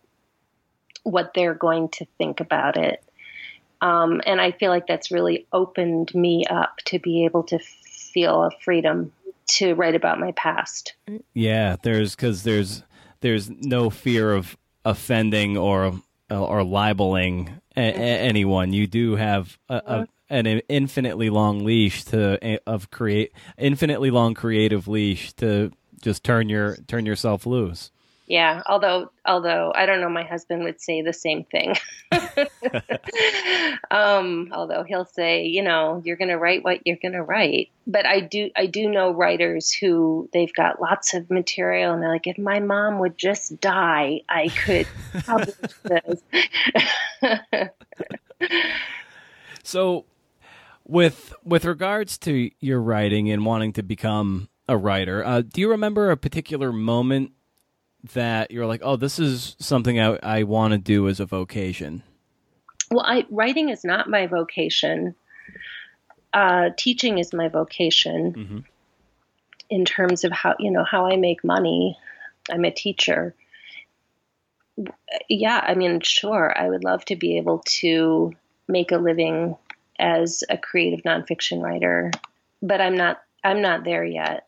what 1.03 1.31
they're 1.33 1.53
going 1.53 1.89
to 1.89 2.05
think 2.17 2.39
about 2.39 2.77
it. 2.77 3.03
Um, 3.81 4.21
and 4.25 4.41
I 4.41 4.51
feel 4.51 4.71
like 4.71 4.87
that's 4.87 5.11
really 5.11 5.47
opened 5.53 6.13
me 6.13 6.45
up 6.49 6.77
to 6.85 6.99
be 6.99 7.25
able 7.25 7.43
to 7.43 7.59
feel 7.59 8.43
a 8.43 8.51
freedom 8.63 9.13
to 9.47 9.73
write 9.75 9.95
about 9.95 10.19
my 10.19 10.31
past. 10.33 10.95
Yeah, 11.33 11.77
there's 11.83 12.15
because 12.15 12.43
there's 12.43 12.83
there's 13.21 13.49
no 13.49 13.89
fear 13.89 14.33
of 14.33 14.57
offending 14.83 15.57
or 15.57 15.93
Uh, 16.29 16.43
or 16.43 16.63
libeling 16.63 17.61
a- 17.75 17.81
a- 17.81 18.19
anyone. 18.19 18.73
You 18.73 18.85
do 18.87 19.15
have 19.15 19.57
a, 19.69 19.75
a, 19.85 20.07
an 20.29 20.45
infinitely 20.45 21.29
long 21.29 21.63
leash 21.63 22.03
to 22.05 22.59
of 22.67 22.91
create 22.91 23.31
infinitely 23.57 24.11
long 24.11 24.33
creative 24.33 24.87
leash 24.89 25.31
to 25.33 25.71
just 26.01 26.23
turn 26.23 26.49
your 26.49 26.75
turn 26.87 27.05
yourself 27.05 27.45
loose. 27.45 27.91
Yeah, 28.27 28.61
although 28.65 29.09
although 29.25 29.71
I 29.73 29.85
don't 29.85 30.01
know, 30.01 30.09
my 30.09 30.25
husband 30.25 30.65
would 30.65 30.81
say 30.81 31.01
the 31.01 31.13
same 31.13 31.45
thing. 31.45 31.75
um, 33.89 34.49
although 34.51 34.83
he'll 34.83 35.05
say, 35.05 35.45
you 35.45 35.63
know, 35.63 36.01
you're 36.03 36.17
going 36.17 36.27
to 36.27 36.37
write 36.37 36.61
what 36.61 36.85
you're 36.85 36.97
going 37.01 37.13
to 37.13 37.23
write. 37.23 37.69
But 37.87 38.05
I 38.05 38.19
do 38.19 38.49
I 38.57 38.65
do 38.65 38.89
know 38.89 39.11
writers 39.11 39.71
who 39.71 40.29
they've 40.33 40.53
got 40.53 40.81
lots 40.81 41.13
of 41.13 41.29
material 41.29 41.93
and 41.93 42.03
they're 42.03 42.11
like, 42.11 42.27
if 42.27 42.37
my 42.37 42.59
mom 42.59 42.99
would 42.99 43.17
just 43.17 43.61
die, 43.61 44.19
I 44.27 44.49
could 44.49 44.87
publish 45.25 45.55
this. 45.83 46.21
so, 49.63 50.03
with 50.85 51.33
with 51.45 51.63
regards 51.63 52.17
to 52.19 52.51
your 52.59 52.81
writing 52.81 53.31
and 53.31 53.45
wanting 53.45 53.71
to 53.73 53.83
become 53.83 54.49
a 54.67 54.75
writer, 54.75 55.23
uh, 55.23 55.43
do 55.43 55.61
you 55.61 55.69
remember 55.69 56.11
a 56.11 56.17
particular 56.17 56.73
moment 56.73 57.31
that 58.13 58.51
you're 58.51 58.65
like, 58.65 58.81
oh, 58.83 58.95
this 58.95 59.19
is 59.19 59.55
something 59.59 59.99
I, 59.99 60.17
I 60.23 60.43
want 60.43 60.73
to 60.73 60.77
do 60.77 61.07
as 61.07 61.19
a 61.19 61.25
vocation? 61.25 62.03
Well, 62.91 63.05
I, 63.05 63.25
writing 63.29 63.69
is 63.69 63.83
not 63.83 64.09
my 64.09 64.27
vocation. 64.27 65.15
Uh, 66.33 66.69
teaching 66.77 67.17
is 67.17 67.33
my 67.33 67.47
vocation 67.49 68.33
mm-hmm. 68.33 68.59
in 69.69 69.85
terms 69.85 70.23
of 70.23 70.31
how 70.31 70.55
you 70.59 70.71
know 70.71 70.83
how 70.83 71.07
I 71.07 71.15
make 71.17 71.43
money. 71.43 71.97
I'm 72.49 72.65
a 72.65 72.71
teacher. 72.71 73.35
Yeah, 75.27 75.59
I 75.61 75.73
mean, 75.73 76.01
sure, 76.01 76.53
I 76.55 76.69
would 76.69 76.83
love 76.83 77.03
to 77.05 77.15
be 77.15 77.37
able 77.37 77.63
to 77.79 78.33
make 78.67 78.91
a 78.91 78.97
living 78.97 79.57
as 79.99 80.43
a 80.49 80.57
creative 80.57 81.03
nonfiction 81.03 81.61
writer, 81.61 82.11
but 82.61 82.79
I'm 82.79 82.95
not. 82.95 83.21
I'm 83.43 83.61
not 83.61 83.83
there 83.83 84.03
yet 84.03 84.46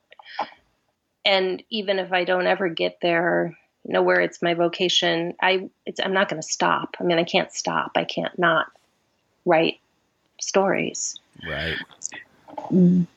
and 1.26 1.64
even 1.70 2.00
if 2.00 2.12
I 2.14 2.24
don't 2.24 2.48
ever 2.48 2.70
get 2.70 3.00
there, 3.02 3.58
you 3.84 3.94
know, 3.94 4.02
where 4.02 4.22
it's 4.22 4.42
my 4.42 4.54
vocation, 4.54 5.34
I 5.42 5.70
I'm 6.04 6.14
not 6.14 6.30
going 6.30 6.42
to 6.42 6.48
stop. 6.48 6.96
I 7.00 7.04
mean, 7.04 7.18
I 7.18 7.24
can't 7.24 7.52
stop. 7.52 7.92
I 7.96 8.04
can't 8.04 8.38
not 8.38 8.68
write 9.46 9.80
stories. 10.42 11.20
Right. 11.48 11.78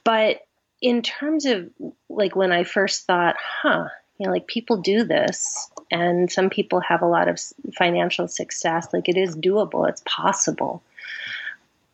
But 0.04 0.46
in 0.80 1.02
terms 1.02 1.46
of 1.46 1.70
like 2.08 2.36
when 2.36 2.52
I 2.52 2.64
first 2.64 3.06
thought, 3.06 3.36
huh, 3.38 3.88
you 4.18 4.26
know, 4.26 4.32
like 4.32 4.46
people 4.46 4.76
do 4.76 5.04
this, 5.04 5.70
and 5.90 6.30
some 6.30 6.50
people 6.50 6.80
have 6.80 7.02
a 7.02 7.08
lot 7.08 7.28
of 7.28 7.40
financial 7.76 8.28
success. 8.28 8.92
Like 8.92 9.08
it 9.08 9.16
is 9.16 9.36
doable. 9.36 9.88
It's 9.88 10.02
possible. 10.06 10.82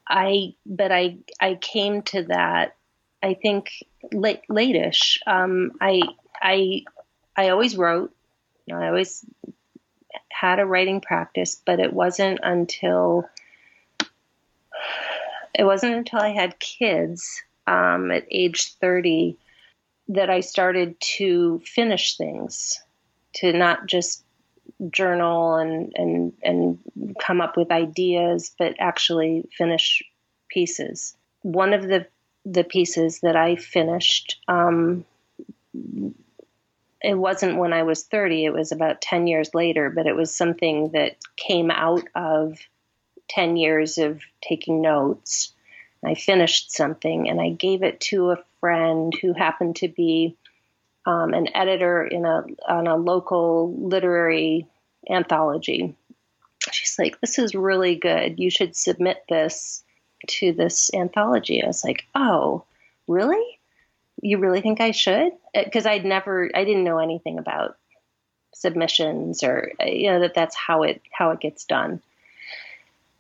I 0.09 0.55
but 0.65 0.91
I 0.91 1.17
I 1.41 1.55
came 1.57 2.03
to 2.03 2.23
that 2.25 2.75
I 3.23 3.35
think 3.35 3.85
late 4.13 4.43
latish. 4.49 5.19
Um, 5.27 5.73
I 5.81 6.03
I 6.41 6.85
I 7.37 7.51
always 7.51 7.77
wrote. 7.77 8.15
I 8.73 8.89
always 8.89 9.25
had 10.29 10.61
a 10.61 10.67
writing 10.67 11.01
practice, 11.01 11.61
but 11.65 11.81
it 11.81 11.93
wasn't 11.93 12.41
until 12.43 13.29
it 15.55 15.65
wasn't 15.65 15.95
until 15.95 16.21
I 16.21 16.31
had 16.31 16.59
kids 16.59 17.43
um, 17.67 18.11
at 18.11 18.27
age 18.31 18.75
thirty 18.75 19.37
that 20.09 20.31
I 20.31 20.41
started 20.41 20.99
to 21.19 21.61
finish 21.65 22.17
things, 22.17 22.81
to 23.35 23.53
not 23.53 23.87
just 23.87 24.25
journal 24.91 25.57
and 25.57 25.93
and 25.97 26.33
and 26.43 27.17
come 27.21 27.41
up 27.41 27.57
with 27.57 27.73
ideas, 27.73 28.55
but 28.59 28.77
actually 28.79 29.49
finish 29.57 30.03
pieces. 30.49 31.17
One 31.43 31.73
of 31.73 31.83
the 31.83 32.07
the 32.51 32.65
pieces 32.65 33.21
that 33.21 33.37
I 33.37 33.57
finished. 33.57 34.41
Um, 34.49 35.05
it 37.01 37.15
wasn't 37.15 37.59
when 37.59 37.73
I 37.73 37.83
was 37.85 38.05
30, 38.05 38.47
it 38.47 38.53
was 38.53 38.73
about 38.73 39.01
10 39.01 39.27
years 39.27 39.55
later, 39.55 39.91
but 39.91 40.07
it 40.07 40.17
was 40.17 40.35
something 40.35 40.91
that 40.93 41.17
came 41.37 41.71
out 41.71 42.05
of 42.15 42.59
10 43.29 43.57
years 43.57 43.99
of 43.99 44.21
taking 44.41 44.81
notes. 44.81 45.53
I 46.05 46.15
finished 46.15 46.73
something 46.73 47.29
and 47.29 47.41
I 47.41 47.51
gave 47.51 47.83
it 47.83 48.01
to 48.01 48.31
a 48.31 48.43
friend 48.61 49.13
who 49.21 49.33
happened 49.33 49.77
to 49.77 49.89
be 49.89 50.37
um, 51.07 51.33
an 51.35 51.49
editor 51.57 52.05
in 52.05 52.25
a 52.25 52.45
on 52.69 52.87
a 52.87 52.97
local 52.97 53.75
literary 53.89 54.67
anthology. 55.11 55.97
She's 56.71 56.99
like, 56.99 57.19
"This 57.21 57.39
is 57.39 57.55
really 57.55 57.97
good. 57.97 58.39
You 58.39 58.51
should 58.51 58.77
submit 58.77 59.25
this 59.29 59.83
to 60.27 60.53
this 60.53 60.91
anthology. 60.95 61.63
I 61.63 61.67
was 61.67 61.85
like, 61.85 62.07
oh, 62.15 62.65
really? 63.07 63.61
You 64.21 64.39
really 64.39 64.61
think 64.61 64.81
I 64.81 64.91
should? 64.91 65.33
Because 65.55 65.87
uh, 65.87 65.91
I'd 65.91 66.05
never, 66.05 66.51
I 66.55 66.65
didn't 66.65 66.85
know 66.85 66.99
anything 66.99 67.39
about 67.39 67.77
submissions 68.59 69.43
or 69.43 69.73
uh, 69.81 69.87
you 69.87 70.11
know 70.11 70.21
that 70.21 70.35
that's 70.35 70.57
how 70.57 70.83
it 70.83 71.01
how 71.13 71.31
it 71.31 71.41
gets 71.41 71.65
done. 71.65 72.03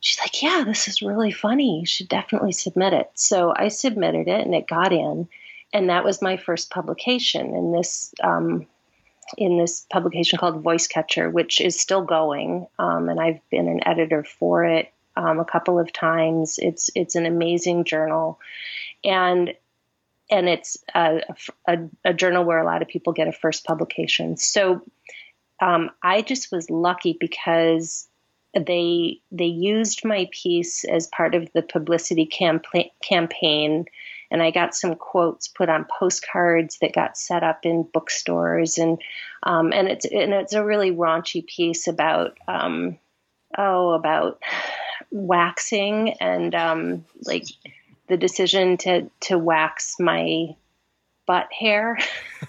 She's 0.00 0.18
like, 0.20 0.42
yeah, 0.42 0.62
this 0.64 0.86
is 0.86 1.02
really 1.02 1.32
funny. 1.32 1.80
You 1.80 1.86
should 1.86 2.08
definitely 2.08 2.52
submit 2.52 2.92
it. 2.92 3.10
So 3.14 3.52
I 3.54 3.68
submitted 3.68 4.28
it, 4.28 4.44
and 4.44 4.54
it 4.54 4.68
got 4.68 4.92
in, 4.92 5.28
and 5.72 5.90
that 5.90 6.04
was 6.04 6.22
my 6.22 6.36
first 6.36 6.70
publication 6.70 7.54
in 7.54 7.72
this. 7.72 8.14
Um, 8.22 8.66
in 9.36 9.58
this 9.58 9.84
publication 9.90 10.38
called 10.38 10.64
VoiceCatcher, 10.64 11.30
which 11.30 11.60
is 11.60 11.78
still 11.78 12.00
going, 12.00 12.66
um, 12.78 13.10
and 13.10 13.20
I've 13.20 13.40
been 13.50 13.68
an 13.68 13.86
editor 13.86 14.24
for 14.24 14.64
it 14.64 14.90
um, 15.18 15.40
a 15.40 15.44
couple 15.44 15.78
of 15.78 15.92
times. 15.92 16.58
It's 16.58 16.90
it's 16.94 17.16
an 17.16 17.26
amazing 17.26 17.84
journal, 17.84 18.38
and 19.04 19.52
and 20.30 20.48
it's 20.48 20.78
a, 20.94 21.20
a, 21.66 21.78
a, 22.04 22.14
journal 22.14 22.44
where 22.44 22.58
a 22.58 22.64
lot 22.64 22.82
of 22.82 22.88
people 22.88 23.14
get 23.14 23.28
a 23.28 23.32
first 23.32 23.64
publication. 23.64 24.36
So 24.36 24.82
um, 25.60 25.90
I 26.02 26.20
just 26.20 26.52
was 26.52 26.70
lucky 26.70 27.16
because 27.18 28.06
they 28.54 29.20
they 29.30 29.46
used 29.46 30.04
my 30.04 30.28
piece 30.30 30.84
as 30.84 31.06
part 31.08 31.34
of 31.34 31.50
the 31.52 31.62
publicity 31.62 32.26
campa- 32.26 32.90
campaign 33.02 33.86
and 34.30 34.42
I 34.42 34.50
got 34.50 34.74
some 34.74 34.94
quotes 34.94 35.48
put 35.48 35.68
on 35.68 35.86
postcards 35.98 36.78
that 36.78 36.94
got 36.94 37.16
set 37.16 37.42
up 37.42 37.64
in 37.64 37.88
bookstores 37.92 38.78
and 38.78 38.98
um, 39.42 39.72
and 39.72 39.88
it's 39.88 40.06
and 40.06 40.32
it's 40.32 40.54
a 40.54 40.64
really 40.64 40.92
raunchy 40.92 41.46
piece 41.46 41.86
about 41.88 42.38
um, 42.46 42.98
oh 43.56 43.90
about 43.90 44.42
waxing 45.10 46.14
and 46.20 46.54
um, 46.54 47.04
like 47.24 47.44
the 48.08 48.16
decision 48.16 48.76
to 48.78 49.10
to 49.20 49.38
wax 49.38 49.96
my 49.98 50.54
butt 51.26 51.52
hair. 51.52 51.98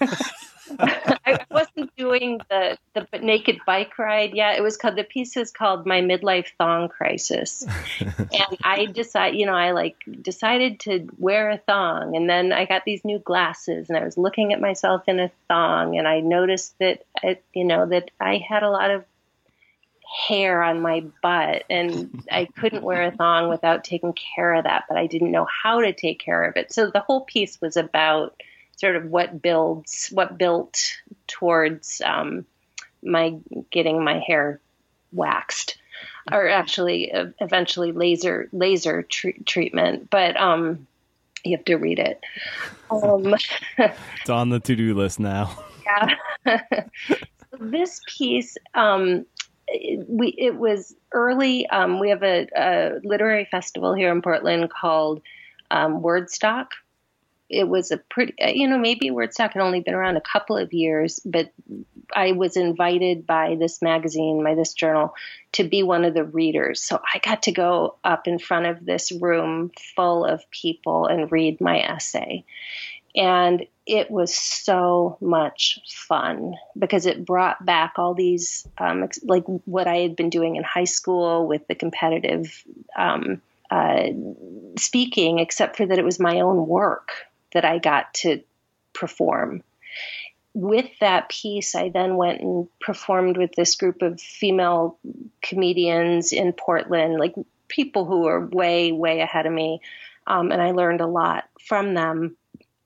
I 0.78 1.44
wasn't 1.50 1.94
doing 1.96 2.40
the 2.48 2.78
the 2.94 3.06
naked 3.18 3.60
bike 3.66 3.98
ride 3.98 4.34
yet. 4.34 4.56
It 4.56 4.62
was 4.62 4.76
called 4.76 4.96
the 4.96 5.04
piece 5.04 5.36
is 5.36 5.50
called 5.50 5.86
My 5.86 6.00
Midlife 6.00 6.48
Thong 6.58 6.88
Crisis, 6.88 7.66
and 8.00 8.58
I 8.62 8.86
decided, 8.86 9.38
you 9.38 9.46
know, 9.46 9.54
I 9.54 9.72
like 9.72 9.96
decided 10.22 10.80
to 10.80 11.08
wear 11.18 11.50
a 11.50 11.58
thong, 11.58 12.16
and 12.16 12.28
then 12.28 12.52
I 12.52 12.66
got 12.66 12.84
these 12.84 13.04
new 13.04 13.18
glasses, 13.18 13.88
and 13.88 13.98
I 13.98 14.04
was 14.04 14.16
looking 14.16 14.52
at 14.52 14.60
myself 14.60 15.08
in 15.08 15.20
a 15.20 15.30
thong, 15.48 15.98
and 15.98 16.06
I 16.06 16.20
noticed 16.20 16.78
that, 16.78 17.04
it, 17.22 17.42
you 17.52 17.64
know, 17.64 17.86
that 17.86 18.10
I 18.20 18.36
had 18.36 18.62
a 18.62 18.70
lot 18.70 18.90
of 18.90 19.04
hair 20.10 20.62
on 20.62 20.80
my 20.80 21.04
butt 21.22 21.64
and 21.70 22.24
I 22.32 22.46
couldn't 22.56 22.82
wear 22.82 23.02
a 23.02 23.10
thong 23.12 23.48
without 23.48 23.84
taking 23.84 24.12
care 24.12 24.54
of 24.54 24.64
that, 24.64 24.84
but 24.88 24.98
I 24.98 25.06
didn't 25.06 25.30
know 25.30 25.46
how 25.46 25.80
to 25.80 25.92
take 25.92 26.20
care 26.20 26.44
of 26.44 26.56
it. 26.56 26.72
So 26.72 26.90
the 26.90 27.00
whole 27.00 27.22
piece 27.22 27.60
was 27.60 27.76
about 27.76 28.42
sort 28.76 28.96
of 28.96 29.06
what 29.06 29.40
builds, 29.40 30.08
what 30.08 30.38
built 30.38 30.92
towards 31.26 32.02
um, 32.04 32.46
my 33.02 33.36
getting 33.70 34.02
my 34.02 34.18
hair 34.18 34.60
waxed, 35.12 35.78
or 36.32 36.48
actually 36.48 37.12
uh, 37.12 37.26
eventually 37.40 37.92
laser 37.92 38.48
laser 38.52 39.02
tr- 39.02 39.28
treatment. 39.44 40.10
But 40.10 40.38
um, 40.40 40.86
you 41.44 41.56
have 41.56 41.64
to 41.66 41.76
read 41.76 41.98
it. 41.98 42.20
Um, 42.90 43.34
it's 43.78 44.30
on 44.30 44.48
the 44.48 44.60
to 44.60 44.76
do 44.76 44.94
list 44.94 45.20
now. 45.20 45.56
Yeah. 45.84 46.62
this 47.60 48.00
piece, 48.06 48.56
um, 48.74 49.26
we 50.08 50.34
it 50.36 50.56
was 50.56 50.94
early. 51.12 51.68
Um, 51.68 52.00
we 52.00 52.10
have 52.10 52.22
a, 52.22 52.48
a, 52.56 52.92
literary 53.04 53.46
festival 53.50 53.94
here 53.94 54.10
in 54.10 54.22
Portland 54.22 54.70
called 54.70 55.22
um, 55.70 56.02
Wordstock, 56.02 56.68
it 57.50 57.68
was 57.68 57.90
a 57.90 57.98
pretty, 57.98 58.34
uh, 58.40 58.50
you 58.50 58.68
know, 58.68 58.78
maybe 58.78 59.10
Wordstock 59.10 59.52
had 59.52 59.62
only 59.62 59.80
been 59.80 59.94
around 59.94 60.16
a 60.16 60.20
couple 60.20 60.56
of 60.56 60.72
years, 60.72 61.20
but 61.24 61.52
I 62.14 62.32
was 62.32 62.56
invited 62.56 63.26
by 63.26 63.56
this 63.56 63.82
magazine, 63.82 64.44
by 64.44 64.54
this 64.54 64.72
journal, 64.72 65.14
to 65.52 65.64
be 65.64 65.82
one 65.82 66.04
of 66.04 66.14
the 66.14 66.24
readers. 66.24 66.80
So 66.80 67.00
I 67.02 67.18
got 67.18 67.42
to 67.42 67.52
go 67.52 67.96
up 68.04 68.28
in 68.28 68.38
front 68.38 68.66
of 68.66 68.86
this 68.86 69.10
room 69.10 69.72
full 69.96 70.24
of 70.24 70.48
people 70.50 71.06
and 71.06 71.30
read 71.30 71.60
my 71.60 71.80
essay. 71.80 72.44
And 73.14 73.66
it 73.86 74.10
was 74.10 74.34
so 74.34 75.18
much 75.20 75.80
fun 75.88 76.54
because 76.78 77.06
it 77.06 77.24
brought 77.24 77.64
back 77.64 77.94
all 77.96 78.14
these, 78.14 78.66
um, 78.78 79.08
like 79.24 79.44
what 79.64 79.88
I 79.88 79.96
had 79.96 80.14
been 80.14 80.30
doing 80.30 80.56
in 80.56 80.62
high 80.62 80.84
school 80.84 81.48
with 81.48 81.66
the 81.66 81.74
competitive 81.74 82.64
um, 82.96 83.42
uh, 83.70 84.08
speaking, 84.78 85.38
except 85.38 85.76
for 85.76 85.86
that 85.86 85.98
it 85.98 86.04
was 86.04 86.20
my 86.20 86.40
own 86.40 86.66
work 86.66 87.10
that 87.52 87.64
I 87.64 87.78
got 87.78 88.14
to 88.14 88.42
perform. 88.92 89.62
With 90.54 90.90
that 91.00 91.28
piece, 91.28 91.74
I 91.74 91.90
then 91.90 92.16
went 92.16 92.40
and 92.40 92.68
performed 92.80 93.36
with 93.36 93.52
this 93.54 93.76
group 93.76 94.02
of 94.02 94.20
female 94.20 94.98
comedians 95.42 96.32
in 96.32 96.52
Portland, 96.52 97.18
like 97.18 97.34
people 97.68 98.04
who 98.04 98.26
are 98.26 98.46
way, 98.46 98.92
way 98.92 99.20
ahead 99.20 99.46
of 99.46 99.52
me. 99.52 99.80
Um, 100.26 100.50
and 100.52 100.60
I 100.60 100.72
learned 100.72 101.00
a 101.00 101.06
lot 101.06 101.44
from 101.60 101.94
them. 101.94 102.36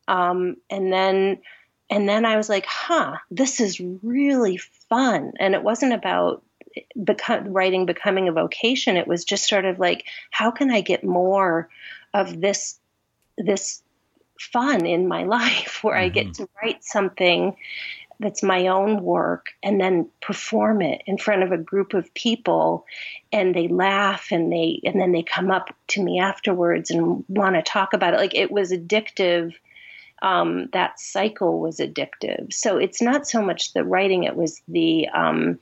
Um, 0.09 0.57
and 0.70 0.92
then, 0.92 1.38
and 1.90 2.09
then 2.09 2.24
I 2.24 2.36
was 2.36 2.48
like, 2.48 2.66
huh, 2.66 3.16
this 3.30 3.61
is 3.61 3.80
really 3.80 4.57
fun. 4.88 5.32
And 5.38 5.55
it 5.55 5.62
wasn't 5.62 5.92
about 5.92 6.42
become, 7.02 7.48
writing 7.48 7.86
becoming 7.86 8.28
a 8.28 8.32
vocation. 8.32 8.96
It 8.96 9.07
was 9.07 9.24
just 9.24 9.48
sort 9.48 9.64
of 9.64 9.78
like, 9.78 10.05
how 10.30 10.50
can 10.50 10.70
I 10.70 10.80
get 10.80 11.05
more 11.05 11.68
of 12.12 12.40
this, 12.40 12.78
this 13.38 13.82
fun 14.38 14.86
in 14.86 15.09
my 15.09 15.22
life 15.24 15.82
where 15.82 15.94
mm-hmm. 15.94 16.05
I 16.05 16.09
get 16.09 16.26
mm-hmm. 16.28 16.44
to 16.44 16.48
write 16.62 16.84
something 16.84 17.57
that's 18.20 18.42
my 18.42 18.68
own 18.68 19.02
work 19.02 19.55
and 19.62 19.80
then 19.80 20.09
perform 20.20 20.82
it 20.82 21.02
in 21.07 21.18
front 21.18 21.42
of 21.42 21.52
a 21.52 21.59
group 21.59 21.94
of 21.94 22.12
people 22.14 22.86
and 23.32 23.55
they 23.55 23.68
laugh 23.68 24.28
and 24.30 24.52
they 24.52 24.80
and 24.84 25.00
then 25.00 25.12
they 25.12 25.22
come 25.22 25.50
up 25.50 25.74
to 25.88 26.02
me 26.02 26.20
afterwards 26.20 26.90
and 26.90 27.24
want 27.28 27.57
to 27.57 27.62
talk 27.62 27.92
about 27.92 28.14
it 28.14 28.18
like 28.18 28.34
it 28.34 28.50
was 28.50 28.70
addictive 28.70 29.55
um, 30.25 30.68
that 30.72 30.99
cycle 30.99 31.61
was 31.61 31.79
addictive 31.79 32.53
so 32.53 32.79
it's 32.79 33.03
not 33.03 33.27
so 33.27 33.43
much 33.43 33.72
the 33.72 33.85
writing 33.85 34.25
it 34.25 34.37
was 34.37 34.61
the 34.68 35.09
um, 35.11 35.59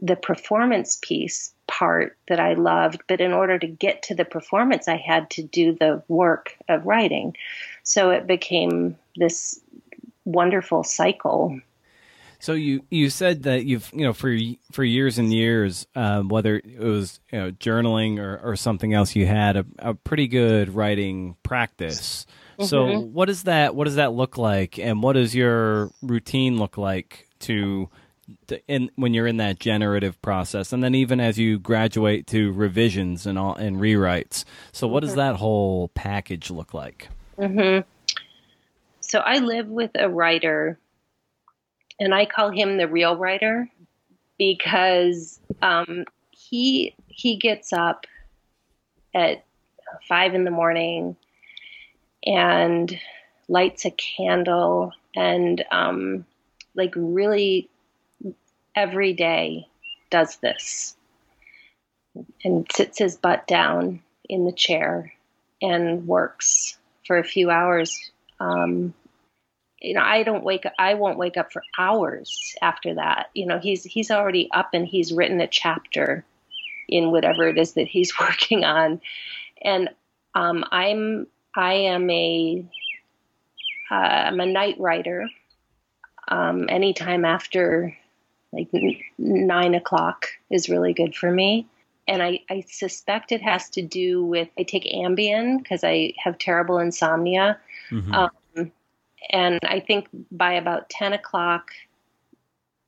the 0.00 0.16
performance 0.16 0.98
piece 1.02 1.52
part 1.66 2.16
that 2.28 2.40
I 2.40 2.54
loved, 2.54 3.02
but 3.08 3.20
in 3.20 3.32
order 3.32 3.58
to 3.58 3.66
get 3.66 4.02
to 4.04 4.14
the 4.14 4.24
performance, 4.24 4.88
I 4.88 4.96
had 4.96 5.30
to 5.30 5.42
do 5.42 5.72
the 5.72 6.02
work 6.08 6.56
of 6.68 6.84
writing. 6.84 7.36
So 7.84 8.10
it 8.10 8.26
became 8.26 8.98
this 9.16 9.60
wonderful 10.24 10.84
cycle. 10.84 11.60
So 12.38 12.52
you 12.52 12.84
you 12.90 13.08
said 13.08 13.44
that 13.44 13.64
you've 13.64 13.90
you 13.94 14.04
know 14.04 14.12
for 14.12 14.36
for 14.72 14.84
years 14.84 15.18
and 15.18 15.32
years, 15.32 15.86
uh, 15.94 16.20
whether 16.20 16.56
it 16.56 16.78
was 16.78 17.20
you 17.32 17.38
know 17.40 17.50
journaling 17.52 18.18
or, 18.18 18.38
or 18.44 18.56
something 18.56 18.92
else, 18.92 19.16
you 19.16 19.26
had 19.26 19.56
a, 19.56 19.64
a 19.78 19.94
pretty 19.94 20.28
good 20.28 20.74
writing 20.74 21.36
practice. 21.42 22.26
Mm-hmm. 22.58 22.64
So 22.64 22.98
what 23.00 23.26
does 23.26 23.44
that 23.44 23.74
what 23.74 23.84
does 23.84 23.96
that 23.96 24.12
look 24.12 24.38
like, 24.38 24.78
and 24.78 25.02
what 25.02 25.14
does 25.14 25.34
your 25.34 25.90
routine 26.02 26.58
look 26.58 26.76
like 26.78 27.28
to 27.40 27.88
in 28.68 28.90
when 28.96 29.14
you're 29.14 29.26
in 29.26 29.36
that 29.38 29.58
generative 29.58 30.20
process, 30.22 30.72
and 30.72 30.82
then 30.82 30.94
even 30.94 31.20
as 31.20 31.38
you 31.38 31.58
graduate 31.58 32.26
to 32.28 32.52
revisions 32.52 33.26
and 33.26 33.38
all 33.38 33.54
and 33.54 33.76
rewrites. 33.76 34.44
So, 34.72 34.86
what 34.86 35.00
does 35.00 35.10
mm-hmm. 35.10 35.18
that 35.18 35.36
whole 35.36 35.88
package 35.88 36.50
look 36.50 36.74
like? 36.74 37.08
Mm-hmm. 37.38 37.86
So, 39.00 39.18
I 39.18 39.38
live 39.38 39.68
with 39.68 39.90
a 39.94 40.08
writer, 40.08 40.78
and 42.00 42.14
I 42.14 42.26
call 42.26 42.50
him 42.50 42.76
the 42.76 42.88
real 42.88 43.16
writer 43.16 43.68
because 44.38 45.38
um, 45.62 46.04
he 46.30 46.94
he 47.08 47.36
gets 47.36 47.72
up 47.72 48.06
at 49.14 49.44
five 50.08 50.34
in 50.34 50.44
the 50.44 50.50
morning 50.50 51.16
and 52.24 52.98
lights 53.48 53.84
a 53.84 53.90
candle 53.90 54.92
and 55.14 55.64
um, 55.70 56.24
like 56.74 56.92
really 56.96 57.68
every 58.74 59.12
day 59.12 59.66
does 60.10 60.36
this 60.36 60.96
and 62.44 62.66
sits 62.72 62.98
his 62.98 63.16
butt 63.16 63.46
down 63.46 64.00
in 64.28 64.44
the 64.44 64.52
chair 64.52 65.12
and 65.60 66.06
works 66.06 66.78
for 67.06 67.18
a 67.18 67.24
few 67.24 67.50
hours. 67.50 68.10
Um, 68.40 68.94
you 69.80 69.94
know, 69.94 70.02
I 70.02 70.22
don't 70.22 70.44
wake 70.44 70.64
I 70.78 70.94
won't 70.94 71.18
wake 71.18 71.36
up 71.36 71.52
for 71.52 71.62
hours 71.78 72.54
after 72.62 72.94
that. 72.94 73.30
You 73.34 73.46
know, 73.46 73.58
he's, 73.58 73.84
he's 73.84 74.10
already 74.10 74.48
up 74.52 74.70
and 74.72 74.86
he's 74.86 75.12
written 75.12 75.40
a 75.40 75.46
chapter 75.46 76.24
in 76.88 77.10
whatever 77.10 77.48
it 77.48 77.58
is 77.58 77.74
that 77.74 77.88
he's 77.88 78.18
working 78.20 78.64
on. 78.64 79.00
And, 79.62 79.90
um, 80.34 80.64
I'm, 80.70 81.26
I 81.56 81.74
am 81.74 82.10
a, 82.10 82.64
uh, 83.90 84.30
a 84.40 84.46
night 84.46 84.76
writer. 84.78 85.28
Um, 86.28 86.66
anytime 86.70 87.24
after 87.24 87.94
like 88.52 88.68
nine 89.18 89.74
o'clock 89.74 90.26
is 90.50 90.68
really 90.68 90.92
good 90.92 91.14
for 91.14 91.30
me. 91.30 91.66
And 92.06 92.22
I, 92.22 92.40
I 92.50 92.64
suspect 92.68 93.32
it 93.32 93.42
has 93.42 93.70
to 93.70 93.82
do 93.82 94.24
with 94.24 94.48
I 94.58 94.62
take 94.62 94.84
Ambien 94.84 95.58
because 95.58 95.84
I 95.84 96.12
have 96.22 96.38
terrible 96.38 96.78
insomnia. 96.78 97.58
Mm-hmm. 97.90 98.12
Um, 98.12 98.72
and 99.30 99.58
I 99.64 99.80
think 99.80 100.08
by 100.30 100.52
about 100.52 100.90
10 100.90 101.14
o'clock, 101.14 101.70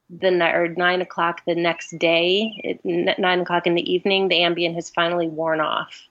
the 0.08 0.28
or 0.54 0.68
nine 0.68 1.00
o'clock 1.00 1.42
the 1.46 1.54
next 1.54 1.98
day, 1.98 2.60
it, 2.62 3.18
nine 3.18 3.40
o'clock 3.40 3.66
in 3.66 3.74
the 3.74 3.92
evening, 3.92 4.28
the 4.28 4.36
Ambien 4.36 4.74
has 4.74 4.90
finally 4.90 5.28
worn 5.28 5.60
off, 5.60 6.06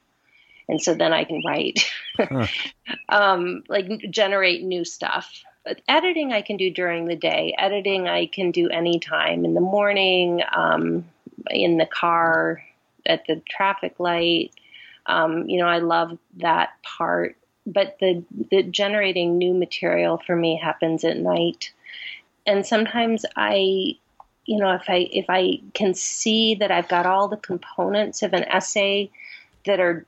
and 0.68 0.82
so 0.82 0.93
then 0.93 1.13
I 1.13 1.24
can 1.24 1.41
write, 1.45 1.86
huh. 2.18 2.47
um, 3.09 3.63
like 3.70 3.89
generate 4.09 4.63
new 4.63 4.86
stuff 4.86 5.32
editing 5.88 6.32
I 6.32 6.43
can 6.43 6.57
do 6.57 6.70
during 6.70 7.05
the 7.05 7.16
day. 7.16 7.55
Editing 7.57 8.07
I 8.07 8.28
can 8.28 8.51
do 8.51 8.70
anytime 8.70 9.45
in 9.45 9.55
the 9.55 9.61
morning, 9.61 10.43
um, 10.55 11.05
in 11.49 11.78
the 11.78 11.88
car, 11.88 12.63
at 13.07 13.26
the 13.26 13.41
traffic 13.49 13.99
light. 13.99 14.51
Um, 15.07 15.49
you 15.49 15.59
know, 15.59 15.68
I 15.68 15.80
love 15.80 16.18
that 16.38 16.74
part 16.84 17.36
but 17.66 17.97
the 17.99 18.24
the 18.51 18.63
generating 18.63 19.38
new 19.38 19.53
material 19.53 20.22
for 20.26 20.36
me 20.36 20.59
happens 20.61 21.03
at 21.03 21.18
night. 21.18 21.72
And 22.45 22.66
sometimes 22.66 23.26
I 23.36 23.95
you 24.45 24.59
know, 24.59 24.72
if 24.74 24.84
I 24.88 25.07
if 25.11 25.26
I 25.30 25.59
can 25.74 25.93
see 25.93 26.55
that 26.55 26.72
I've 26.72 26.88
got 26.88 27.07
all 27.07 27.28
the 27.28 27.38
components 27.38 28.22
of 28.22 28.34
an 28.34 28.43
essay 28.43 29.09
that 29.66 29.80
are 29.80 30.05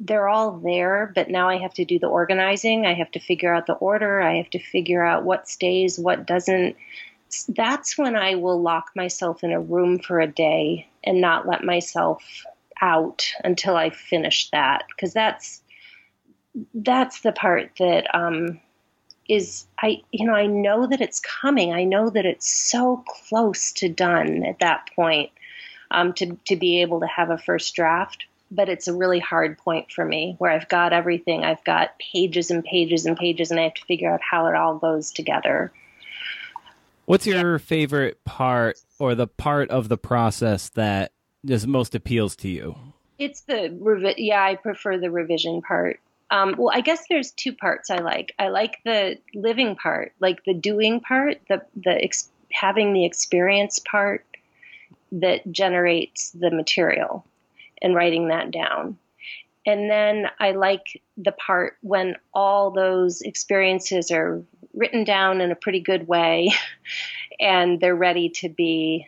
they're 0.00 0.28
all 0.28 0.52
there, 0.58 1.12
but 1.14 1.30
now 1.30 1.48
I 1.48 1.58
have 1.58 1.74
to 1.74 1.84
do 1.84 1.98
the 1.98 2.08
organizing. 2.08 2.86
I 2.86 2.94
have 2.94 3.10
to 3.12 3.20
figure 3.20 3.54
out 3.54 3.66
the 3.66 3.74
order. 3.74 4.20
I 4.20 4.36
have 4.36 4.50
to 4.50 4.58
figure 4.58 5.04
out 5.04 5.24
what 5.24 5.48
stays, 5.48 5.98
what 5.98 6.26
doesn't. 6.26 6.76
That's 7.48 7.98
when 7.98 8.16
I 8.16 8.36
will 8.36 8.60
lock 8.60 8.90
myself 8.94 9.42
in 9.42 9.52
a 9.52 9.60
room 9.60 9.98
for 9.98 10.20
a 10.20 10.26
day 10.26 10.88
and 11.02 11.20
not 11.20 11.46
let 11.46 11.64
myself 11.64 12.44
out 12.80 13.32
until 13.42 13.76
I 13.76 13.90
finish 13.90 14.50
that 14.50 14.84
because 14.88 15.12
that's 15.12 15.62
that's 16.74 17.20
the 17.22 17.32
part 17.32 17.70
that 17.78 18.14
um, 18.14 18.60
is 19.28 19.66
I 19.80 20.02
you 20.12 20.26
know 20.26 20.34
I 20.34 20.46
know 20.46 20.86
that 20.86 21.00
it's 21.00 21.20
coming. 21.20 21.72
I 21.72 21.84
know 21.84 22.10
that 22.10 22.26
it's 22.26 22.48
so 22.48 23.04
close 23.06 23.72
to 23.74 23.88
done 23.88 24.44
at 24.44 24.60
that 24.60 24.88
point 24.94 25.30
um, 25.90 26.12
to 26.14 26.36
to 26.46 26.56
be 26.56 26.82
able 26.82 27.00
to 27.00 27.06
have 27.06 27.30
a 27.30 27.38
first 27.38 27.74
draft. 27.74 28.26
But 28.50 28.68
it's 28.68 28.86
a 28.86 28.94
really 28.94 29.18
hard 29.18 29.58
point 29.58 29.90
for 29.90 30.04
me 30.04 30.36
where 30.38 30.50
I've 30.50 30.68
got 30.68 30.92
everything. 30.92 31.44
I've 31.44 31.64
got 31.64 31.98
pages 31.98 32.50
and 32.50 32.62
pages 32.62 33.06
and 33.06 33.16
pages, 33.16 33.50
and 33.50 33.58
I 33.58 33.64
have 33.64 33.74
to 33.74 33.84
figure 33.84 34.12
out 34.12 34.20
how 34.22 34.46
it 34.46 34.54
all 34.54 34.78
goes 34.78 35.10
together. 35.10 35.72
What's 37.06 37.26
your 37.26 37.58
favorite 37.58 38.24
part 38.24 38.78
or 38.98 39.14
the 39.14 39.26
part 39.26 39.70
of 39.70 39.88
the 39.88 39.98
process 39.98 40.70
that 40.70 41.12
just 41.44 41.66
most 41.66 41.94
appeals 41.94 42.36
to 42.36 42.48
you? 42.48 42.76
It's 43.18 43.42
the 43.42 43.76
revi- 43.80 44.14
yeah, 44.16 44.42
I 44.42 44.56
prefer 44.56 44.98
the 44.98 45.10
revision 45.10 45.60
part. 45.62 46.00
Um, 46.30 46.54
well, 46.56 46.70
I 46.72 46.80
guess 46.80 47.04
there's 47.08 47.30
two 47.32 47.52
parts 47.52 47.90
I 47.90 47.98
like. 47.98 48.34
I 48.38 48.48
like 48.48 48.78
the 48.84 49.18
living 49.34 49.76
part, 49.76 50.12
like 50.20 50.44
the 50.44 50.54
doing 50.54 51.00
part, 51.00 51.40
the 51.48 51.62
the 51.76 52.02
ex- 52.02 52.30
having 52.50 52.92
the 52.92 53.04
experience 53.04 53.78
part 53.78 54.24
that 55.12 55.50
generates 55.52 56.30
the 56.30 56.50
material 56.50 57.24
and 57.84 57.94
writing 57.94 58.28
that 58.28 58.50
down. 58.50 58.96
And 59.66 59.90
then 59.90 60.26
I 60.40 60.52
like 60.52 61.02
the 61.16 61.32
part 61.32 61.76
when 61.82 62.16
all 62.32 62.70
those 62.70 63.20
experiences 63.20 64.10
are 64.10 64.42
written 64.74 65.04
down 65.04 65.40
in 65.40 65.52
a 65.52 65.56
pretty 65.56 65.80
good 65.80 66.08
way 66.08 66.52
and 67.40 67.78
they're 67.78 67.94
ready 67.94 68.30
to 68.30 68.48
be 68.48 69.06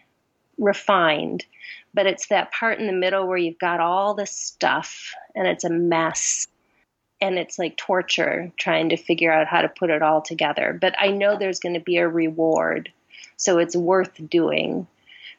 refined. 0.59 1.45
But 1.93 2.07
it's 2.07 2.29
that 2.29 2.53
part 2.53 2.79
in 2.79 2.87
the 2.87 2.93
middle 2.93 3.27
where 3.27 3.39
you've 3.39 3.59
got 3.59 3.81
all 3.81 4.15
this 4.15 4.33
stuff 4.33 5.13
and 5.35 5.49
it's 5.49 5.65
a 5.65 5.71
mess 5.71 6.47
and 7.21 7.39
it's 7.39 7.59
like 7.59 7.79
torture 7.79 8.53
trying 8.59 8.91
to 8.91 8.99
figure 8.99 9.33
out 9.33 9.47
how 9.47 9.63
to 9.63 9.69
put 9.71 9.89
it 9.89 10.03
all 10.03 10.21
together. 10.21 10.77
But 10.79 10.95
I 10.99 11.09
know 11.09 11.39
there's 11.39 11.61
going 11.61 11.75
to 11.75 11.81
be 11.81 11.97
a 11.97 12.07
reward, 12.07 12.93
so 13.39 13.59
it's 13.59 13.75
worth 13.75 14.21
doing. 14.29 14.87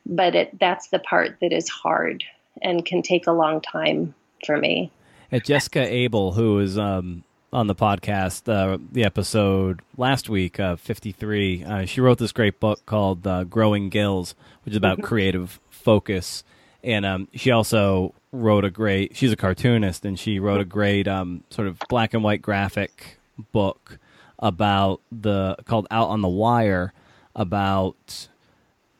But 0.03 0.33
it, 0.33 0.59
that's 0.59 0.87
the 0.87 0.99
part 0.99 1.37
that 1.41 1.53
is 1.53 1.69
hard 1.69 2.23
and 2.61 2.85
can 2.85 3.01
take 3.01 3.27
a 3.27 3.31
long 3.31 3.61
time 3.61 4.13
for 4.45 4.57
me. 4.57 4.91
And 5.31 5.43
Jessica 5.43 5.81
Abel, 5.81 6.33
who 6.33 6.55
was 6.55 6.77
um, 6.77 7.23
on 7.51 7.67
the 7.67 7.75
podcast, 7.75 8.51
uh, 8.51 8.77
the 8.91 9.03
episode 9.03 9.81
last 9.97 10.29
week, 10.29 10.59
uh, 10.59 10.75
53, 10.75 11.63
uh, 11.63 11.85
she 11.85 12.01
wrote 12.01 12.17
this 12.17 12.31
great 12.31 12.59
book 12.59 12.85
called 12.85 13.25
uh, 13.27 13.43
Growing 13.43 13.89
Gills, 13.89 14.35
which 14.63 14.73
is 14.73 14.77
about 14.77 14.97
mm-hmm. 14.97 15.07
creative 15.07 15.59
focus. 15.69 16.43
And 16.83 17.05
um, 17.05 17.27
she 17.33 17.51
also 17.51 18.13
wrote 18.31 18.63
a 18.63 18.69
great. 18.69 19.15
She's 19.15 19.31
a 19.31 19.35
cartoonist, 19.35 20.05
and 20.05 20.17
she 20.17 20.39
wrote 20.39 20.61
a 20.61 20.65
great 20.65 21.07
um, 21.07 21.43
sort 21.49 21.67
of 21.67 21.79
black 21.89 22.13
and 22.13 22.23
white 22.23 22.41
graphic 22.41 23.17
book 23.51 23.97
about 24.39 25.01
the 25.11 25.55
called 25.65 25.87
Out 25.91 26.09
on 26.09 26.21
the 26.21 26.29
Wire 26.29 26.93
about 27.35 28.27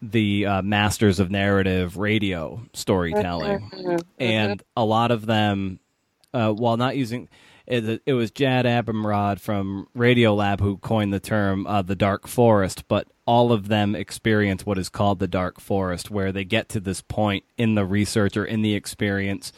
the 0.01 0.45
uh, 0.45 0.61
masters 0.61 1.19
of 1.19 1.31
narrative 1.31 1.97
radio 1.97 2.61
storytelling, 2.73 3.69
mm-hmm. 3.69 3.97
and 4.19 4.63
a 4.75 4.85
lot 4.85 5.11
of 5.11 5.25
them, 5.25 5.79
uh, 6.33 6.51
while 6.51 6.77
not 6.77 6.97
using. 6.97 7.29
It, 7.65 8.01
it 8.05 8.13
was 8.13 8.31
Jad 8.31 8.63
Abumrad 8.63 9.41
from 9.41 9.89
Radiolab 9.93 10.61
who 10.61 10.77
coined 10.77 11.13
the 11.13 11.19
term 11.19 11.67
uh, 11.67 11.81
the 11.81 11.97
dark 11.97 12.25
forest, 12.25 12.87
but 12.87 13.07
all 13.25 13.51
of 13.51 13.67
them 13.67 13.93
experience 13.93 14.65
what 14.65 14.77
is 14.77 14.87
called 14.87 15.19
the 15.19 15.27
dark 15.27 15.59
forest, 15.59 16.09
where 16.09 16.31
they 16.31 16.45
get 16.45 16.69
to 16.69 16.79
this 16.79 17.01
point 17.01 17.43
in 17.57 17.75
the 17.75 17.85
research 17.85 18.37
or 18.37 18.45
in 18.45 18.61
the 18.61 18.73
experience 18.73 19.51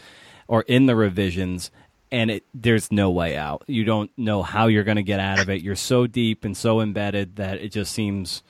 or 0.48 0.64
in 0.64 0.88
the 0.88 0.96
revisions, 0.96 1.70
and 2.12 2.32
it, 2.32 2.44
there's 2.56 2.92
no 2.92 3.12
way 3.12 3.38
out. 3.38 3.64
You 3.68 3.84
don't 3.84 4.10
know 4.18 4.42
how 4.42 4.66
you're 4.66 4.84
going 4.84 4.98
to 4.98 5.04
get 5.04 5.20
out 5.20 5.40
of 5.40 5.50
it. 5.50 5.62
You're 5.62 5.76
so 5.76 6.08
deep 6.08 6.44
and 6.44 6.58
so 6.58 6.82
embedded 6.82 7.36
that 7.36 7.60
it 7.60 7.70
just 7.70 7.94
seems 7.94 8.42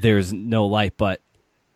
there's 0.00 0.32
no 0.32 0.66
light. 0.66 0.94
But 0.96 1.20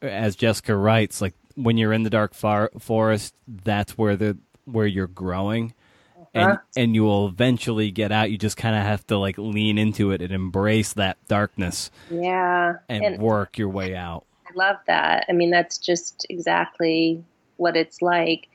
as 0.03 0.37
Jessica 0.37 0.77
writes, 0.77 1.21
like 1.21 1.35
when 1.55 1.77
you're 1.77 1.93
in 1.93 2.03
the 2.03 2.11
dark 2.11 2.35
far- 2.35 2.71
forest, 2.79 3.35
that's 3.47 3.99
where 3.99 4.17
the 4.17 4.39
where 4.65 4.87
you're 4.87 5.07
growing 5.07 5.75
and 6.37 6.53
uh-huh. 6.53 6.63
and 6.77 6.95
you 6.95 7.03
will 7.03 7.27
eventually 7.27 7.91
get 7.91 8.13
out. 8.13 8.31
You 8.31 8.37
just 8.37 8.57
kind 8.57 8.77
of 8.77 8.83
have 8.83 9.07
to 9.07 9.19
like 9.19 9.39
lean 9.39 9.79
into 9.79 10.11
it 10.11 10.21
and 10.21 10.33
embrace 10.33 10.93
that 10.93 11.17
darkness. 11.29 11.91
Yeah, 12.11 12.75
and, 12.89 13.05
and 13.05 13.19
work 13.19 13.59
your 13.59 13.71
way 13.71 13.97
out. 13.97 14.27
I 14.47 14.51
love 14.55 14.77
that. 14.87 15.25
I 15.29 15.33
mean, 15.33 15.51
that's 15.51 15.79
just 15.79 16.27
exactly 16.29 17.25
what 17.57 17.77
it's 17.77 18.03
like, 18.03 18.49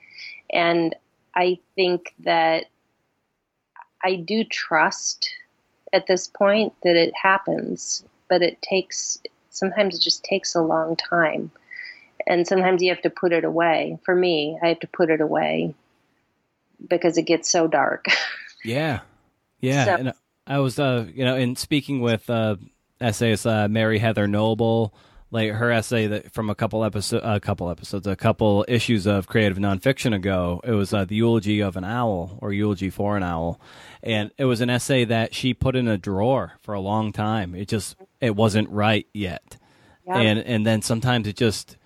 and 0.53 0.95
I 1.35 1.59
think 1.75 2.13
that 2.19 2.65
I 4.03 4.15
do 4.15 4.43
trust 4.43 5.31
at 5.91 6.05
this 6.05 6.27
point 6.27 6.73
that 6.83 6.95
it 6.95 7.13
happens, 7.19 8.03
but 8.29 8.43
it 8.43 8.61
takes 8.61 9.19
sometimes 9.51 9.95
it 9.95 10.01
just 10.01 10.23
takes 10.23 10.55
a 10.55 10.61
long 10.61 10.95
time. 10.95 11.51
And 12.25 12.47
sometimes 12.47 12.81
you 12.81 12.89
have 12.89 13.01
to 13.03 13.09
put 13.09 13.31
it 13.33 13.43
away. 13.43 13.99
For 14.03 14.15
me, 14.15 14.57
I 14.61 14.69
have 14.69 14.79
to 14.79 14.87
put 14.87 15.09
it 15.09 15.21
away 15.21 15.75
because 16.87 17.17
it 17.17 17.23
gets 17.23 17.49
so 17.49 17.67
dark. 17.67 18.05
yeah, 18.63 19.01
yeah. 19.59 19.85
So, 19.85 19.95
and 19.95 20.13
I 20.47 20.59
was, 20.59 20.79
uh, 20.79 21.07
you 21.13 21.25
know, 21.25 21.35
in 21.35 21.55
speaking 21.55 22.01
with 22.01 22.29
uh, 22.29 22.55
essayist 22.99 23.45
uh, 23.45 23.67
Mary 23.67 23.99
Heather 23.99 24.27
Noble, 24.27 24.93
like 25.31 25.51
her 25.51 25.71
essay 25.71 26.07
that 26.07 26.31
from 26.31 26.49
a 26.49 26.55
couple 26.55 26.83
episodes, 26.83 27.23
a 27.25 27.39
couple 27.39 27.69
episodes, 27.69 28.05
a 28.05 28.15
couple 28.15 28.65
issues 28.67 29.07
of 29.07 29.27
creative 29.27 29.57
nonfiction 29.57 30.13
ago. 30.13 30.61
It 30.63 30.73
was 30.73 30.93
uh, 30.93 31.05
the 31.05 31.15
eulogy 31.15 31.61
of 31.61 31.77
an 31.77 31.85
owl 31.85 32.37
or 32.41 32.51
eulogy 32.51 32.89
for 32.89 33.17
an 33.17 33.23
owl, 33.23 33.59
and 34.03 34.31
it 34.37 34.45
was 34.45 34.61
an 34.61 34.69
essay 34.69 35.05
that 35.05 35.33
she 35.33 35.53
put 35.53 35.75
in 35.75 35.87
a 35.87 35.97
drawer 35.97 36.53
for 36.61 36.73
a 36.73 36.81
long 36.81 37.11
time. 37.11 37.55
It 37.55 37.67
just 37.67 37.95
it 38.21 38.35
wasn't 38.35 38.69
right 38.69 39.07
yet, 39.13 39.57
yeah. 40.07 40.17
and 40.17 40.39
and 40.39 40.65
then 40.65 40.81
sometimes 40.81 41.27
it 41.27 41.35
just 41.35 41.77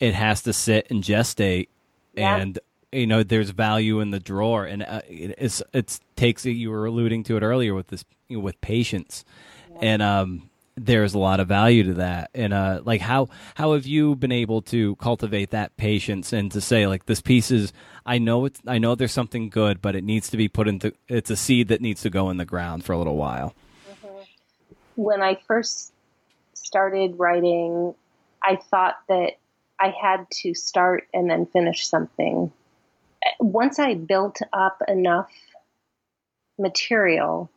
it 0.00 0.14
has 0.14 0.42
to 0.42 0.52
sit 0.52 0.90
and 0.90 1.02
gestate, 1.02 1.68
yeah. 2.14 2.36
and 2.36 2.58
you 2.92 3.06
know 3.06 3.22
there's 3.22 3.50
value 3.50 4.00
in 4.00 4.10
the 4.10 4.20
drawer 4.20 4.64
and 4.64 4.82
uh, 4.82 5.02
it's 5.08 5.62
it 5.72 5.98
takes 6.16 6.44
you 6.44 6.70
were 6.70 6.86
alluding 6.86 7.22
to 7.22 7.36
it 7.36 7.42
earlier 7.42 7.74
with 7.74 7.88
this 7.88 8.04
you 8.28 8.36
know, 8.36 8.42
with 8.42 8.60
patience 8.60 9.24
yeah. 9.72 9.78
and 9.82 10.02
um 10.02 10.50
there's 10.76 11.12
a 11.12 11.18
lot 11.18 11.40
of 11.40 11.48
value 11.48 11.82
to 11.82 11.94
that 11.94 12.30
and 12.34 12.52
uh 12.52 12.80
like 12.84 13.00
how 13.00 13.28
how 13.56 13.74
have 13.74 13.86
you 13.86 14.14
been 14.14 14.32
able 14.32 14.62
to 14.62 14.94
cultivate 14.96 15.50
that 15.50 15.76
patience 15.76 16.32
and 16.32 16.52
to 16.52 16.60
say 16.60 16.86
like 16.86 17.04
this 17.06 17.20
piece 17.20 17.50
is 17.50 17.72
i 18.06 18.16
know 18.16 18.44
it's 18.44 18.60
i 18.66 18.78
know 18.78 18.94
there's 18.94 19.12
something 19.12 19.50
good 19.50 19.82
but 19.82 19.96
it 19.96 20.04
needs 20.04 20.30
to 20.30 20.36
be 20.36 20.48
put 20.48 20.68
into 20.68 20.92
it's 21.08 21.30
a 21.30 21.36
seed 21.36 21.68
that 21.68 21.80
needs 21.80 22.00
to 22.00 22.10
go 22.10 22.30
in 22.30 22.36
the 22.36 22.44
ground 22.44 22.84
for 22.84 22.92
a 22.92 22.98
little 22.98 23.16
while. 23.16 23.54
When 24.98 25.22
i 25.22 25.34
first 25.46 25.92
started 26.54 27.18
writing 27.18 27.94
i 28.42 28.56
thought 28.56 28.96
that 29.08 29.32
i 29.80 29.88
had 29.88 30.28
to 30.30 30.54
start 30.54 31.06
and 31.14 31.30
then 31.30 31.46
finish 31.46 31.86
something 31.86 32.52
once 33.40 33.78
I 33.78 33.94
built 33.94 34.40
up 34.52 34.82
enough 34.86 35.30
material, 36.58 37.50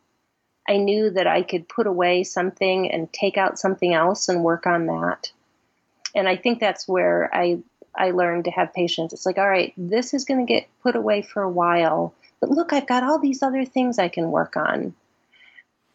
I 0.67 0.77
knew 0.77 1.09
that 1.09 1.27
I 1.27 1.41
could 1.43 1.67
put 1.67 1.87
away 1.87 2.23
something 2.23 2.91
and 2.91 3.11
take 3.11 3.37
out 3.37 3.59
something 3.59 3.93
else 3.93 4.29
and 4.29 4.43
work 4.43 4.67
on 4.67 4.87
that. 4.87 5.31
And 6.13 6.27
I 6.27 6.35
think 6.35 6.59
that's 6.59 6.87
where 6.87 7.29
I 7.33 7.59
I 7.93 8.11
learned 8.11 8.45
to 8.45 8.51
have 8.51 8.73
patience. 8.73 9.11
It's 9.11 9.25
like, 9.25 9.37
all 9.37 9.49
right, 9.49 9.73
this 9.75 10.13
is 10.13 10.23
going 10.23 10.45
to 10.45 10.51
get 10.51 10.67
put 10.81 10.95
away 10.95 11.21
for 11.21 11.43
a 11.43 11.49
while, 11.49 12.13
but 12.39 12.49
look, 12.49 12.71
I've 12.71 12.87
got 12.87 13.03
all 13.03 13.19
these 13.19 13.43
other 13.43 13.65
things 13.65 13.99
I 13.99 14.07
can 14.07 14.31
work 14.31 14.55
on. 14.55 14.93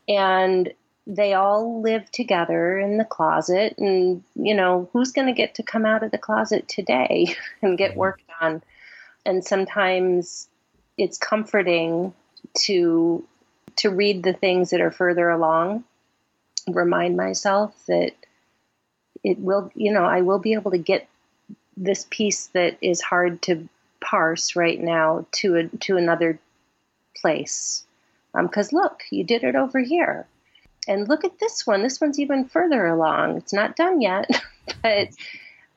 And 0.07 0.73
they 1.07 1.35
all 1.35 1.81
live 1.81 2.11
together 2.11 2.79
in 2.79 2.99
the 2.99 3.05
closet 3.05 3.77
and 3.79 4.25
you 4.35 4.55
know, 4.55 4.89
who's 4.93 5.13
going 5.13 5.27
to 5.27 5.33
get 5.33 5.55
to 5.57 5.63
come 5.63 5.87
out 5.87 6.03
of 6.03 6.11
the 6.11 6.19
closet 6.19 6.69
today 6.69 7.35
and 7.63 7.79
get 7.79 7.97
worked 7.97 8.23
on? 8.41 8.63
and 9.27 9.45
sometimes 9.45 10.49
it's 10.97 11.19
comforting 11.19 12.15
to 12.55 13.23
to 13.75 13.91
read 13.91 14.23
the 14.23 14.33
things 14.33 14.71
that 14.71 14.81
are 14.81 14.91
further 14.91 15.29
along 15.29 15.85
remind 16.69 17.17
myself 17.17 17.75
that 17.87 18.13
it 19.23 19.39
will 19.39 19.71
you 19.75 19.93
know 19.93 20.05
i 20.05 20.23
will 20.23 20.39
be 20.39 20.55
able 20.55 20.71
to 20.71 20.79
get 20.79 21.09
this 21.77 22.07
piece 22.09 22.47
that 22.49 22.79
is 22.81 23.03
hard 23.03 23.43
to 23.43 23.69
parse 24.01 24.57
right 24.57 24.81
now 24.81 25.27
to 25.33 25.57
a, 25.57 25.69
to 25.79 25.97
another 25.97 26.39
place 27.17 27.85
Because 28.33 28.73
um, 28.73 28.79
look, 28.79 29.03
you 29.11 29.25
did 29.25 29.43
it 29.43 29.57
over 29.57 29.81
here. 29.81 30.27
And 30.89 31.09
look 31.09 31.25
at 31.25 31.39
this 31.39 31.67
one. 31.67 31.83
This 31.83 32.01
one's 32.01 32.19
even 32.19 32.45
further 32.45 32.87
along. 32.87 33.39
It's 33.39 33.53
not 33.53 33.77
done 33.77 34.01
yet, 34.01 34.29
but 34.83 35.09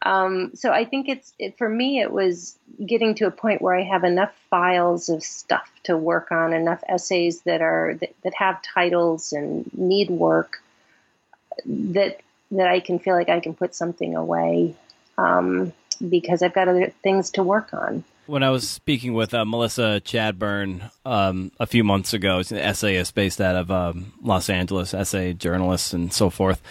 um, 0.01 0.51
so 0.55 0.71
I 0.71 0.85
think 0.85 1.09
it's 1.09 1.33
it, 1.39 1.57
for 1.57 1.67
me. 1.67 1.99
It 1.99 2.11
was 2.11 2.57
getting 2.85 3.15
to 3.15 3.27
a 3.27 3.31
point 3.31 3.61
where 3.61 3.75
I 3.75 3.83
have 3.83 4.03
enough 4.03 4.33
files 4.49 5.09
of 5.09 5.23
stuff 5.23 5.69
to 5.83 5.97
work 5.97 6.31
on, 6.31 6.53
enough 6.53 6.83
essays 6.87 7.41
that 7.41 7.61
are 7.61 7.95
that, 7.99 8.15
that 8.23 8.33
have 8.35 8.61
titles 8.61 9.33
and 9.33 9.69
need 9.73 10.09
work 10.09 10.61
that 11.65 12.21
that 12.51 12.67
I 12.67 12.79
can 12.79 12.99
feel 12.99 13.15
like 13.15 13.29
I 13.29 13.39
can 13.39 13.53
put 13.53 13.75
something 13.75 14.15
away 14.15 14.75
um, 15.17 15.73
because 16.07 16.41
I've 16.41 16.53
got 16.53 16.67
other 16.67 16.91
things 17.03 17.31
to 17.31 17.43
work 17.43 17.73
on. 17.73 18.03
When 18.29 18.43
I 18.43 18.51
was 18.51 18.69
speaking 18.69 19.15
with 19.15 19.33
uh, 19.33 19.43
Melissa 19.43 20.03
Chadburn 20.05 20.91
um, 21.03 21.51
a 21.59 21.65
few 21.65 21.83
months 21.83 22.13
ago, 22.13 22.43
she's 22.43 22.51
an 22.51 22.59
essayist 22.59 23.15
based 23.15 23.41
out 23.41 23.55
of 23.55 23.71
um, 23.71 24.13
Los 24.21 24.51
Angeles, 24.51 24.93
essay 24.93 25.33
journalist 25.33 25.95
and 25.95 26.13
so 26.13 26.29
forth, 26.29 26.61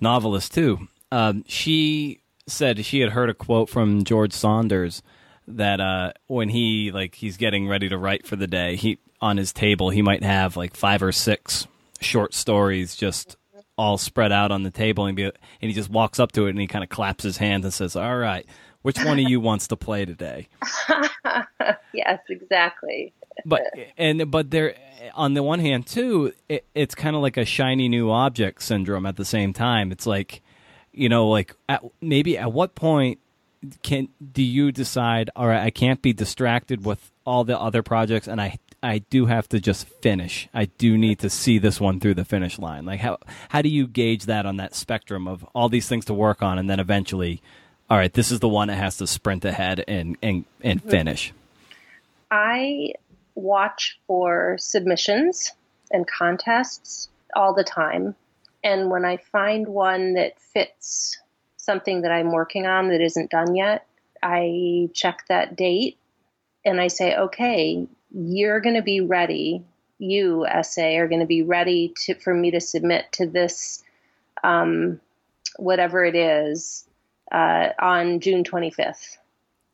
novelist 0.00 0.54
too. 0.54 0.88
Um, 1.10 1.44
she 1.46 2.22
said 2.46 2.86
she 2.86 3.00
had 3.00 3.10
heard 3.10 3.28
a 3.28 3.34
quote 3.34 3.68
from 3.68 4.04
George 4.04 4.32
Saunders 4.32 5.02
that 5.46 5.82
uh, 5.82 6.12
when 6.28 6.48
he 6.48 6.90
like 6.90 7.14
he's 7.14 7.36
getting 7.36 7.68
ready 7.68 7.90
to 7.90 7.98
write 7.98 8.26
for 8.26 8.36
the 8.36 8.46
day, 8.46 8.76
he 8.76 8.98
on 9.20 9.36
his 9.36 9.52
table 9.52 9.90
he 9.90 10.00
might 10.00 10.22
have 10.22 10.56
like 10.56 10.74
five 10.74 11.02
or 11.02 11.12
six 11.12 11.66
short 12.00 12.32
stories 12.32 12.96
just 12.96 13.36
all 13.76 13.98
spread 13.98 14.32
out 14.32 14.50
on 14.50 14.62
the 14.62 14.70
table 14.70 15.04
and, 15.04 15.16
be, 15.16 15.24
and 15.24 15.32
he 15.60 15.74
just 15.74 15.90
walks 15.90 16.18
up 16.18 16.32
to 16.32 16.46
it 16.46 16.50
and 16.50 16.60
he 16.60 16.66
kind 16.66 16.82
of 16.82 16.88
claps 16.88 17.22
his 17.22 17.36
hands 17.36 17.66
and 17.66 17.74
says, 17.74 17.96
"All 17.96 18.16
right, 18.16 18.46
which 18.82 19.02
one 19.04 19.18
of 19.18 19.28
you 19.28 19.40
wants 19.40 19.68
to 19.68 19.76
play 19.76 20.04
today?" 20.04 20.48
yes, 21.92 22.20
exactly. 22.28 23.12
but 23.44 23.62
and 23.96 24.30
but 24.30 24.50
there 24.50 24.74
on 25.14 25.34
the 25.34 25.42
one 25.42 25.60
hand 25.60 25.86
too, 25.86 26.32
it, 26.48 26.64
it's 26.74 26.94
kind 26.94 27.16
of 27.16 27.22
like 27.22 27.36
a 27.36 27.44
shiny 27.44 27.88
new 27.88 28.10
object 28.10 28.62
syndrome 28.62 29.06
at 29.06 29.16
the 29.16 29.24
same 29.24 29.52
time. 29.52 29.92
It's 29.92 30.06
like 30.06 30.42
you 30.92 31.08
know, 31.08 31.28
like 31.28 31.54
at, 31.68 31.82
maybe 32.00 32.36
at 32.38 32.52
what 32.52 32.74
point 32.74 33.18
can 33.82 34.08
do 34.32 34.42
you 34.42 34.72
decide? 34.72 35.30
All 35.36 35.46
right, 35.46 35.62
I 35.62 35.70
can't 35.70 36.02
be 36.02 36.12
distracted 36.12 36.84
with 36.84 37.10
all 37.24 37.44
the 37.44 37.58
other 37.58 37.82
projects, 37.82 38.28
and 38.28 38.40
I 38.40 38.58
I 38.82 38.98
do 38.98 39.26
have 39.26 39.48
to 39.50 39.60
just 39.60 39.86
finish. 39.86 40.48
I 40.52 40.66
do 40.66 40.98
need 40.98 41.20
to 41.20 41.30
see 41.30 41.58
this 41.58 41.80
one 41.80 42.00
through 42.00 42.14
the 42.14 42.24
finish 42.24 42.58
line. 42.58 42.84
Like 42.84 43.00
how 43.00 43.18
how 43.48 43.62
do 43.62 43.68
you 43.68 43.86
gauge 43.86 44.26
that 44.26 44.46
on 44.46 44.56
that 44.56 44.74
spectrum 44.74 45.28
of 45.28 45.44
all 45.54 45.68
these 45.68 45.88
things 45.88 46.04
to 46.06 46.14
work 46.14 46.42
on, 46.42 46.58
and 46.58 46.68
then 46.68 46.80
eventually, 46.80 47.40
all 47.92 47.98
right, 47.98 48.14
this 48.14 48.30
is 48.30 48.40
the 48.40 48.48
one 48.48 48.68
that 48.68 48.76
has 48.76 48.96
to 48.96 49.06
sprint 49.06 49.44
ahead 49.44 49.84
and 49.86 50.16
and 50.22 50.46
and 50.62 50.80
mm-hmm. 50.80 50.88
finish. 50.88 51.34
I 52.30 52.94
watch 53.34 53.98
for 54.06 54.56
submissions 54.58 55.52
and 55.90 56.06
contests 56.06 57.10
all 57.36 57.52
the 57.52 57.64
time 57.64 58.14
and 58.64 58.90
when 58.90 59.04
I 59.04 59.18
find 59.18 59.68
one 59.68 60.14
that 60.14 60.40
fits 60.40 61.18
something 61.58 62.00
that 62.00 62.10
I'm 62.10 62.32
working 62.32 62.66
on 62.66 62.88
that 62.88 63.02
isn't 63.02 63.30
done 63.30 63.54
yet, 63.54 63.86
I 64.22 64.88
check 64.94 65.26
that 65.28 65.54
date 65.54 65.98
and 66.64 66.80
I 66.80 66.88
say, 66.88 67.14
okay, 67.14 67.86
you're 68.10 68.60
going 68.60 68.76
to 68.76 68.82
be 68.82 69.02
ready. 69.02 69.64
You, 69.98 70.46
essay, 70.46 70.96
are 70.96 71.08
going 71.08 71.20
to 71.20 71.26
be 71.26 71.42
ready 71.42 71.92
to, 72.04 72.14
for 72.14 72.32
me 72.32 72.52
to 72.52 72.60
submit 72.60 73.12
to 73.12 73.26
this, 73.26 73.84
um, 74.42 74.98
whatever 75.56 76.04
it 76.06 76.14
is, 76.14 76.86
uh, 77.32 77.70
on 77.80 78.20
June 78.20 78.44
25th. 78.44 79.16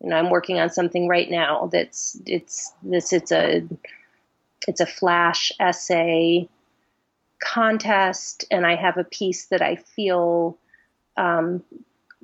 You 0.01 0.11
know, 0.11 0.17
I'm 0.17 0.31
working 0.31 0.61
on 0.61 0.71
something 0.71 1.09
right 1.09 1.29
now 1.29 1.69
that's 1.73 2.21
it's 2.25 2.73
this 2.83 3.13
it's 3.13 3.33
a 3.33 3.65
it's 4.67 4.81
a 4.81 4.87
flash 4.87 5.53
essay 5.59 6.49
contest 7.43 8.45
and 8.51 8.65
I 8.65 8.77
have 8.77 8.97
a 8.97 9.05
piece 9.05 9.47
that 9.47 9.61
I 9.61 9.77
feel 9.77 10.57
um, 11.17 11.63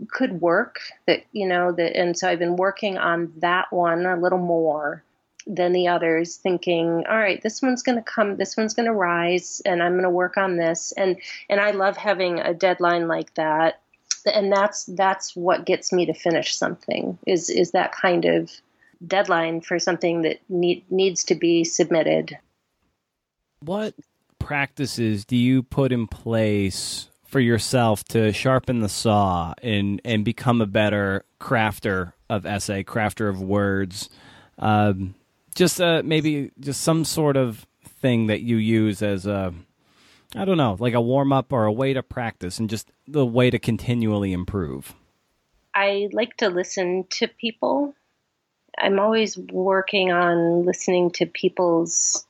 could 0.09 0.41
work 0.41 0.79
that 1.07 1.25
you 1.33 1.47
know 1.47 1.73
that 1.73 1.97
and 1.97 2.17
so 2.17 2.29
I've 2.29 2.39
been 2.39 2.57
working 2.57 2.99
on 2.99 3.33
that 3.39 3.73
one 3.73 4.07
a 4.07 4.17
little 4.17 4.39
more 4.39 5.05
than 5.47 5.73
the 5.73 5.89
others 5.89 6.37
thinking 6.37 7.05
all 7.09 7.19
right 7.19 7.41
this 7.43 7.61
one's 7.61 7.83
going 7.83 7.99
to 7.99 8.03
come 8.03 8.37
this 8.37 8.57
one's 8.57 8.75
going 8.75 8.87
to 8.87 8.93
rise 8.93 9.63
and 9.65 9.83
I'm 9.83 9.93
going 9.93 10.05
to 10.05 10.11
work 10.11 10.37
on 10.37 10.57
this 10.57 10.93
and 10.97 11.17
and 11.49 11.61
I 11.61 11.73
love 11.73 11.97
having 11.97 12.41
a 12.41 12.55
deadline 12.55 13.07
like 13.09 13.35
that 13.35 13.81
and 14.27 14.53
that's 14.53 14.85
that's 14.85 15.35
what 15.37 15.67
gets 15.67 15.93
me 15.93 16.07
to 16.07 16.15
finish 16.15 16.57
something 16.57 17.19
is 17.27 17.51
is 17.51 17.73
that 17.73 17.93
kind 17.93 18.25
of 18.25 18.51
deadline 19.07 19.61
for 19.61 19.79
something 19.79 20.23
that 20.23 20.39
need, 20.49 20.85
needs 20.91 21.25
to 21.25 21.35
be 21.35 21.65
submitted 21.65 22.39
what 23.61 23.95
practices 24.39 25.25
do 25.25 25.37
you 25.37 25.63
put 25.63 25.91
in 25.91 26.07
place 26.07 27.09
for 27.25 27.41
yourself 27.41 28.05
to 28.05 28.33
sharpen 28.33 28.81
the 28.81 28.89
saw 28.89 29.55
and 29.63 30.01
and 30.05 30.25
become 30.25 30.61
a 30.61 30.67
better 30.67 31.25
crafter 31.41 32.13
of 32.29 32.47
essay, 32.47 32.85
crafter 32.85 33.29
of 33.29 33.41
words? 33.41 34.11
Um, 34.59 35.15
just 35.55 35.81
uh, 35.81 36.03
maybe 36.05 36.53
just 36.61 36.83
some 36.83 37.05
sort 37.05 37.37
of 37.37 37.67
thing 38.01 38.27
that 38.27 38.43
you 38.43 38.57
use 38.57 39.03
as 39.03 39.27
a 39.27 39.55
I 40.35 40.45
don't 40.45 40.57
know, 40.57 40.77
like 40.79 40.95
a 40.95 41.01
warm 41.01 41.33
up 41.33 41.53
or 41.53 41.65
a 41.65 41.73
way 41.73 41.93
to 41.93 42.03
practice 42.03 42.59
and 42.59 42.69
just 42.69 42.91
the 43.07 43.25
way 43.25 43.51
to 43.51 43.59
continually 43.59 44.33
improve. 44.33 44.95
I 45.75 46.09
like 46.13 46.37
to 46.39 46.49
listen 46.49 47.05
to 47.11 47.29
people. 47.29 47.95
I'm 48.77 48.99
always 48.99 49.39
working 49.39 50.11
on 50.11 50.65
listening 50.65 51.11
to 51.13 51.27
people's 51.27 52.27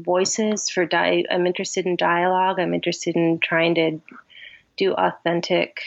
voices 0.00 0.70
for 0.70 0.84
di- 0.86 1.26
I'm 1.30 1.46
interested 1.46 1.86
in 1.86 1.96
dialogue. 1.96 2.60
I'm 2.60 2.74
interested 2.74 3.16
in 3.16 3.40
trying 3.40 3.74
to 3.76 4.00
do 4.76 4.92
authentic 4.94 5.80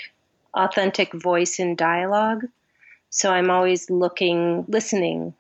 authentic 0.54 1.14
voice 1.14 1.60
in 1.60 1.76
dialogue. 1.76 2.46
So 3.10 3.32
I'm 3.32 3.50
always 3.50 3.90
looking 3.90 4.66
listening 4.68 5.34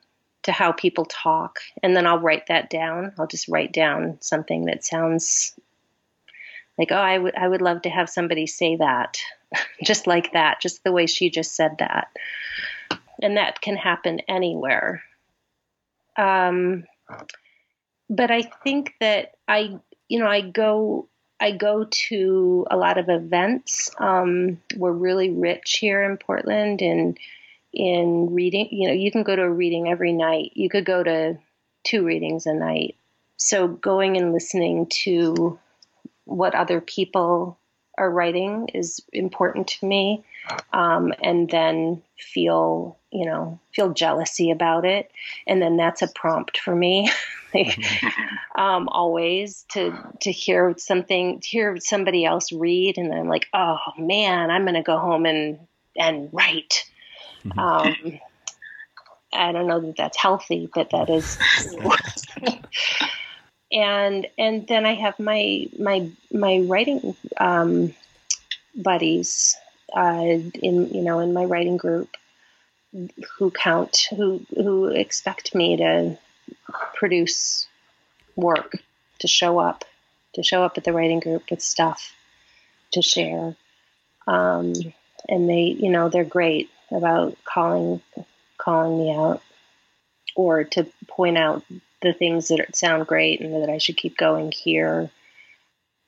to 0.43 0.53
how 0.53 0.71
people 0.71 1.05
talk 1.05 1.59
and 1.83 1.95
then 1.95 2.07
I'll 2.07 2.19
write 2.19 2.47
that 2.47 2.69
down. 2.69 3.11
I'll 3.19 3.27
just 3.27 3.49
write 3.49 3.73
down 3.73 4.17
something 4.21 4.65
that 4.65 4.85
sounds 4.85 5.53
like 6.81 6.91
oh 6.91 6.95
I 6.95 7.17
would 7.17 7.35
I 7.35 7.47
would 7.47 7.61
love 7.61 7.83
to 7.83 7.89
have 7.89 8.09
somebody 8.09 8.47
say 8.47 8.75
that 8.77 9.17
just 9.83 10.07
like 10.07 10.33
that, 10.33 10.61
just 10.61 10.83
the 10.83 10.91
way 10.91 11.05
she 11.05 11.29
just 11.29 11.55
said 11.55 11.77
that. 11.79 12.07
And 13.21 13.37
that 13.37 13.61
can 13.61 13.75
happen 13.75 14.21
anywhere. 14.27 15.03
Um, 16.17 16.85
but 18.09 18.31
I 18.31 18.41
think 18.41 18.95
that 18.99 19.33
I, 19.47 19.79
you 20.07 20.19
know, 20.19 20.27
I 20.27 20.41
go, 20.41 21.07
I 21.39 21.51
go 21.51 21.87
to 21.89 22.65
a 22.69 22.77
lot 22.77 22.97
of 22.97 23.09
events. 23.09 23.91
Um, 23.97 24.61
we're 24.75 24.91
really 24.91 25.29
rich 25.29 25.77
here 25.79 26.03
in 26.03 26.17
Portland 26.17 26.81
in 26.81 27.17
in 27.73 28.33
reading. 28.33 28.67
You 28.71 28.89
know, 28.89 28.93
you 28.93 29.11
can 29.11 29.23
go 29.23 29.35
to 29.35 29.43
a 29.43 29.49
reading 29.49 29.87
every 29.87 30.11
night. 30.11 30.51
You 30.55 30.69
could 30.69 30.85
go 30.85 31.03
to 31.03 31.37
two 31.83 32.03
readings 32.03 32.45
a 32.45 32.53
night. 32.53 32.95
So 33.37 33.67
going 33.67 34.17
and 34.17 34.33
listening 34.33 34.87
to 35.03 35.57
what 36.31 36.55
other 36.55 36.81
people 36.81 37.57
are 37.97 38.09
writing 38.09 38.69
is 38.73 39.01
important 39.11 39.67
to 39.67 39.85
me, 39.85 40.23
um, 40.73 41.13
and 41.21 41.49
then 41.49 42.01
feel 42.17 42.97
you 43.11 43.25
know 43.25 43.59
feel 43.73 43.93
jealousy 43.93 44.51
about 44.51 44.85
it, 44.85 45.11
and 45.47 45.61
then 45.61 45.77
that's 45.77 46.01
a 46.01 46.07
prompt 46.07 46.57
for 46.57 46.75
me. 46.75 47.11
um, 48.55 48.87
always 48.89 49.65
to 49.69 49.93
to 50.21 50.31
hear 50.31 50.73
something, 50.77 51.39
to 51.39 51.47
hear 51.47 51.77
somebody 51.79 52.25
else 52.25 52.51
read, 52.51 52.97
and 52.97 53.13
I'm 53.13 53.27
like, 53.27 53.47
oh 53.53 53.77
man, 53.97 54.49
I'm 54.49 54.63
going 54.63 54.75
to 54.75 54.83
go 54.83 54.97
home 54.97 55.25
and 55.25 55.59
and 55.97 56.29
write. 56.31 56.85
Mm-hmm. 57.43 57.59
Um, 57.59 58.19
I 59.33 59.51
don't 59.51 59.67
know 59.67 59.79
that 59.81 59.97
that's 59.97 60.17
healthy, 60.17 60.69
but 60.73 60.89
that 60.91 61.09
is. 61.09 61.37
and 63.71 64.27
and 64.37 64.67
then 64.67 64.85
I 64.85 64.95
have 64.95 65.19
my 65.19 65.67
my 65.77 66.09
my 66.31 66.59
writing 66.67 67.15
um, 67.39 67.93
buddies 68.75 69.55
uh, 69.95 70.23
in 70.23 70.89
you 70.93 71.01
know 71.01 71.19
in 71.19 71.33
my 71.33 71.45
writing 71.45 71.77
group 71.77 72.15
who 73.37 73.51
count 73.51 74.07
who 74.15 74.45
who 74.55 74.87
expect 74.87 75.55
me 75.55 75.77
to 75.77 76.17
produce 76.93 77.67
work, 78.35 78.77
to 79.19 79.27
show 79.27 79.59
up, 79.59 79.85
to 80.33 80.43
show 80.43 80.63
up 80.63 80.77
at 80.77 80.83
the 80.83 80.93
writing 80.93 81.19
group 81.19 81.43
with 81.49 81.61
stuff 81.61 82.13
to 82.91 83.01
share. 83.01 83.55
Um, 84.27 84.73
and 85.27 85.49
they, 85.49 85.75
you 85.79 85.89
know, 85.89 86.09
they're 86.09 86.23
great 86.23 86.69
about 86.91 87.37
calling 87.43 88.01
calling 88.57 88.99
me 88.99 89.15
out 89.15 89.41
or 90.35 90.63
to 90.63 90.85
point 91.07 91.37
out 91.37 91.63
the 92.01 92.13
things 92.13 92.47
that 92.47 92.75
sound 92.75 93.07
great 93.07 93.41
and 93.41 93.61
that 93.61 93.69
I 93.69 93.77
should 93.77 93.97
keep 93.97 94.17
going 94.17 94.51
here. 94.51 95.09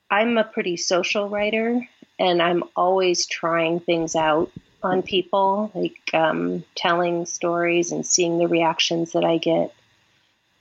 I'm 0.10 0.38
a 0.38 0.44
pretty 0.44 0.78
social 0.78 1.30
writer 1.30 1.88
and 2.20 2.41
I'm 2.41 2.64
always 2.76 3.26
trying 3.26 3.80
things 3.80 4.16
out 4.16 4.52
on 4.84 5.02
people, 5.02 5.72
like 5.74 5.98
um, 6.14 6.64
telling 6.76 7.26
stories 7.26 7.91
and 7.91 8.06
seeing 8.06 8.38
the 8.38 8.48
reactions 8.48 9.14
that 9.14 9.24
I 9.24 9.38
get 9.38 9.74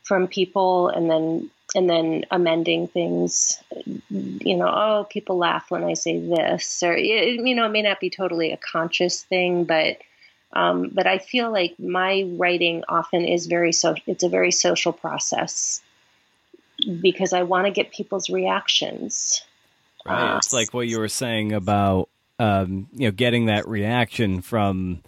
from 0.04 0.28
people 0.28 0.88
and 0.88 1.10
then 1.10 1.50
and 1.74 1.88
then 1.88 2.24
amending 2.30 2.86
things. 2.88 3.62
You 4.10 4.56
know, 4.56 4.68
oh, 4.68 5.06
people 5.08 5.38
laugh 5.38 5.70
when 5.70 5.84
I 5.84 5.94
say 5.94 6.18
this, 6.18 6.82
or 6.82 6.96
you 6.96 7.54
know, 7.54 7.66
it 7.66 7.72
may 7.72 7.82
not 7.82 8.00
be 8.00 8.10
totally 8.10 8.52
a 8.52 8.58
conscious 8.58 9.22
thing, 9.22 9.64
but 9.64 9.98
um, 10.52 10.90
but 10.92 11.06
I 11.06 11.18
feel 11.18 11.50
like 11.50 11.78
my 11.78 12.28
writing 12.36 12.84
often 12.88 13.24
is 13.24 13.46
very 13.46 13.72
so. 13.72 13.94
It's 14.06 14.22
a 14.22 14.28
very 14.28 14.52
social 14.52 14.92
process 14.92 15.82
because 17.00 17.32
I 17.32 17.42
want 17.42 17.66
to 17.66 17.72
get 17.72 17.92
people's 17.92 18.28
reactions. 18.28 19.42
Right. 20.04 20.34
Uh, 20.34 20.36
it's 20.36 20.52
like 20.52 20.74
what 20.74 20.88
you 20.88 20.98
were 20.98 21.08
saying 21.08 21.52
about 21.52 22.08
um, 22.38 22.88
you 22.92 23.06
know 23.06 23.12
getting 23.12 23.46
that 23.46 23.66
reaction 23.66 24.42
from 24.42 25.02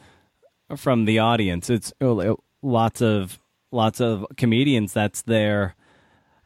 from 0.76 1.05
the 1.05 1.18
audience. 1.18 1.68
It's 1.68 1.92
oh, 2.01 2.38
lots 2.62 3.03
of 3.03 3.38
lots 3.70 4.01
of 4.01 4.26
comedians. 4.36 4.95
That's 4.95 5.22
their 5.22 5.74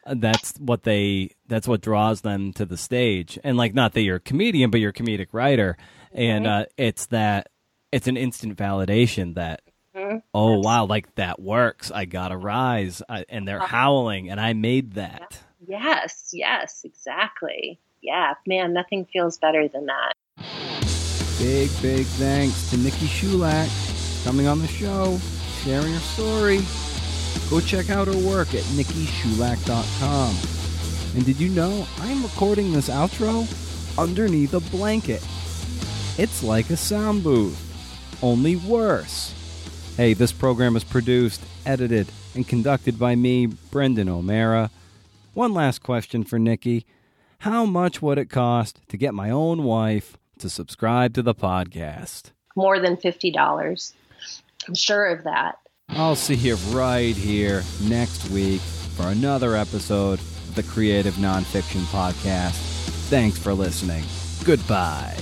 that's 0.06 0.54
what 0.58 0.82
they 0.82 1.30
that's 1.46 1.68
what 1.68 1.82
draws 1.82 2.22
them 2.22 2.52
to 2.54 2.64
the 2.64 2.76
stage. 2.76 3.38
And 3.44 3.56
like 3.56 3.74
not 3.74 3.92
that 3.92 4.00
you're 4.00 4.16
a 4.16 4.20
comedian, 4.20 4.70
but 4.70 4.80
you're 4.80 4.90
a 4.90 4.94
comedic 4.94 5.28
writer, 5.30 5.76
and 6.12 6.48
uh, 6.48 6.66
it's 6.76 7.06
that 7.06 7.48
it's 7.92 8.06
an 8.06 8.16
instant 8.16 8.56
validation 8.56 9.34
that 9.34 9.62
mm-hmm. 9.94 10.18
oh 10.34 10.58
wow 10.58 10.86
like 10.86 11.14
that 11.16 11.40
works. 11.40 11.90
I 11.90 12.04
gotta 12.04 12.36
rise. 12.36 13.02
I, 13.08 13.24
and 13.28 13.46
they're 13.46 13.62
uh-huh. 13.62 13.76
howling 13.76 14.30
and 14.30 14.40
i 14.40 14.52
made 14.52 14.94
that. 14.94 15.38
Yes 15.66 16.30
yes 16.32 16.82
exactly. 16.84 17.80
Yeah 18.02 18.34
man 18.46 18.72
nothing 18.72 19.06
feels 19.06 19.38
better 19.38 19.68
than 19.68 19.86
that. 19.86 20.12
Big 21.38 21.70
big 21.80 22.06
thanks 22.06 22.70
to 22.70 22.76
nikki 22.76 23.06
Schulak 23.06 24.24
coming 24.24 24.46
on 24.46 24.60
the 24.60 24.68
show 24.68 25.18
sharing 25.62 25.92
her 25.92 26.00
story. 26.00 26.60
Go 27.50 27.60
check 27.60 27.90
out 27.90 28.08
her 28.08 28.26
work 28.26 28.54
at 28.54 28.64
nikkischulak.com 28.64 30.36
and 31.16 31.24
did 31.24 31.40
you 31.40 31.48
know 31.48 31.86
i'm 32.00 32.22
recording 32.22 32.70
this 32.72 32.90
outro 32.90 33.48
underneath 33.98 34.52
a 34.54 34.60
blanket? 34.60 35.24
It's 36.18 36.42
like 36.42 36.70
a 36.70 36.76
sound 36.76 37.22
booth 37.22 37.67
only 38.22 38.56
worse. 38.56 39.34
Hey, 39.96 40.14
this 40.14 40.32
program 40.32 40.76
is 40.76 40.84
produced, 40.84 41.42
edited, 41.66 42.08
and 42.34 42.46
conducted 42.46 42.98
by 42.98 43.16
me, 43.16 43.46
Brendan 43.46 44.08
O'Meara. 44.08 44.70
One 45.34 45.52
last 45.52 45.82
question 45.82 46.24
for 46.24 46.38
Nikki. 46.38 46.86
How 47.40 47.64
much 47.64 48.02
would 48.02 48.18
it 48.18 48.30
cost 48.30 48.80
to 48.88 48.96
get 48.96 49.14
my 49.14 49.30
own 49.30 49.64
wife 49.64 50.16
to 50.38 50.48
subscribe 50.48 51.14
to 51.14 51.22
the 51.22 51.34
podcast? 51.34 52.32
More 52.56 52.78
than 52.78 52.96
$50. 52.96 53.92
I'm 54.66 54.74
sure 54.74 55.06
of 55.06 55.24
that. 55.24 55.58
I'll 55.90 56.16
see 56.16 56.34
you 56.34 56.56
right 56.70 57.16
here 57.16 57.62
next 57.82 58.28
week 58.30 58.60
for 58.60 59.06
another 59.06 59.56
episode 59.56 60.18
of 60.18 60.54
the 60.54 60.62
Creative 60.64 61.14
Nonfiction 61.14 61.82
Podcast. 61.92 62.54
Thanks 63.08 63.38
for 63.38 63.54
listening. 63.54 64.04
Goodbye. 64.44 65.16